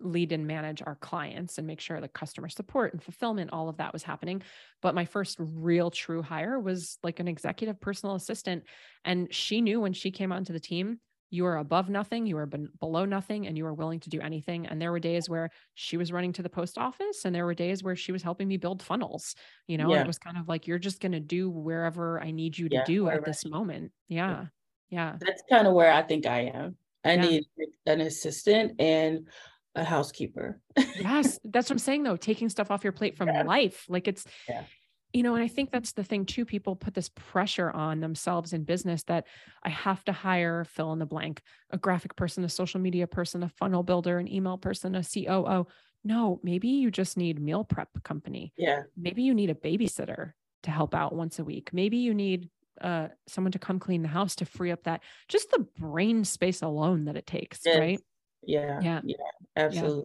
lead 0.00 0.30
and 0.30 0.46
manage 0.46 0.80
our 0.86 0.94
clients 0.94 1.58
and 1.58 1.66
make 1.66 1.80
sure 1.80 2.00
the 2.00 2.06
customer 2.06 2.48
support 2.48 2.92
and 2.92 3.02
fulfillment 3.02 3.52
all 3.52 3.68
of 3.68 3.78
that 3.78 3.92
was 3.92 4.04
happening. 4.04 4.40
But 4.80 4.94
my 4.94 5.04
first 5.04 5.36
real 5.40 5.90
true 5.90 6.22
hire 6.22 6.60
was 6.60 6.98
like 7.02 7.18
an 7.18 7.26
executive 7.26 7.80
personal 7.80 8.14
assistant 8.14 8.62
and 9.04 9.26
she 9.34 9.60
knew 9.60 9.80
when 9.80 9.92
she 9.92 10.12
came 10.12 10.30
onto 10.30 10.52
the 10.52 10.60
team 10.60 11.00
you 11.30 11.44
are 11.44 11.58
above 11.58 11.90
nothing 11.90 12.24
you 12.24 12.38
are 12.38 12.46
below 12.46 13.04
nothing 13.04 13.48
and 13.48 13.58
you 13.58 13.66
are 13.66 13.74
willing 13.74 13.98
to 14.00 14.08
do 14.08 14.20
anything. 14.20 14.66
And 14.66 14.80
there 14.80 14.92
were 14.92 15.00
days 15.00 15.28
where 15.28 15.50
she 15.74 15.96
was 15.96 16.12
running 16.12 16.32
to 16.34 16.42
the 16.44 16.48
post 16.48 16.78
office 16.78 17.24
and 17.24 17.34
there 17.34 17.44
were 17.44 17.52
days 17.52 17.82
where 17.82 17.96
she 17.96 18.12
was 18.12 18.22
helping 18.22 18.46
me 18.46 18.56
build 18.56 18.80
funnels 18.80 19.34
you 19.66 19.76
know 19.76 19.92
yeah. 19.92 20.02
it 20.02 20.06
was 20.06 20.18
kind 20.18 20.38
of 20.38 20.46
like 20.46 20.68
you're 20.68 20.78
just 20.78 21.00
going 21.00 21.12
to 21.12 21.20
do 21.20 21.50
wherever 21.50 22.20
i 22.20 22.30
need 22.30 22.56
you 22.56 22.68
to 22.68 22.76
yeah, 22.76 22.84
do 22.84 23.08
at 23.08 23.24
this 23.24 23.44
moment. 23.44 23.90
yeah 24.06 24.46
yeah. 24.90 25.16
That's 25.20 25.42
kind 25.50 25.66
of 25.66 25.74
where 25.74 25.92
i 25.92 26.02
think 26.02 26.24
i 26.24 26.42
am 26.42 26.76
I 27.08 27.14
yeah. 27.14 27.22
need 27.22 27.44
an 27.86 28.00
assistant 28.00 28.80
and 28.80 29.28
a 29.74 29.84
housekeeper. 29.84 30.60
yes, 30.76 31.38
that's 31.44 31.68
what 31.68 31.74
I'm 31.74 31.78
saying 31.78 32.02
though, 32.02 32.16
taking 32.16 32.48
stuff 32.48 32.70
off 32.70 32.84
your 32.84 32.92
plate 32.92 33.16
from 33.16 33.28
yeah. 33.28 33.42
life. 33.42 33.84
Like 33.88 34.08
it's 34.08 34.24
yeah. 34.48 34.64
you 35.12 35.22
know, 35.22 35.34
and 35.34 35.44
I 35.44 35.48
think 35.48 35.70
that's 35.70 35.92
the 35.92 36.04
thing 36.04 36.26
too. 36.26 36.44
People 36.44 36.76
put 36.76 36.94
this 36.94 37.10
pressure 37.14 37.70
on 37.70 38.00
themselves 38.00 38.52
in 38.52 38.64
business 38.64 39.02
that 39.04 39.26
I 39.62 39.70
have 39.70 40.04
to 40.04 40.12
hire 40.12 40.64
fill 40.64 40.92
in 40.92 40.98
the 40.98 41.06
blank, 41.06 41.42
a 41.70 41.78
graphic 41.78 42.16
person, 42.16 42.44
a 42.44 42.48
social 42.48 42.80
media 42.80 43.06
person, 43.06 43.42
a 43.42 43.48
funnel 43.48 43.82
builder, 43.82 44.18
an 44.18 44.32
email 44.32 44.58
person, 44.58 44.94
a 44.94 45.02
COO. 45.02 45.66
No, 46.04 46.40
maybe 46.42 46.68
you 46.68 46.90
just 46.90 47.16
need 47.16 47.40
meal 47.40 47.64
prep 47.64 47.88
company. 48.04 48.52
Yeah. 48.56 48.82
Maybe 48.96 49.22
you 49.22 49.34
need 49.34 49.50
a 49.50 49.54
babysitter 49.54 50.32
to 50.62 50.70
help 50.70 50.94
out 50.94 51.14
once 51.14 51.38
a 51.38 51.44
week. 51.44 51.70
Maybe 51.72 51.98
you 51.98 52.14
need 52.14 52.50
uh, 52.80 53.08
someone 53.26 53.52
to 53.52 53.58
come 53.58 53.78
clean 53.78 54.02
the 54.02 54.08
house 54.08 54.36
to 54.36 54.44
free 54.44 54.70
up 54.70 54.84
that 54.84 55.02
just 55.28 55.50
the 55.50 55.66
brain 55.78 56.24
space 56.24 56.62
alone 56.62 57.06
that 57.06 57.16
it 57.16 57.26
takes, 57.26 57.60
yes. 57.64 57.78
right? 57.78 58.00
Yeah, 58.42 58.80
yeah, 58.82 59.00
yeah, 59.04 59.16
absolutely. 59.56 59.98
Yeah. 59.98 60.04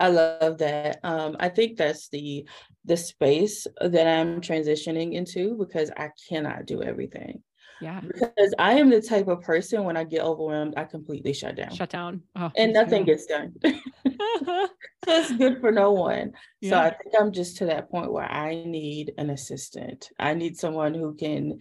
I 0.00 0.08
love 0.08 0.58
that. 0.58 1.00
Um, 1.02 1.36
I 1.40 1.48
think 1.48 1.76
that's 1.76 2.08
the 2.08 2.46
the 2.84 2.96
space 2.96 3.66
that 3.80 4.06
I'm 4.06 4.40
transitioning 4.40 5.14
into 5.14 5.56
because 5.56 5.90
I 5.96 6.10
cannot 6.28 6.66
do 6.66 6.82
everything. 6.82 7.42
Yeah. 7.80 8.00
Because 8.00 8.54
I 8.58 8.74
am 8.74 8.90
the 8.90 9.00
type 9.00 9.28
of 9.28 9.40
person 9.40 9.84
when 9.84 9.96
I 9.96 10.04
get 10.04 10.22
overwhelmed, 10.22 10.74
I 10.76 10.84
completely 10.84 11.32
shut 11.32 11.56
down. 11.56 11.74
Shut 11.74 11.90
down. 11.90 12.22
Oh, 12.34 12.50
and 12.56 12.72
nothing 12.72 13.04
gets 13.04 13.26
done. 13.26 13.54
so 13.64 14.68
it's 15.06 15.32
good 15.36 15.60
for 15.60 15.70
no 15.70 15.92
one. 15.92 16.32
Yeah. 16.60 16.70
So 16.70 16.78
I 16.78 16.90
think 16.90 17.14
I'm 17.18 17.32
just 17.32 17.58
to 17.58 17.66
that 17.66 17.90
point 17.90 18.12
where 18.12 18.30
I 18.30 18.64
need 18.64 19.12
an 19.18 19.30
assistant. 19.30 20.10
I 20.18 20.34
need 20.34 20.56
someone 20.56 20.94
who 20.94 21.14
can 21.14 21.60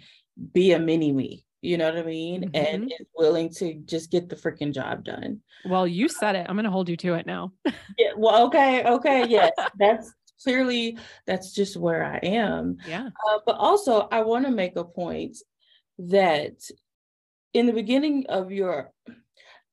be 0.54 0.72
a 0.72 0.80
mini 0.80 1.12
me 1.12 1.48
you 1.62 1.78
know 1.78 1.90
what 1.90 1.98
I 1.98 2.04
mean? 2.04 2.52
Mm-hmm. 2.52 2.76
And 2.76 2.94
is 3.00 3.08
willing 3.16 3.50
to 3.56 3.74
just 3.86 4.12
get 4.12 4.30
the 4.30 4.36
freaking 4.36 4.74
job 4.74 5.04
done. 5.04 5.42
Well, 5.66 5.88
you 5.88 6.08
said 6.08 6.36
it. 6.36 6.46
I'm 6.48 6.56
going 6.56 6.66
to 6.66 6.72
hold 6.72 6.88
you 6.88 6.98
to 6.98 7.16
it 7.16 7.26
now. 7.26 7.52
yeah. 7.98 8.12
Well, 8.16 8.46
okay. 8.46 8.86
Okay. 8.86 9.26
Yes. 9.28 9.52
That's 9.78 10.14
clearly 10.44 10.98
that's 11.26 11.54
just 11.54 11.76
where 11.76 12.06
I 12.06 12.18
am. 12.18 12.78
Yeah. 12.88 13.08
Uh, 13.08 13.40
but 13.46 13.58
also, 13.58 14.08
I 14.12 14.22
want 14.22 14.46
to 14.46 14.52
make 14.52 14.76
a 14.76 14.84
point 14.84 15.38
that 15.98 16.54
in 17.54 17.66
the 17.66 17.74
beginning 17.74 18.28
of 18.30 18.52
your, 18.52 18.92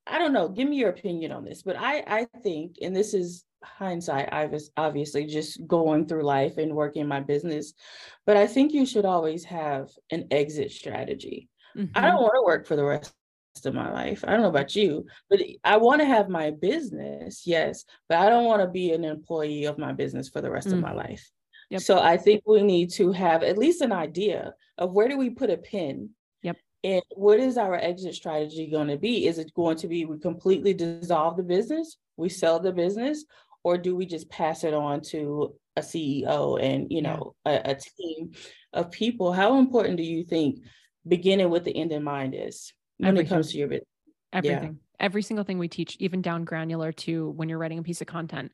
I 0.06 0.18
don't 0.18 0.32
know, 0.32 0.48
give 0.48 0.68
me 0.68 0.76
your 0.76 0.90
opinion 0.90 1.32
on 1.32 1.44
this, 1.44 1.62
but 1.62 1.76
I 1.76 2.02
I 2.06 2.26
think, 2.42 2.76
and 2.82 2.94
this 2.94 3.14
is 3.14 3.44
hindsight, 3.62 4.32
I 4.32 4.46
was 4.46 4.70
obviously 4.76 5.26
just 5.26 5.66
going 5.66 6.06
through 6.06 6.22
life 6.22 6.58
and 6.58 6.74
working 6.74 7.06
my 7.06 7.20
business, 7.20 7.72
but 8.26 8.36
I 8.36 8.46
think 8.46 8.72
you 8.72 8.84
should 8.86 9.06
always 9.06 9.44
have 9.44 9.88
an 10.10 10.26
exit 10.30 10.70
strategy. 10.70 11.48
Mm-hmm. 11.76 11.96
I 11.96 12.02
don't 12.02 12.22
want 12.22 12.34
to 12.36 12.44
work 12.44 12.66
for 12.66 12.76
the 12.76 12.84
rest 12.84 13.14
of 13.64 13.74
my 13.74 13.90
life. 13.90 14.24
I 14.26 14.32
don't 14.32 14.42
know 14.42 14.48
about 14.48 14.76
you, 14.76 15.06
but 15.30 15.40
I 15.64 15.76
want 15.76 16.00
to 16.00 16.06
have 16.06 16.28
my 16.28 16.50
business, 16.50 17.46
yes, 17.46 17.84
but 18.08 18.18
I 18.18 18.28
don't 18.28 18.44
want 18.44 18.62
to 18.62 18.68
be 18.68 18.92
an 18.92 19.04
employee 19.04 19.64
of 19.64 19.78
my 19.78 19.92
business 19.92 20.28
for 20.28 20.40
the 20.40 20.50
rest 20.50 20.68
mm. 20.68 20.74
of 20.74 20.80
my 20.80 20.92
life. 20.92 21.30
Yep. 21.70 21.80
So 21.80 21.98
I 21.98 22.16
think 22.16 22.42
we 22.46 22.62
need 22.62 22.90
to 22.92 23.12
have 23.12 23.42
at 23.42 23.58
least 23.58 23.80
an 23.80 23.92
idea 23.92 24.54
of 24.76 24.92
where 24.92 25.08
do 25.08 25.16
we 25.16 25.30
put 25.30 25.50
a 25.50 25.56
pin. 25.56 26.10
And 26.84 27.02
what 27.16 27.40
is 27.40 27.56
our 27.56 27.74
exit 27.74 28.14
strategy 28.14 28.66
going 28.70 28.88
to 28.88 28.98
be? 28.98 29.26
Is 29.26 29.38
it 29.38 29.54
going 29.54 29.78
to 29.78 29.88
be 29.88 30.04
we 30.04 30.18
completely 30.18 30.74
dissolve 30.74 31.38
the 31.38 31.42
business, 31.42 31.96
we 32.18 32.28
sell 32.28 32.60
the 32.60 32.72
business, 32.72 33.24
or 33.64 33.78
do 33.78 33.96
we 33.96 34.04
just 34.04 34.28
pass 34.28 34.64
it 34.64 34.74
on 34.74 35.00
to 35.00 35.54
a 35.76 35.80
CEO 35.80 36.62
and 36.62 36.92
you 36.92 37.02
know 37.02 37.34
yeah. 37.46 37.62
a, 37.64 37.70
a 37.70 37.74
team 37.74 38.32
of 38.74 38.90
people? 38.90 39.32
How 39.32 39.58
important 39.58 39.96
do 39.96 40.02
you 40.02 40.24
think 40.24 40.60
beginning 41.08 41.48
with 41.48 41.64
the 41.64 41.74
end 41.74 41.90
in 41.90 42.04
mind 42.04 42.34
is 42.36 42.74
when 42.98 43.08
Everything. 43.08 43.26
it 43.26 43.28
comes 43.30 43.52
to 43.52 43.58
your 43.58 43.68
business? 43.68 43.88
Everything. 44.34 44.62
Yeah. 44.62 45.06
Every 45.06 45.22
single 45.22 45.44
thing 45.44 45.58
we 45.58 45.68
teach, 45.68 45.96
even 46.00 46.20
down 46.20 46.44
granular 46.44 46.92
to 46.92 47.30
when 47.30 47.48
you're 47.48 47.58
writing 47.58 47.78
a 47.78 47.82
piece 47.82 48.02
of 48.02 48.06
content, 48.06 48.52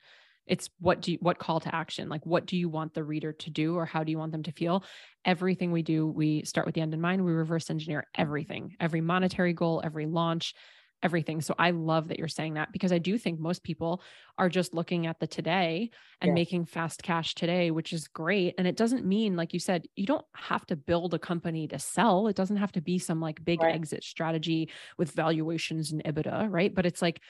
it's 0.50 0.68
what 0.80 1.00
do 1.00 1.12
you 1.12 1.18
what 1.20 1.38
call 1.38 1.60
to 1.60 1.74
action 1.74 2.08
like 2.08 2.26
what 2.26 2.44
do 2.44 2.56
you 2.56 2.68
want 2.68 2.92
the 2.92 3.04
reader 3.04 3.32
to 3.32 3.50
do 3.50 3.76
or 3.76 3.86
how 3.86 4.02
do 4.02 4.10
you 4.10 4.18
want 4.18 4.32
them 4.32 4.42
to 4.42 4.52
feel? 4.52 4.84
Everything 5.24 5.70
we 5.70 5.82
do 5.82 6.06
we 6.06 6.42
start 6.44 6.66
with 6.66 6.74
the 6.74 6.80
end 6.80 6.92
in 6.92 7.00
mind 7.00 7.24
we 7.24 7.32
reverse 7.32 7.70
engineer 7.70 8.06
everything 8.16 8.74
every 8.80 9.00
monetary 9.00 9.52
goal 9.52 9.80
every 9.82 10.06
launch 10.06 10.54
everything. 11.02 11.40
So 11.40 11.54
i 11.58 11.70
love 11.70 12.08
that 12.08 12.18
you're 12.18 12.28
saying 12.28 12.54
that 12.54 12.72
because 12.72 12.92
i 12.92 12.98
do 12.98 13.16
think 13.16 13.38
most 13.38 13.62
people 13.62 14.02
are 14.36 14.48
just 14.48 14.74
looking 14.74 15.06
at 15.06 15.20
the 15.20 15.26
today 15.26 15.90
and 16.20 16.30
yeah. 16.30 16.34
making 16.34 16.66
fast 16.66 17.02
cash 17.02 17.34
today 17.34 17.70
which 17.70 17.92
is 17.92 18.08
great. 18.08 18.54
And 18.58 18.66
it 18.66 18.76
doesn't 18.76 19.06
mean 19.06 19.36
like 19.36 19.54
you 19.54 19.60
said 19.60 19.86
you 19.94 20.04
don't 20.04 20.26
have 20.34 20.66
to 20.66 20.76
build 20.76 21.14
a 21.14 21.18
company 21.18 21.68
to 21.68 21.78
sell. 21.78 22.26
It 22.26 22.36
doesn't 22.36 22.56
have 22.56 22.72
to 22.72 22.80
be 22.80 22.98
some 22.98 23.20
like 23.20 23.44
big 23.44 23.62
right. 23.62 23.74
exit 23.74 24.02
strategy 24.02 24.68
with 24.98 25.12
valuations 25.12 25.92
and 25.92 26.02
EBITDA 26.02 26.48
right? 26.50 26.74
But 26.74 26.86
it's 26.86 27.00
like 27.00 27.20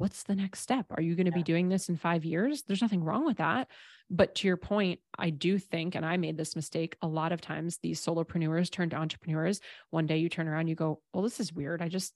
what's 0.00 0.22
the 0.22 0.34
next 0.34 0.60
step? 0.60 0.86
Are 0.92 1.02
you 1.02 1.14
going 1.14 1.26
to 1.26 1.30
yeah. 1.30 1.36
be 1.36 1.42
doing 1.42 1.68
this 1.68 1.90
in 1.90 1.96
five 1.96 2.24
years? 2.24 2.62
There's 2.62 2.80
nothing 2.80 3.04
wrong 3.04 3.26
with 3.26 3.36
that. 3.36 3.68
But 4.08 4.34
to 4.36 4.48
your 4.48 4.56
point, 4.56 5.00
I 5.18 5.28
do 5.28 5.58
think, 5.58 5.94
and 5.94 6.06
I 6.06 6.16
made 6.16 6.38
this 6.38 6.56
mistake 6.56 6.96
a 7.02 7.06
lot 7.06 7.32
of 7.32 7.42
times, 7.42 7.76
these 7.76 8.04
solopreneurs 8.04 8.70
turn 8.70 8.88
to 8.90 8.96
entrepreneurs. 8.96 9.60
One 9.90 10.06
day 10.06 10.16
you 10.16 10.30
turn 10.30 10.48
around, 10.48 10.68
you 10.68 10.74
go, 10.74 11.02
well, 11.12 11.22
this 11.22 11.38
is 11.38 11.52
weird. 11.52 11.82
I 11.82 11.88
just, 11.88 12.14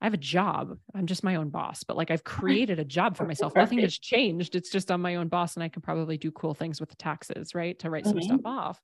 I 0.00 0.06
have 0.06 0.14
a 0.14 0.18
job. 0.18 0.78
I'm 0.94 1.06
just 1.06 1.24
my 1.24 1.34
own 1.34 1.50
boss, 1.50 1.82
but 1.82 1.96
like 1.96 2.12
I've 2.12 2.24
created 2.38 2.78
a 2.78 2.84
job 2.84 3.16
for 3.16 3.26
myself. 3.26 3.56
Nothing 3.56 3.80
has 3.80 3.98
changed. 3.98 4.54
It's 4.54 4.70
just 4.70 4.92
I'm 4.92 5.02
my 5.02 5.16
own 5.16 5.26
boss 5.26 5.56
and 5.56 5.64
I 5.64 5.68
can 5.68 5.82
probably 5.82 6.16
do 6.16 6.30
cool 6.30 6.54
things 6.54 6.78
with 6.78 6.88
the 6.88 6.96
taxes, 6.96 7.52
right? 7.52 7.76
To 7.80 7.90
write 7.90 8.04
some 8.04 8.14
mm-hmm. 8.14 8.26
stuff 8.26 8.40
off 8.44 8.80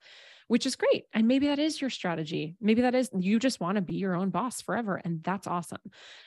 which 0.50 0.66
is 0.66 0.74
great. 0.74 1.04
And 1.14 1.28
maybe 1.28 1.46
that 1.46 1.60
is 1.60 1.80
your 1.80 1.90
strategy. 1.90 2.56
Maybe 2.60 2.82
that 2.82 2.96
is 2.96 3.08
you 3.16 3.38
just 3.38 3.60
want 3.60 3.76
to 3.76 3.82
be 3.82 3.94
your 3.94 4.16
own 4.16 4.30
boss 4.30 4.60
forever. 4.60 5.00
And 5.04 5.22
that's 5.22 5.46
awesome. 5.46 5.78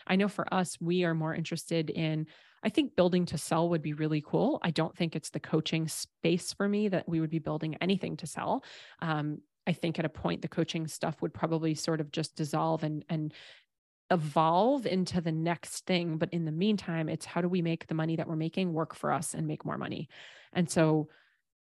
I 0.08 0.16
know 0.16 0.30
for 0.30 0.52
us, 0.54 0.78
we 0.80 1.04
are 1.04 1.14
more 1.14 1.36
interested 1.36 1.90
in, 1.90 2.28
I 2.64 2.70
think 2.70 2.96
building 2.96 3.26
to 3.26 3.38
sell 3.38 3.68
would 3.68 3.82
be 3.82 3.92
really 3.92 4.24
cool. 4.26 4.62
I 4.64 4.72
don't 4.72 4.96
think 4.96 5.18
it's 5.18 5.32
the 5.32 5.42
coaching 5.42 5.90
space 5.90 6.54
for 6.54 6.70
me 6.70 6.88
that 6.88 7.10
we 7.10 7.20
would 7.20 7.32
be 7.32 7.40
building 7.40 7.76
anything 7.82 8.16
to 8.16 8.26
sell. 8.26 8.64
Um, 9.02 9.40
I 9.68 9.74
think 9.74 10.00
at 10.00 10.06
a 10.06 10.10
point, 10.10 10.42
the 10.42 10.48
coaching 10.48 10.88
stuff 10.88 11.22
would 11.22 11.34
probably 11.34 11.76
sort 11.76 12.00
of 12.00 12.10
just 12.10 12.38
dissolve 12.38 12.84
and, 12.84 13.04
and, 13.10 13.34
evolve 14.12 14.86
into 14.86 15.22
the 15.22 15.32
next 15.32 15.88
thing 15.88 16.18
but 16.18 16.32
in 16.32 16.46
the 16.46 16.52
meantime 16.52 17.10
it's 17.10 17.26
how 17.26 17.42
do 17.42 17.48
we 17.48 17.64
make 17.64 17.88
the 17.88 17.96
money 17.96 18.18
that 18.18 18.28
we're 18.28 18.36
making 18.36 18.72
work 18.72 18.94
for 18.94 19.12
us 19.12 19.34
and 19.34 19.48
make 19.48 19.66
more 19.66 19.78
money 19.78 20.08
and 20.52 20.70
so 20.70 21.08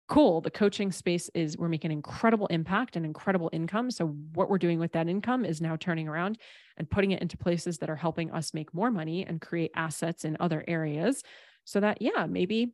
cool. 0.08 0.40
The 0.40 0.50
coaching 0.50 0.90
space 0.90 1.28
is 1.34 1.58
we're 1.58 1.68
making 1.68 1.92
incredible 1.92 2.46
impact 2.46 2.96
and 2.96 3.04
incredible 3.04 3.50
income. 3.52 3.90
So 3.90 4.06
what 4.34 4.48
we're 4.48 4.58
doing 4.58 4.78
with 4.78 4.92
that 4.92 5.08
income 5.08 5.44
is 5.44 5.60
now 5.60 5.76
turning 5.76 6.08
around 6.08 6.38
and 6.78 6.90
putting 6.90 7.10
it 7.10 7.20
into 7.20 7.36
places 7.36 7.78
that 7.78 7.90
are 7.90 7.96
helping 7.96 8.30
us 8.30 8.54
make 8.54 8.72
more 8.72 8.90
money 8.90 9.26
and 9.26 9.40
create 9.40 9.70
assets 9.74 10.24
in 10.24 10.36
other 10.40 10.64
areas 10.66 11.22
so 11.64 11.80
that 11.80 12.00
yeah 12.00 12.24
maybe 12.26 12.72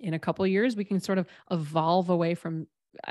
in 0.00 0.14
a 0.14 0.18
couple 0.18 0.46
years 0.46 0.74
we 0.74 0.84
can 0.84 1.00
sort 1.00 1.18
of 1.18 1.26
evolve 1.50 2.10
away 2.10 2.34
from 2.34 2.66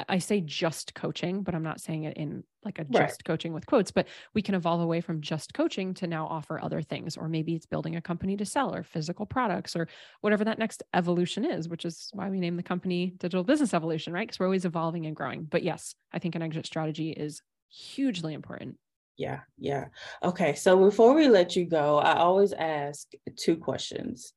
I 0.07 0.19
say 0.19 0.41
just 0.41 0.93
coaching, 0.93 1.43
but 1.43 1.55
I'm 1.55 1.63
not 1.63 1.81
saying 1.81 2.03
it 2.03 2.17
in 2.17 2.43
like 2.63 2.79
a 2.79 2.83
just 2.83 2.99
right. 2.99 3.23
coaching 3.25 3.53
with 3.53 3.65
quotes, 3.65 3.91
but 3.91 4.07
we 4.33 4.41
can 4.41 4.55
evolve 4.55 4.81
away 4.81 5.01
from 5.01 5.21
just 5.21 5.53
coaching 5.53 5.93
to 5.95 6.07
now 6.07 6.27
offer 6.27 6.61
other 6.61 6.81
things. 6.81 7.17
Or 7.17 7.27
maybe 7.27 7.55
it's 7.55 7.65
building 7.65 7.95
a 7.95 8.01
company 8.01 8.37
to 8.37 8.45
sell 8.45 8.73
or 8.75 8.83
physical 8.83 9.25
products 9.25 9.75
or 9.75 9.87
whatever 10.21 10.43
that 10.45 10.59
next 10.59 10.83
evolution 10.93 11.45
is, 11.45 11.67
which 11.67 11.85
is 11.85 12.09
why 12.13 12.29
we 12.29 12.39
name 12.39 12.57
the 12.57 12.63
company 12.63 13.13
Digital 13.17 13.43
Business 13.43 13.73
Evolution, 13.73 14.13
right? 14.13 14.27
Because 14.27 14.39
we're 14.39 14.45
always 14.45 14.65
evolving 14.65 15.05
and 15.05 15.15
growing. 15.15 15.43
But 15.43 15.63
yes, 15.63 15.95
I 16.13 16.19
think 16.19 16.35
an 16.35 16.41
exit 16.41 16.65
strategy 16.65 17.11
is 17.11 17.41
hugely 17.69 18.33
important. 18.33 18.77
Yeah, 19.17 19.41
yeah. 19.57 19.85
Okay. 20.23 20.55
So 20.55 20.77
before 20.77 21.13
we 21.13 21.27
let 21.27 21.55
you 21.55 21.65
go, 21.65 21.97
I 21.97 22.15
always 22.17 22.53
ask 22.53 23.07
two 23.37 23.57
questions. 23.57 24.33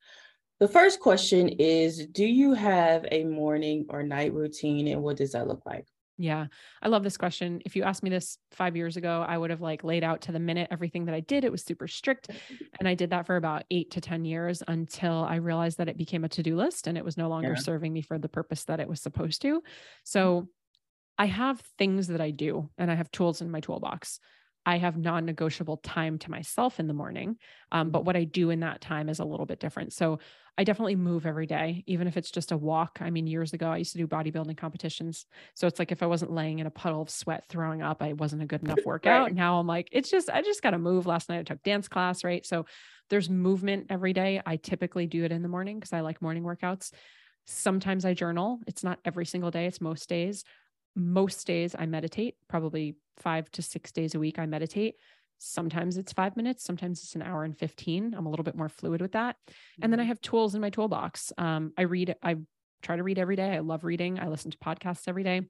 The 0.65 0.73
first 0.73 0.99
question 0.99 1.51
is 1.59 2.07
Do 2.07 2.25
you 2.25 2.55
have 2.55 3.05
a 3.13 3.25
morning 3.25 3.85
or 3.91 4.03
night 4.03 4.33
routine, 4.33 4.89
and 4.89 5.03
what 5.03 5.19
does 5.19 5.33
that 5.33 5.47
look 5.47 5.61
like? 5.67 5.87
Yeah, 6.17 6.47
I 6.81 6.89
love 6.89 7.03
this 7.03 7.19
question. 7.19 7.61
If 7.67 7.77
you 7.77 7.83
asked 7.83 8.03
me 8.03 8.09
this 8.09 8.39
five 8.51 8.75
years 8.75 8.97
ago, 8.97 9.23
I 9.29 9.37
would 9.37 9.51
have 9.51 9.61
like 9.61 9.85
laid 9.85 10.03
out 10.03 10.23
to 10.23 10.33
the 10.33 10.39
minute 10.39 10.69
everything 10.71 11.05
that 11.05 11.15
I 11.15 11.21
did. 11.21 11.45
It 11.45 11.53
was 11.53 11.63
super 11.63 11.87
strict. 11.87 12.31
And 12.81 12.89
I 12.89 12.95
did 12.95 13.11
that 13.11 13.27
for 13.27 13.37
about 13.37 13.65
eight 13.71 13.91
to 13.91 14.01
10 14.01 14.25
years 14.25 14.63
until 14.67 15.27
I 15.29 15.37
realized 15.37 15.77
that 15.79 15.89
it 15.91 15.99
became 15.99 16.25
a 16.25 16.31
to 16.31 16.43
do 16.43 16.57
list 16.57 16.87
and 16.87 16.97
it 16.97 17.05
was 17.05 17.19
no 17.19 17.29
longer 17.29 17.53
yeah. 17.55 17.61
serving 17.61 17.93
me 17.93 18.01
for 18.01 18.19
the 18.19 18.29
purpose 18.29 18.65
that 18.65 18.81
it 18.81 18.89
was 18.89 19.03
supposed 19.03 19.43
to. 19.43 19.59
Mm-hmm. 19.59 19.69
So 20.05 20.49
I 21.19 21.27
have 21.27 21.61
things 21.79 22.07
that 22.07 22.23
I 22.23 22.31
do 22.31 22.71
and 22.79 22.91
I 22.91 22.95
have 22.95 23.11
tools 23.11 23.43
in 23.43 23.51
my 23.51 23.61
toolbox. 23.61 24.19
I 24.67 24.79
have 24.79 24.97
non 24.97 25.27
negotiable 25.27 25.77
time 25.79 26.19
to 26.21 26.31
myself 26.31 26.81
in 26.81 26.87
the 26.87 26.95
morning. 26.95 27.37
Um, 27.71 27.91
but 27.91 28.05
what 28.05 28.17
I 28.17 28.25
do 28.25 28.51
in 28.51 28.61
that 28.61 28.81
time 28.81 29.09
is 29.09 29.19
a 29.19 29.25
little 29.25 29.47
bit 29.47 29.61
different. 29.61 29.93
So 29.93 30.19
I 30.57 30.65
definitely 30.65 30.97
move 30.97 31.27
every 31.27 31.47
day, 31.47 31.83
even 31.87 32.07
if 32.07 32.17
it's 32.17 32.31
just 32.31 32.53
a 32.53 32.57
walk. 32.57 32.99
I 33.01 33.11
mean, 33.11 33.27
years 33.27 33.53
ago, 33.53 33.71
I 33.71 33.79
used 33.79 33.93
to 33.93 33.99
do 33.99 34.07
bodybuilding 34.07 34.57
competitions. 34.57 35.27
So 35.55 35.67
it's 35.67 35.79
like 35.79 35.93
if 35.93 36.03
I 36.03 36.07
wasn't 36.07 36.33
laying 36.33 36.61
in 36.61 36.67
a 36.67 36.71
puddle 36.71 37.03
of 37.03 37.11
sweat 37.11 37.45
throwing 37.49 37.83
up, 37.83 38.03
I 38.03 38.13
wasn't 38.13 38.43
a 38.43 38.47
good 38.47 38.63
enough 38.63 38.81
workout. 38.87 39.33
Right. 39.33 39.35
Now 39.35 39.59
I'm 39.59 39.67
like, 39.67 39.89
it's 39.93 40.11
just, 40.11 40.31
I 40.31 40.43
just 40.43 40.63
got 40.63 40.71
to 40.71 40.79
move. 40.79 41.07
Last 41.07 41.29
night 41.29 41.41
I 41.41 41.43
took 41.43 41.63
dance 41.63 41.89
class, 41.89 42.23
right? 42.25 42.47
So 42.47 42.67
there's 43.11 43.29
movement 43.29 43.87
every 43.91 44.13
day. 44.13 44.41
I 44.47 44.57
typically 44.57 45.07
do 45.07 45.25
it 45.25 45.33
in 45.33 45.43
the 45.43 45.49
morning 45.49 45.79
because 45.79 45.93
I 45.93 46.01
like 46.01 46.23
morning 46.23 46.45
workouts. 46.45 46.93
Sometimes 47.47 48.05
I 48.05 48.15
journal. 48.15 48.61
It's 48.67 48.85
not 48.85 49.01
every 49.05 49.27
single 49.27 49.51
day, 49.51 49.67
it's 49.67 49.81
most 49.81 50.09
days. 50.09 50.45
Most 50.97 51.47
days 51.47 51.75
I 51.79 51.87
meditate, 51.87 52.37
probably 52.49 52.97
five 53.17 53.51
to 53.53 53.63
six 53.63 53.93
days 53.93 54.15
a 54.15 54.19
week. 54.19 54.39
I 54.39 54.47
meditate. 54.47 54.97
Sometimes 55.39 55.99
it's 55.99 56.13
five 56.13 56.37
minutes, 56.37 56.65
sometimes 56.65 57.03
it's 57.03 57.15
an 57.15 57.23
hour 57.23 57.45
and 57.45 57.57
15. 57.59 58.15
I'm 58.15 58.27
a 58.27 58.31
little 58.31 58.45
bit 58.45 58.57
more 58.57 58.69
fluid 58.69 59.01
with 59.01 59.13
that. 59.13 59.37
And 59.83 59.93
then 59.93 60.01
I 60.01 60.05
mm-hmm. 60.05 60.09
have 60.09 60.21
tools 60.21 60.55
in 60.55 60.61
my 60.61 60.71
toolbox. 60.71 61.33
Um, 61.37 61.73
I 61.77 61.83
read, 61.83 62.15
I 62.23 62.37
try 62.83 62.97
to 62.97 63.03
read 63.03 63.19
every 63.19 63.37
day. 63.37 63.51
I 63.51 63.59
love 63.59 63.85
reading. 63.85 64.19
I 64.19 64.29
listen 64.29 64.51
to 64.53 64.59
podcasts 64.59 65.09
every 65.09 65.25
day. 65.25 65.43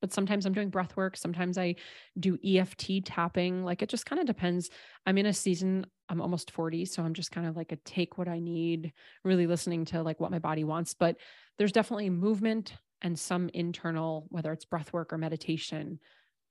But 0.00 0.12
sometimes 0.12 0.44
I'm 0.44 0.52
doing 0.52 0.68
breath 0.68 0.96
work. 0.96 1.16
Sometimes 1.16 1.56
I 1.56 1.76
do 2.20 2.38
EFT 2.44 3.04
tapping. 3.04 3.64
Like 3.64 3.82
it 3.82 3.88
just 3.88 4.04
kind 4.04 4.20
of 4.20 4.26
depends. 4.26 4.68
I'm 5.06 5.16
in 5.16 5.26
a 5.26 5.32
season, 5.32 5.86
I'm 6.08 6.20
almost 6.20 6.50
40. 6.50 6.84
So 6.84 7.02
I'm 7.02 7.14
just 7.14 7.32
kind 7.32 7.46
of 7.46 7.56
like 7.56 7.72
a 7.72 7.76
take 7.76 8.18
what 8.18 8.28
I 8.28 8.38
need, 8.38 8.92
really 9.24 9.46
listening 9.46 9.86
to 9.86 10.02
like 10.02 10.20
what 10.20 10.30
my 10.30 10.38
body 10.38 10.64
wants. 10.64 10.94
But 10.94 11.16
there's 11.56 11.72
definitely 11.72 12.10
movement 12.10 12.74
and 13.02 13.18
some 13.18 13.48
internal, 13.50 14.26
whether 14.30 14.52
it's 14.52 14.64
breath 14.64 14.92
work 14.92 15.12
or 15.12 15.18
meditation, 15.18 16.00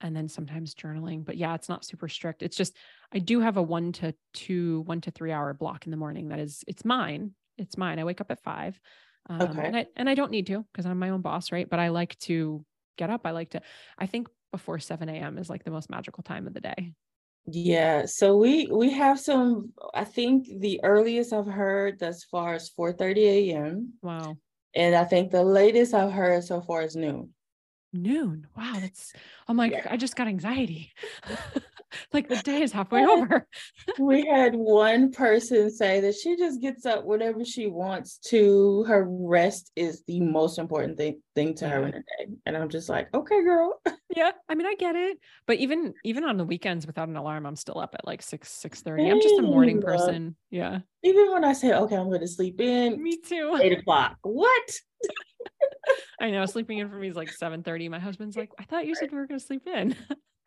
and 0.01 0.15
then 0.15 0.27
sometimes 0.27 0.75
journaling. 0.75 1.25
But 1.25 1.37
yeah, 1.37 1.55
it's 1.55 1.69
not 1.69 1.85
super 1.85 2.07
strict. 2.07 2.43
It's 2.43 2.57
just 2.57 2.75
I 3.11 3.19
do 3.19 3.39
have 3.39 3.57
a 3.57 3.63
one 3.63 3.91
to 3.93 4.13
two, 4.33 4.81
one 4.81 5.01
to 5.01 5.11
three 5.11 5.31
hour 5.31 5.53
block 5.53 5.85
in 5.85 5.91
the 5.91 5.97
morning. 5.97 6.29
That 6.29 6.39
is, 6.39 6.63
it's 6.67 6.85
mine. 6.85 7.31
It's 7.57 7.77
mine. 7.77 7.99
I 7.99 8.03
wake 8.03 8.21
up 8.21 8.31
at 8.31 8.43
five. 8.43 8.79
Um, 9.29 9.41
okay. 9.41 9.65
And 9.65 9.77
I 9.77 9.87
and 9.95 10.09
I 10.09 10.15
don't 10.15 10.31
need 10.31 10.47
to 10.47 10.65
because 10.71 10.85
I'm 10.85 10.99
my 10.99 11.09
own 11.09 11.21
boss, 11.21 11.51
right? 11.51 11.69
But 11.69 11.79
I 11.79 11.89
like 11.89 12.17
to 12.19 12.65
get 12.97 13.09
up. 13.09 13.21
I 13.25 13.31
like 13.31 13.51
to. 13.51 13.61
I 13.97 14.05
think 14.05 14.27
before 14.51 14.79
7 14.79 15.09
a.m. 15.09 15.37
is 15.37 15.49
like 15.49 15.63
the 15.63 15.71
most 15.71 15.89
magical 15.89 16.23
time 16.23 16.47
of 16.47 16.53
the 16.53 16.61
day. 16.61 16.93
Yeah, 17.47 18.05
so 18.05 18.37
we 18.37 18.67
we 18.71 18.91
have 18.91 19.19
some. 19.19 19.73
I 19.93 20.03
think 20.03 20.47
the 20.59 20.79
earliest 20.83 21.31
I've 21.31 21.45
heard 21.45 21.99
thus 21.99 22.23
far 22.23 22.55
is 22.55 22.71
4:30 22.77 23.25
a.m. 23.27 23.93
Wow. 24.01 24.37
And 24.75 24.95
I 24.95 25.05
think 25.05 25.31
the 25.31 25.43
latest 25.43 25.93
I've 25.93 26.11
heard 26.11 26.43
so 26.43 26.61
far 26.61 26.81
is 26.81 26.95
noon 26.95 27.33
noon. 27.95 28.47
Wow, 28.55 28.73
that's 28.79 29.13
I'm 29.47 29.57
like, 29.57 29.71
yeah. 29.71 29.87
I 29.89 29.97
just 29.97 30.15
got 30.15 30.27
anxiety. 30.27 30.91
like 32.13 32.29
the 32.29 32.37
day 32.37 32.61
is 32.61 32.71
halfway 32.71 33.05
over. 33.05 33.47
we 33.99 34.25
had 34.25 34.55
one 34.55 35.11
person 35.11 35.69
say 35.71 35.99
that 36.01 36.15
she 36.15 36.35
just 36.35 36.61
gets 36.61 36.85
up 36.85 37.05
whenever 37.05 37.43
she 37.45 37.67
wants 37.67 38.17
to. 38.29 38.83
Her 38.83 39.05
rest 39.07 39.71
is 39.75 40.03
the 40.07 40.19
most 40.19 40.59
important 40.59 40.97
thing 40.97 41.21
thing 41.35 41.53
to 41.55 41.67
her 41.67 41.83
in 41.83 41.91
mm-hmm. 41.91 41.97
the 41.97 42.25
day. 42.25 42.31
And 42.45 42.57
I'm 42.57 42.69
just 42.69 42.89
like, 42.89 43.13
okay, 43.13 43.43
girl. 43.43 43.79
Yeah. 44.15 44.31
I 44.47 44.55
mean, 44.55 44.65
I 44.65 44.75
get 44.75 44.95
it. 44.95 45.17
But 45.45 45.57
even 45.57 45.93
even 46.05 46.23
on 46.23 46.37
the 46.37 46.45
weekends 46.45 46.87
without 46.87 47.09
an 47.09 47.17
alarm, 47.17 47.45
I'm 47.45 47.57
still 47.57 47.79
up 47.79 47.95
at 47.95 48.07
like 48.07 48.21
six, 48.21 48.49
six 48.49 48.79
thirty. 48.79 49.09
I'm 49.09 49.19
just 49.19 49.39
a 49.39 49.41
morning 49.41 49.81
person. 49.81 50.37
Yeah. 50.49 50.79
Even 51.03 51.33
when 51.33 51.43
I 51.43 51.51
say, 51.51 51.73
okay, 51.73 51.97
I'm 51.97 52.09
gonna 52.09 52.25
sleep 52.25 52.61
in. 52.61 53.03
Me 53.03 53.17
too. 53.19 53.59
Eight 53.61 53.77
o'clock. 53.77 54.15
What? 54.21 54.71
I 56.19 56.31
know 56.31 56.45
sleeping 56.45 56.77
in 56.77 56.89
for 56.89 56.95
me 56.95 57.09
is 57.09 57.15
like 57.15 57.31
7 57.31 57.63
30. 57.63 57.89
My 57.89 57.99
husband's 57.99 58.37
like, 58.37 58.51
I 58.59 58.63
thought 58.63 58.87
you 58.87 58.95
said 58.95 59.11
we 59.11 59.17
were 59.17 59.27
gonna 59.27 59.39
sleep 59.39 59.67
in. 59.67 59.95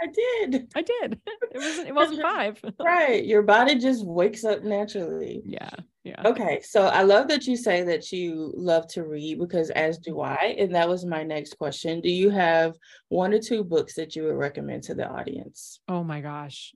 I 0.01 0.07
did. 0.07 0.69
I 0.75 0.83
did. 0.83 1.21
It 1.51 1.59
wasn't 1.59 1.89
it 1.89 1.95
wasn't 1.95 2.23
five. 2.23 2.63
right. 2.81 3.25
Your 3.25 3.43
body 3.43 3.77
just 3.77 4.07
wakes 4.07 4.45
up 4.45 4.63
naturally. 4.63 5.43
Yeah. 5.45 5.71
Yeah. 6.05 6.23
Okay. 6.25 6.61
So 6.63 6.87
I 6.87 7.03
love 7.03 7.29
that 7.29 7.47
you 7.47 7.57
say 7.57 7.83
that 7.85 8.13
you 8.13 8.53
love 8.57 8.87
to 8.89 9.05
read 9.05 9.39
because 9.39 9.71
as 9.71 9.99
do 9.99 10.13
Mm-hmm. 10.13 10.45
I. 10.45 10.57
And 10.59 10.75
that 10.75 10.89
was 10.89 11.05
my 11.05 11.23
next 11.23 11.59
question. 11.59 12.01
Do 12.01 12.11
you 12.11 12.31
have 12.31 12.75
one 13.09 13.33
or 13.35 13.39
two 13.39 13.65
books 13.65 13.95
that 13.95 14.15
you 14.15 14.25
would 14.25 14.37
recommend 14.37 14.85
to 14.85 14.95
the 14.95 15.09
audience? 15.09 15.81
Oh 15.89 16.05
my 16.05 16.21
gosh. 16.21 16.75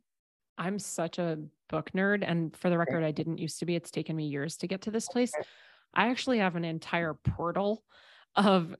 I'm 0.58 0.78
such 0.78 1.18
a 1.18 1.38
book 1.68 1.90
nerd. 1.92 2.24
And 2.26 2.56
for 2.56 2.70
the 2.70 2.78
record, 2.78 3.04
I 3.04 3.10
didn't 3.10 3.38
used 3.38 3.58
to 3.60 3.66
be. 3.66 3.74
It's 3.74 3.90
taken 3.90 4.16
me 4.16 4.26
years 4.26 4.56
to 4.58 4.66
get 4.66 4.82
to 4.82 4.90
this 4.90 5.08
place. 5.08 5.32
I 5.94 6.08
actually 6.08 6.38
have 6.38 6.56
an 6.56 6.64
entire 6.64 7.14
portal 7.14 7.82
of 8.36 8.74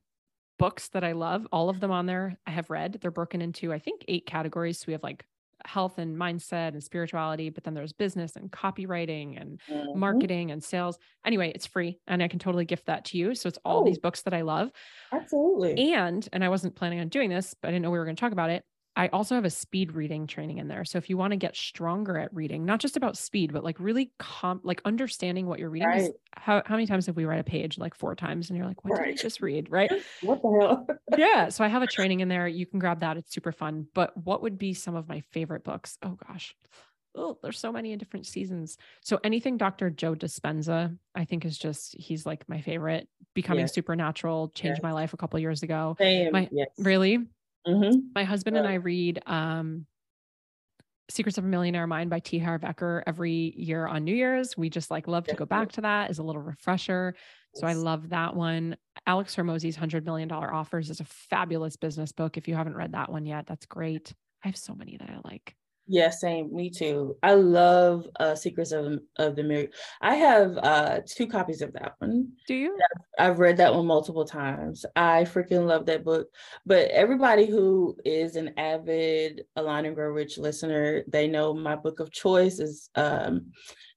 books 0.63 0.87
that 0.89 1.03
I 1.03 1.11
love. 1.11 1.45
All 1.51 1.67
of 1.69 1.81
them 1.81 1.91
on 1.91 2.05
there 2.05 2.37
I 2.47 2.51
have 2.51 2.69
read. 2.69 2.99
They're 3.01 3.11
broken 3.11 3.41
into, 3.41 3.73
I 3.73 3.79
think, 3.79 4.05
eight 4.07 4.25
categories. 4.25 4.79
So 4.79 4.85
we 4.87 4.93
have 4.93 5.03
like 5.03 5.25
health 5.65 5.97
and 5.97 6.15
mindset 6.17 6.69
and 6.69 6.81
spirituality, 6.81 7.49
but 7.49 7.65
then 7.65 7.73
there's 7.73 7.91
business 7.91 8.37
and 8.37 8.49
copywriting 8.51 9.39
and 9.41 9.59
Mhm. 9.69 9.95
marketing 9.95 10.51
and 10.51 10.63
sales. 10.63 10.97
Anyway, 11.25 11.51
it's 11.53 11.65
free 11.65 11.99
and 12.07 12.23
I 12.23 12.29
can 12.29 12.39
totally 12.39 12.65
gift 12.65 12.85
that 12.85 13.03
to 13.05 13.17
you. 13.17 13.35
So 13.35 13.49
it's 13.49 13.59
all 13.65 13.81
these 13.81 13.97
Oh. 13.97 14.01
books 14.01 14.21
that 14.23 14.33
I 14.33 14.41
love. 14.41 14.71
Absolutely. 15.11 15.93
And, 15.93 16.27
and 16.33 16.43
I 16.43 16.49
wasn't 16.49 16.75
planning 16.75 16.99
on 16.99 17.09
doing 17.09 17.29
this, 17.29 17.55
but 17.61 17.67
I 17.67 17.71
didn't 17.71 17.83
know 17.83 17.91
we 17.91 17.97
were 17.97 18.05
going 18.05 18.15
to 18.15 18.19
talk 18.19 18.31
about 18.31 18.49
it. 18.49 18.63
I 18.95 19.07
also 19.07 19.33
have 19.33 19.43
a 19.45 19.49
speed 19.49 19.93
reading 19.93 20.27
training 20.27 20.59
in 20.59 20.67
there. 20.67 20.85
So 20.85 20.99
if 20.99 21.09
you 21.09 21.17
want 21.17 21.31
to 21.31 21.37
get 21.37 21.55
stronger 21.55 22.17
at 22.17 22.31
reading, 22.33 22.63
not 22.63 22.79
just 22.79 22.95
about 22.95 23.17
speed, 23.17 23.51
but 23.51 23.63
like 23.63 23.79
really 23.79 24.11
comp, 24.19 24.61
like 24.63 24.81
understanding 24.85 25.47
what 25.47 25.57
you're 25.57 25.71
reading. 25.71 25.87
Right. 25.87 26.11
How, 26.35 26.61
how 26.65 26.75
many 26.75 26.85
times 26.85 27.07
have 27.07 27.15
we 27.15 27.25
read 27.25 27.39
a 27.39 27.43
page? 27.43 27.79
Like 27.79 27.95
four 27.95 28.13
times. 28.13 28.49
And 28.49 28.57
you're 28.57 28.67
like, 28.67 28.83
what 28.85 28.97
did 28.99 29.07
I 29.07 29.13
just 29.13 29.41
read? 29.41 29.71
Right. 29.71 29.91
What 30.21 30.41
the 30.43 30.59
hell? 30.61 30.87
yeah. 31.17 31.49
So 31.49 31.63
I 31.63 31.69
have 31.69 31.81
a 31.81 31.87
training 31.95 32.19
in 32.19 32.27
there. 32.27 32.47
You 32.47 32.67
can 32.67 32.77
grab 32.77 32.99
that. 32.99 33.17
It's 33.17 33.33
super 33.33 33.51
fun. 33.51 33.87
But 33.95 34.15
what 34.15 34.43
would 34.43 34.59
be 34.59 34.75
some 34.75 34.95
of 34.95 35.07
my 35.09 35.21
favorite 35.31 35.63
books? 35.63 35.97
Oh 36.03 36.17
gosh. 36.27 36.55
Oh, 37.15 37.37
there's 37.43 37.59
so 37.59 37.71
many 37.71 37.93
in 37.93 37.99
different 37.99 38.25
seasons. 38.27 38.77
So 39.01 39.19
anything 39.23 39.57
Dr. 39.57 39.89
Joe 39.89 40.13
Dispenza, 40.15 40.95
I 41.15 41.25
think 41.25 41.45
is 41.45 41.57
just 41.57 41.95
he's 41.97 42.25
like 42.27 42.47
my 42.47 42.61
favorite. 42.61 43.07
Becoming 43.33 43.61
Yes. 43.61 43.73
Supernatural 43.73 44.49
changed 44.49 44.77
Yes. 44.79 44.83
my 44.83 44.91
life 44.91 45.13
a 45.13 45.17
couple 45.17 45.39
years 45.39 45.63
ago. 45.63 45.95
Same. 45.99 46.31
My- 46.31 46.49
yes. 46.51 46.67
Really? 46.77 47.17
Mhm. 47.67 48.11
My 48.15 48.23
husband 48.23 48.57
and 48.57 48.67
I 48.67 48.75
read 48.75 49.21
um 49.25 49.87
Secrets 51.09 51.37
of 51.37 51.43
a 51.43 51.47
Millionaire 51.47 51.85
Mind 51.85 52.09
by 52.09 52.19
T. 52.19 52.39
Harv 52.39 52.61
Eker 52.61 53.03
every 53.05 53.53
year 53.57 53.85
on 53.87 54.05
New 54.05 54.15
Year's. 54.15 54.55
We 54.55 54.69
just 54.69 54.89
like 54.89 55.07
love 55.07 55.27
to 55.27 55.35
go 55.35 55.45
back 55.45 55.71
to 55.73 55.81
that 55.81 56.09
as 56.09 56.17
a 56.17 56.23
little 56.23 56.41
refresher. 56.41 57.13
So 57.51 57.67
I 57.67 57.73
love 57.73 58.09
that 58.09 58.35
one. 58.35 58.77
Alex 59.05 59.35
Hormozi's 59.35 59.75
$100 59.75 60.05
million 60.05 60.31
offers 60.31 60.89
is 60.89 61.01
a 61.01 61.05
fabulous 61.05 61.75
business 61.75 62.13
book. 62.13 62.37
If 62.37 62.47
you 62.47 62.55
haven't 62.55 62.75
read 62.77 62.93
that 62.93 63.11
one 63.11 63.25
yet, 63.25 63.45
that's 63.47 63.65
great. 63.65 64.13
I 64.43 64.47
have 64.47 64.57
so 64.57 64.73
many 64.75 64.95
that 64.97 65.09
I 65.09 65.19
like. 65.25 65.55
Yeah, 65.87 66.09
same. 66.11 66.53
Me 66.55 66.69
too. 66.69 67.17
I 67.21 67.33
love 67.33 68.07
uh 68.19 68.35
Secrets 68.35 68.71
of 68.71 68.99
of 69.17 69.35
the 69.35 69.43
Mirror. 69.43 69.67
I 70.01 70.15
have 70.15 70.57
uh 70.57 71.01
two 71.05 71.27
copies 71.27 71.61
of 71.61 71.73
that 71.73 71.95
one. 71.99 72.33
Do 72.47 72.55
you? 72.55 72.79
I've 73.19 73.39
read 73.39 73.57
that 73.57 73.73
one 73.75 73.85
multiple 73.85 74.25
times. 74.25 74.85
I 74.95 75.23
freaking 75.25 75.65
love 75.67 75.85
that 75.87 76.03
book. 76.03 76.29
But 76.65 76.89
everybody 76.89 77.45
who 77.45 77.95
is 78.05 78.35
an 78.37 78.53
avid 78.57 79.43
Align 79.55 79.85
and 79.85 79.95
Grow 79.95 80.07
Rich 80.09 80.37
listener, 80.37 81.03
they 81.07 81.27
know 81.27 81.53
my 81.53 81.75
book 81.75 81.99
of 81.99 82.11
choice 82.11 82.59
is 82.59 82.89
um 82.95 83.51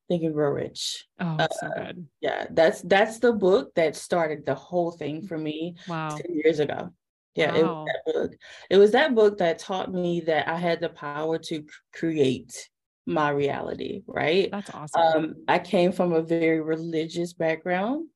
Think 0.08 0.24
and 0.24 0.34
Grow 0.34 0.50
Rich. 0.50 1.06
Oh, 1.20 1.36
it's 1.40 1.60
so 1.60 1.68
Uh, 1.68 1.74
good. 1.84 2.06
Yeah, 2.20 2.46
that's 2.50 2.82
that's 2.82 3.20
the 3.20 3.32
book 3.32 3.74
that 3.76 3.94
started 3.96 4.44
the 4.44 4.54
whole 4.54 4.90
thing 4.90 5.22
for 5.26 5.38
me 5.38 5.76
Wow. 5.88 6.08
10 6.08 6.34
years 6.34 6.58
ago. 6.58 6.90
Yeah, 7.36 7.54
it 7.54 7.64
was 7.64 7.86
that 7.86 8.12
book. 8.12 8.32
It 8.70 8.76
was 8.78 8.90
that 8.92 9.14
book 9.14 9.38
that 9.38 9.58
taught 9.58 9.92
me 9.92 10.20
that 10.22 10.48
I 10.48 10.56
had 10.56 10.80
the 10.80 10.88
power 10.88 11.38
to 11.38 11.64
create 11.92 12.68
my 13.06 13.30
reality, 13.30 14.02
right? 14.06 14.50
That's 14.50 14.70
awesome. 14.74 15.00
Um, 15.00 15.34
I 15.46 15.58
came 15.58 15.92
from 15.92 16.12
a 16.12 16.22
very 16.22 16.60
religious 16.60 17.32
background. 17.32 18.08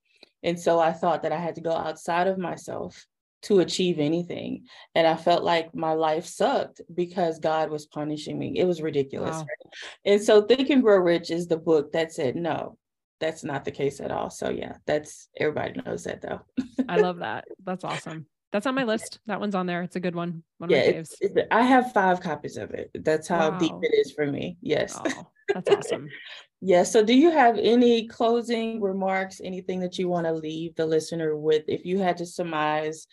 And 0.42 0.58
so 0.58 0.80
I 0.80 0.92
thought 0.92 1.22
that 1.22 1.32
I 1.32 1.38
had 1.38 1.54
to 1.56 1.60
go 1.60 1.72
outside 1.72 2.26
of 2.26 2.38
myself 2.38 3.06
to 3.42 3.60
achieve 3.60 3.98
anything. 3.98 4.66
And 4.94 5.06
I 5.06 5.16
felt 5.16 5.44
like 5.44 5.74
my 5.74 5.92
life 5.92 6.26
sucked 6.26 6.80
because 6.94 7.38
God 7.38 7.70
was 7.70 7.86
punishing 7.86 8.38
me. 8.38 8.54
It 8.56 8.64
was 8.64 8.82
ridiculous. 8.82 9.36
Wow. 9.36 9.40
right? 9.40 9.74
And 10.04 10.22
so 10.22 10.42
Think 10.42 10.70
and 10.70 10.82
Grow 10.82 10.98
Rich 10.98 11.30
is 11.30 11.46
the 11.46 11.56
book 11.56 11.92
that 11.92 12.12
said, 12.12 12.36
no, 12.36 12.76
that's 13.20 13.44
not 13.44 13.64
the 13.64 13.70
case 13.70 14.00
at 14.00 14.10
all. 14.10 14.30
So 14.30 14.50
yeah, 14.50 14.76
that's 14.86 15.28
everybody 15.38 15.80
knows 15.84 16.04
that 16.04 16.22
though. 16.22 16.40
I 16.88 16.96
love 16.96 17.18
that. 17.20 17.44
That's 17.64 17.84
awesome. 17.84 18.26
That's 18.52 18.66
on 18.66 18.74
my 18.74 18.84
list. 18.84 19.20
That 19.26 19.40
one's 19.40 19.54
on 19.54 19.66
there. 19.66 19.82
It's 19.82 19.96
a 19.96 20.00
good 20.00 20.14
one. 20.14 20.42
One 20.58 20.70
of 20.70 20.76
yeah, 20.76 20.82
it's, 20.82 21.14
it's, 21.20 21.34
I 21.50 21.62
have 21.62 21.92
five 21.92 22.20
copies 22.20 22.56
of 22.56 22.72
it. 22.72 22.90
That's 22.94 23.28
how 23.28 23.50
deep 23.50 23.74
it 23.82 23.94
is 23.94 24.12
for 24.12 24.26
me. 24.26 24.58
Yes. 24.60 24.98
Oh, 25.04 25.26
that's 25.54 25.70
awesome. 25.70 26.08
Yeah. 26.62 26.82
So, 26.82 27.02
do 27.02 27.14
you 27.14 27.30
have 27.30 27.56
any 27.56 28.06
closing 28.06 28.82
remarks, 28.82 29.40
anything 29.42 29.80
that 29.80 29.98
you 29.98 30.08
want 30.08 30.26
to 30.26 30.32
leave 30.34 30.76
the 30.76 30.84
listener 30.84 31.34
with? 31.34 31.64
If 31.68 31.86
you 31.86 31.98
had 31.98 32.18
to 32.18 32.26
surmise 32.26 33.06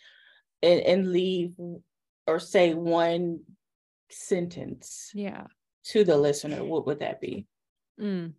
and, 0.62 0.80
and 0.80 1.12
leave 1.12 1.54
or 2.26 2.40
say 2.40 2.74
one 2.74 3.40
sentence 4.10 5.10
Yeah. 5.14 5.44
to 5.84 6.04
the 6.04 6.18
listener, 6.18 6.62
what 6.62 6.84
would 6.86 7.00
that 7.00 7.22
be? 7.22 7.46
Mm. 7.98 8.34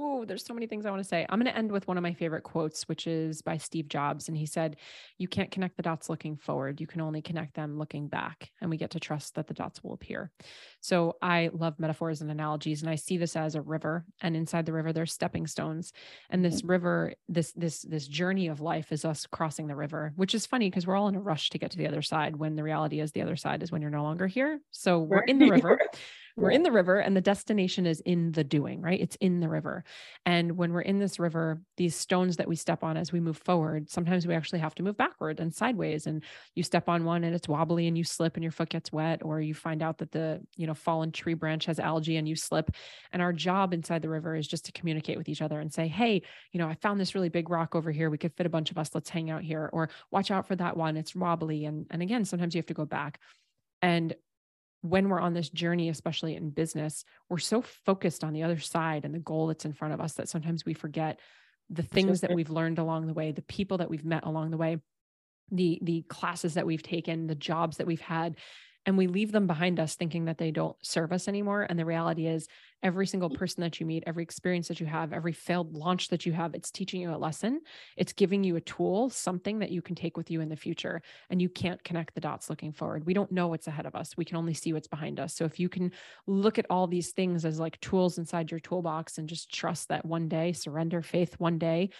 Oh, 0.00 0.24
there's 0.24 0.44
so 0.44 0.54
many 0.54 0.68
things 0.68 0.86
I 0.86 0.90
want 0.90 1.02
to 1.02 1.08
say. 1.08 1.26
I'm 1.28 1.40
going 1.40 1.52
to 1.52 1.58
end 1.58 1.72
with 1.72 1.88
one 1.88 1.96
of 1.96 2.02
my 2.02 2.12
favorite 2.12 2.44
quotes, 2.44 2.84
which 2.84 3.08
is 3.08 3.42
by 3.42 3.56
Steve 3.56 3.88
Jobs. 3.88 4.28
And 4.28 4.36
he 4.36 4.46
said, 4.46 4.76
You 5.18 5.26
can't 5.26 5.50
connect 5.50 5.76
the 5.76 5.82
dots 5.82 6.08
looking 6.08 6.36
forward. 6.36 6.80
You 6.80 6.86
can 6.86 7.00
only 7.00 7.20
connect 7.20 7.54
them 7.54 7.78
looking 7.78 8.06
back. 8.06 8.52
And 8.60 8.70
we 8.70 8.76
get 8.76 8.90
to 8.90 9.00
trust 9.00 9.34
that 9.34 9.48
the 9.48 9.54
dots 9.54 9.82
will 9.82 9.94
appear. 9.94 10.30
So 10.80 11.16
I 11.20 11.50
love 11.52 11.80
metaphors 11.80 12.20
and 12.20 12.30
analogies. 12.30 12.82
And 12.82 12.90
I 12.90 12.94
see 12.94 13.16
this 13.16 13.34
as 13.34 13.56
a 13.56 13.60
river. 13.60 14.04
And 14.20 14.36
inside 14.36 14.66
the 14.66 14.72
river, 14.72 14.92
there's 14.92 15.12
stepping 15.12 15.48
stones. 15.48 15.92
And 16.30 16.44
this 16.44 16.58
mm-hmm. 16.58 16.70
river, 16.70 17.14
this, 17.28 17.50
this, 17.52 17.82
this 17.82 18.06
journey 18.06 18.46
of 18.46 18.60
life 18.60 18.92
is 18.92 19.04
us 19.04 19.26
crossing 19.26 19.66
the 19.66 19.74
river, 19.74 20.12
which 20.14 20.34
is 20.34 20.46
funny 20.46 20.70
because 20.70 20.86
we're 20.86 20.96
all 20.96 21.08
in 21.08 21.16
a 21.16 21.20
rush 21.20 21.50
to 21.50 21.58
get 21.58 21.72
to 21.72 21.78
the 21.78 21.88
other 21.88 22.02
side 22.02 22.36
when 22.36 22.54
the 22.54 22.62
reality 22.62 23.00
is 23.00 23.10
the 23.10 23.22
other 23.22 23.36
side 23.36 23.64
is 23.64 23.72
when 23.72 23.82
you're 23.82 23.90
no 23.90 24.04
longer 24.04 24.28
here. 24.28 24.60
So 24.70 25.00
we're 25.00 25.24
in 25.24 25.40
the 25.40 25.50
river. 25.50 25.80
We're 26.38 26.52
in 26.52 26.62
the 26.62 26.70
river 26.70 27.00
and 27.00 27.16
the 27.16 27.20
destination 27.20 27.84
is 27.84 28.00
in 28.00 28.30
the 28.30 28.44
doing, 28.44 28.80
right? 28.80 29.00
It's 29.00 29.16
in 29.16 29.40
the 29.40 29.48
river. 29.48 29.82
And 30.24 30.56
when 30.56 30.72
we're 30.72 30.82
in 30.82 31.00
this 31.00 31.18
river, 31.18 31.60
these 31.76 31.96
stones 31.96 32.36
that 32.36 32.46
we 32.46 32.54
step 32.54 32.84
on 32.84 32.96
as 32.96 33.12
we 33.12 33.18
move 33.18 33.38
forward, 33.38 33.90
sometimes 33.90 34.24
we 34.24 34.34
actually 34.34 34.60
have 34.60 34.74
to 34.76 34.84
move 34.84 34.96
backward 34.96 35.40
and 35.40 35.52
sideways. 35.52 36.06
And 36.06 36.22
you 36.54 36.62
step 36.62 36.88
on 36.88 37.04
one 37.04 37.24
and 37.24 37.34
it's 37.34 37.48
wobbly 37.48 37.88
and 37.88 37.98
you 37.98 38.04
slip 38.04 38.36
and 38.36 38.44
your 38.44 38.52
foot 38.52 38.68
gets 38.68 38.92
wet, 38.92 39.22
or 39.24 39.40
you 39.40 39.52
find 39.52 39.82
out 39.82 39.98
that 39.98 40.12
the, 40.12 40.40
you 40.56 40.68
know, 40.68 40.74
fallen 40.74 41.10
tree 41.10 41.34
branch 41.34 41.66
has 41.66 41.80
algae 41.80 42.16
and 42.16 42.28
you 42.28 42.36
slip. 42.36 42.70
And 43.12 43.20
our 43.20 43.32
job 43.32 43.74
inside 43.74 44.02
the 44.02 44.08
river 44.08 44.36
is 44.36 44.46
just 44.46 44.64
to 44.66 44.72
communicate 44.72 45.18
with 45.18 45.28
each 45.28 45.42
other 45.42 45.58
and 45.58 45.72
say, 45.72 45.88
hey, 45.88 46.22
you 46.52 46.58
know, 46.60 46.68
I 46.68 46.74
found 46.74 47.00
this 47.00 47.16
really 47.16 47.30
big 47.30 47.50
rock 47.50 47.74
over 47.74 47.90
here. 47.90 48.10
We 48.10 48.18
could 48.18 48.34
fit 48.34 48.46
a 48.46 48.50
bunch 48.50 48.70
of 48.70 48.78
us. 48.78 48.94
Let's 48.94 49.10
hang 49.10 49.28
out 49.28 49.42
here. 49.42 49.68
Or 49.72 49.90
watch 50.12 50.30
out 50.30 50.46
for 50.46 50.54
that 50.54 50.76
one. 50.76 50.96
It's 50.96 51.16
wobbly. 51.16 51.64
And 51.64 51.86
and 51.90 52.00
again, 52.00 52.24
sometimes 52.24 52.54
you 52.54 52.60
have 52.60 52.66
to 52.66 52.74
go 52.74 52.84
back. 52.84 53.18
And 53.82 54.14
when 54.82 55.08
we're 55.08 55.20
on 55.20 55.34
this 55.34 55.50
journey, 55.50 55.88
especially 55.88 56.36
in 56.36 56.50
business, 56.50 57.04
we're 57.28 57.38
so 57.38 57.62
focused 57.62 58.22
on 58.22 58.32
the 58.32 58.42
other 58.42 58.58
side 58.58 59.04
and 59.04 59.14
the 59.14 59.18
goal 59.18 59.48
that's 59.48 59.64
in 59.64 59.72
front 59.72 59.94
of 59.94 60.00
us 60.00 60.14
that 60.14 60.28
sometimes 60.28 60.64
we 60.64 60.74
forget 60.74 61.18
the 61.70 61.82
things 61.82 62.20
that 62.20 62.32
we've 62.32 62.50
learned 62.50 62.78
along 62.78 63.06
the 63.06 63.12
way, 63.12 63.32
the 63.32 63.42
people 63.42 63.78
that 63.78 63.90
we've 63.90 64.04
met 64.04 64.24
along 64.24 64.50
the 64.50 64.56
way, 64.56 64.78
the 65.50 65.78
the 65.82 66.02
classes 66.02 66.54
that 66.54 66.66
we've 66.66 66.82
taken, 66.82 67.26
the 67.26 67.34
jobs 67.34 67.78
that 67.78 67.86
we've 67.86 68.00
had, 68.00 68.36
and 68.86 68.96
we 68.96 69.06
leave 69.06 69.32
them 69.32 69.46
behind 69.46 69.80
us 69.80 69.94
thinking 69.94 70.26
that 70.26 70.38
they 70.38 70.50
don't 70.50 70.76
serve 70.82 71.12
us 71.12 71.28
anymore. 71.28 71.66
And 71.68 71.78
the 71.78 71.84
reality 71.84 72.26
is 72.26 72.48
every 72.82 73.06
single 73.06 73.30
person 73.30 73.62
that 73.62 73.80
you 73.80 73.86
meet, 73.86 74.04
every 74.06 74.22
experience 74.22 74.68
that 74.68 74.80
you 74.80 74.86
have, 74.86 75.12
every 75.12 75.32
failed 75.32 75.74
launch 75.74 76.08
that 76.08 76.24
you 76.24 76.32
have, 76.32 76.54
it's 76.54 76.70
teaching 76.70 77.00
you 77.00 77.10
a 77.10 77.16
lesson. 77.16 77.60
It's 77.96 78.12
giving 78.12 78.44
you 78.44 78.56
a 78.56 78.60
tool, 78.60 79.10
something 79.10 79.58
that 79.58 79.70
you 79.70 79.82
can 79.82 79.96
take 79.96 80.16
with 80.16 80.30
you 80.30 80.40
in 80.40 80.48
the 80.48 80.56
future. 80.56 81.02
And 81.30 81.42
you 81.42 81.48
can't 81.48 81.82
connect 81.82 82.14
the 82.14 82.20
dots 82.20 82.48
looking 82.48 82.72
forward. 82.72 83.04
We 83.04 83.14
don't 83.14 83.32
know 83.32 83.48
what's 83.48 83.66
ahead 83.66 83.86
of 83.86 83.96
us. 83.96 84.16
We 84.16 84.24
can 84.24 84.36
only 84.36 84.54
see 84.54 84.72
what's 84.72 84.88
behind 84.88 85.18
us. 85.18 85.34
So 85.34 85.44
if 85.44 85.58
you 85.58 85.68
can 85.68 85.92
look 86.26 86.58
at 86.58 86.66
all 86.70 86.86
these 86.86 87.10
things 87.12 87.44
as 87.44 87.58
like 87.58 87.80
tools 87.80 88.18
inside 88.18 88.50
your 88.50 88.60
toolbox 88.60 89.18
and 89.18 89.28
just 89.28 89.52
trust 89.52 89.88
that 89.88 90.04
one 90.04 90.28
day, 90.28 90.52
surrender 90.52 91.02
faith 91.02 91.34
one 91.38 91.58
day, 91.58 91.90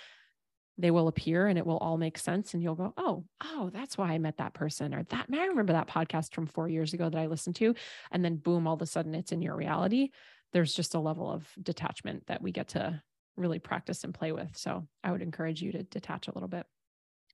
they 0.80 0.92
will 0.92 1.08
appear 1.08 1.48
and 1.48 1.58
it 1.58 1.66
will 1.66 1.78
all 1.78 1.98
make 1.98 2.16
sense. 2.16 2.54
And 2.54 2.62
you'll 2.62 2.76
go, 2.76 2.94
oh, 2.96 3.24
oh, 3.42 3.70
that's 3.72 3.98
why 3.98 4.12
I 4.12 4.18
met 4.18 4.36
that 4.36 4.54
person 4.54 4.94
or 4.94 5.02
that. 5.02 5.26
I 5.32 5.46
remember 5.46 5.72
that 5.72 5.88
podcast 5.88 6.32
from 6.32 6.46
four 6.46 6.68
years 6.68 6.94
ago 6.94 7.10
that 7.10 7.18
I 7.18 7.26
listened 7.26 7.56
to. 7.56 7.74
And 8.12 8.24
then 8.24 8.36
boom, 8.36 8.68
all 8.68 8.74
of 8.74 8.82
a 8.82 8.86
sudden 8.86 9.16
it's 9.16 9.32
in 9.32 9.42
your 9.42 9.56
reality. 9.56 10.10
There's 10.52 10.74
just 10.74 10.94
a 10.94 11.00
level 11.00 11.30
of 11.30 11.46
detachment 11.62 12.26
that 12.26 12.42
we 12.42 12.52
get 12.52 12.68
to 12.68 13.02
really 13.36 13.58
practice 13.58 14.04
and 14.04 14.14
play 14.14 14.32
with. 14.32 14.56
So 14.56 14.86
I 15.04 15.12
would 15.12 15.22
encourage 15.22 15.62
you 15.62 15.72
to 15.72 15.82
detach 15.82 16.28
a 16.28 16.32
little 16.34 16.48
bit. 16.48 16.66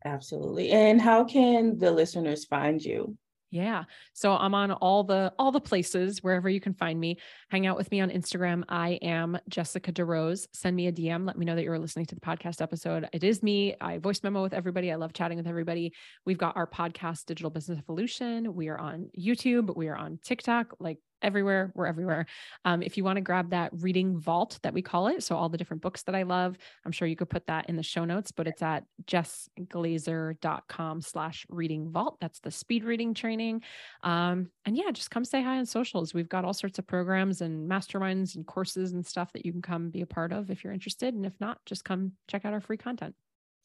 Absolutely. 0.04 0.70
And 0.70 1.00
how 1.00 1.24
can 1.24 1.78
the 1.78 1.90
listeners 1.90 2.44
find 2.44 2.82
you? 2.82 3.16
Yeah. 3.54 3.84
So 4.14 4.32
I'm 4.32 4.52
on 4.52 4.72
all 4.72 5.04
the 5.04 5.32
all 5.38 5.52
the 5.52 5.60
places 5.60 6.24
wherever 6.24 6.48
you 6.48 6.60
can 6.60 6.74
find 6.74 6.98
me. 6.98 7.18
Hang 7.50 7.68
out 7.68 7.76
with 7.76 7.88
me 7.92 8.00
on 8.00 8.10
Instagram. 8.10 8.64
I 8.68 8.98
am 9.00 9.38
Jessica 9.48 9.92
DeRose. 9.92 10.48
Send 10.52 10.74
me 10.74 10.88
a 10.88 10.92
DM. 10.92 11.24
Let 11.24 11.38
me 11.38 11.46
know 11.46 11.54
that 11.54 11.62
you're 11.62 11.78
listening 11.78 12.06
to 12.06 12.16
the 12.16 12.20
podcast 12.20 12.60
episode. 12.60 13.08
It 13.12 13.22
is 13.22 13.44
me. 13.44 13.76
I 13.80 13.98
voice 13.98 14.24
memo 14.24 14.42
with 14.42 14.54
everybody. 14.54 14.90
I 14.90 14.96
love 14.96 15.12
chatting 15.12 15.38
with 15.38 15.46
everybody. 15.46 15.92
We've 16.26 16.36
got 16.36 16.56
our 16.56 16.66
podcast, 16.66 17.26
Digital 17.26 17.48
Business 17.48 17.78
Evolution. 17.78 18.56
We 18.56 18.66
are 18.70 18.78
on 18.78 19.10
YouTube. 19.16 19.76
We 19.76 19.86
are 19.86 19.96
on 19.96 20.18
TikTok. 20.24 20.74
Like 20.80 20.98
everywhere. 21.24 21.72
We're 21.74 21.86
everywhere. 21.86 22.26
Um, 22.64 22.82
if 22.82 22.96
you 22.96 23.02
want 23.02 23.16
to 23.16 23.22
grab 23.22 23.50
that 23.50 23.72
reading 23.72 24.18
vault 24.18 24.60
that 24.62 24.74
we 24.74 24.82
call 24.82 25.08
it, 25.08 25.22
so 25.22 25.34
all 25.34 25.48
the 25.48 25.58
different 25.58 25.82
books 25.82 26.02
that 26.02 26.14
I 26.14 26.22
love, 26.22 26.56
I'm 26.84 26.92
sure 26.92 27.08
you 27.08 27.16
could 27.16 27.30
put 27.30 27.46
that 27.46 27.68
in 27.68 27.76
the 27.76 27.82
show 27.82 28.04
notes, 28.04 28.30
but 28.30 28.46
it's 28.46 28.62
at 28.62 28.84
jessglazer.com 29.06 31.00
slash 31.00 31.46
reading 31.48 31.90
vault. 31.90 32.18
That's 32.20 32.40
the 32.40 32.50
speed 32.50 32.84
reading 32.84 33.14
training. 33.14 33.62
Um, 34.02 34.50
and 34.66 34.76
yeah, 34.76 34.90
just 34.92 35.10
come 35.10 35.24
say 35.24 35.42
hi 35.42 35.58
on 35.58 35.66
socials. 35.66 36.14
We've 36.14 36.28
got 36.28 36.44
all 36.44 36.54
sorts 36.54 36.78
of 36.78 36.86
programs 36.86 37.40
and 37.40 37.68
masterminds 37.68 38.36
and 38.36 38.46
courses 38.46 38.92
and 38.92 39.04
stuff 39.04 39.32
that 39.32 39.46
you 39.46 39.52
can 39.52 39.62
come 39.62 39.90
be 39.90 40.02
a 40.02 40.06
part 40.06 40.32
of 40.32 40.50
if 40.50 40.62
you're 40.62 40.72
interested. 40.72 41.14
And 41.14 41.24
if 41.24 41.40
not, 41.40 41.58
just 41.64 41.84
come 41.84 42.12
check 42.28 42.44
out 42.44 42.52
our 42.52 42.60
free 42.60 42.76
content. 42.76 43.14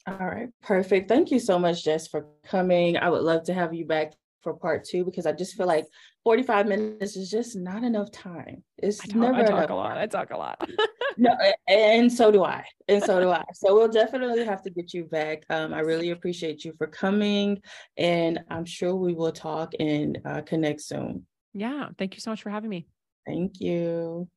All 0.07 0.15
right, 0.17 0.49
perfect. 0.63 1.09
Thank 1.09 1.29
you 1.29 1.39
so 1.39 1.59
much, 1.59 1.83
Jess, 1.83 2.07
for 2.07 2.25
coming. 2.45 2.97
I 2.97 3.09
would 3.09 3.21
love 3.21 3.43
to 3.43 3.53
have 3.53 3.73
you 3.73 3.85
back 3.85 4.13
for 4.41 4.53
part 4.53 4.83
two 4.83 5.03
because 5.05 5.25
I 5.25 5.31
just 5.31 5.55
feel 5.55 5.67
like 5.67 5.85
45 6.23 6.67
minutes 6.67 7.15
is 7.15 7.29
just 7.29 7.55
not 7.55 7.83
enough 7.83 8.11
time. 8.11 8.63
It's 8.77 9.01
I 9.01 9.05
talk, 9.05 9.15
never 9.15 9.35
I 9.35 9.43
talk 9.43 9.49
enough 9.51 9.69
a 9.69 9.73
lot. 9.73 9.89
time. 9.89 9.97
I 9.97 10.05
talk 10.07 10.31
a 10.31 10.37
lot. 10.37 10.69
no, 11.17 11.35
and 11.67 12.11
so 12.11 12.31
do 12.31 12.43
I. 12.43 12.63
And 12.87 13.03
so 13.03 13.19
do 13.19 13.29
I. 13.29 13.43
So 13.53 13.73
we'll 13.73 13.87
definitely 13.89 14.45
have 14.45 14.61
to 14.63 14.69
get 14.69 14.93
you 14.93 15.05
back. 15.05 15.43
Um, 15.49 15.73
I 15.73 15.79
really 15.79 16.11
appreciate 16.11 16.63
you 16.63 16.73
for 16.77 16.87
coming, 16.87 17.61
and 17.97 18.39
I'm 18.49 18.65
sure 18.65 18.95
we 18.95 19.13
will 19.13 19.31
talk 19.31 19.73
and 19.79 20.19
uh, 20.25 20.41
connect 20.41 20.81
soon. 20.81 21.25
Yeah. 21.53 21.89
Thank 21.97 22.15
you 22.15 22.21
so 22.21 22.29
much 22.29 22.41
for 22.41 22.49
having 22.49 22.69
me. 22.69 22.87
Thank 23.25 23.59
you. 23.59 24.27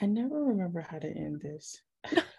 I 0.00 0.06
never 0.06 0.42
remember 0.42 0.80
how 0.80 0.98
to 0.98 1.06
end 1.08 1.40
this. 1.42 1.80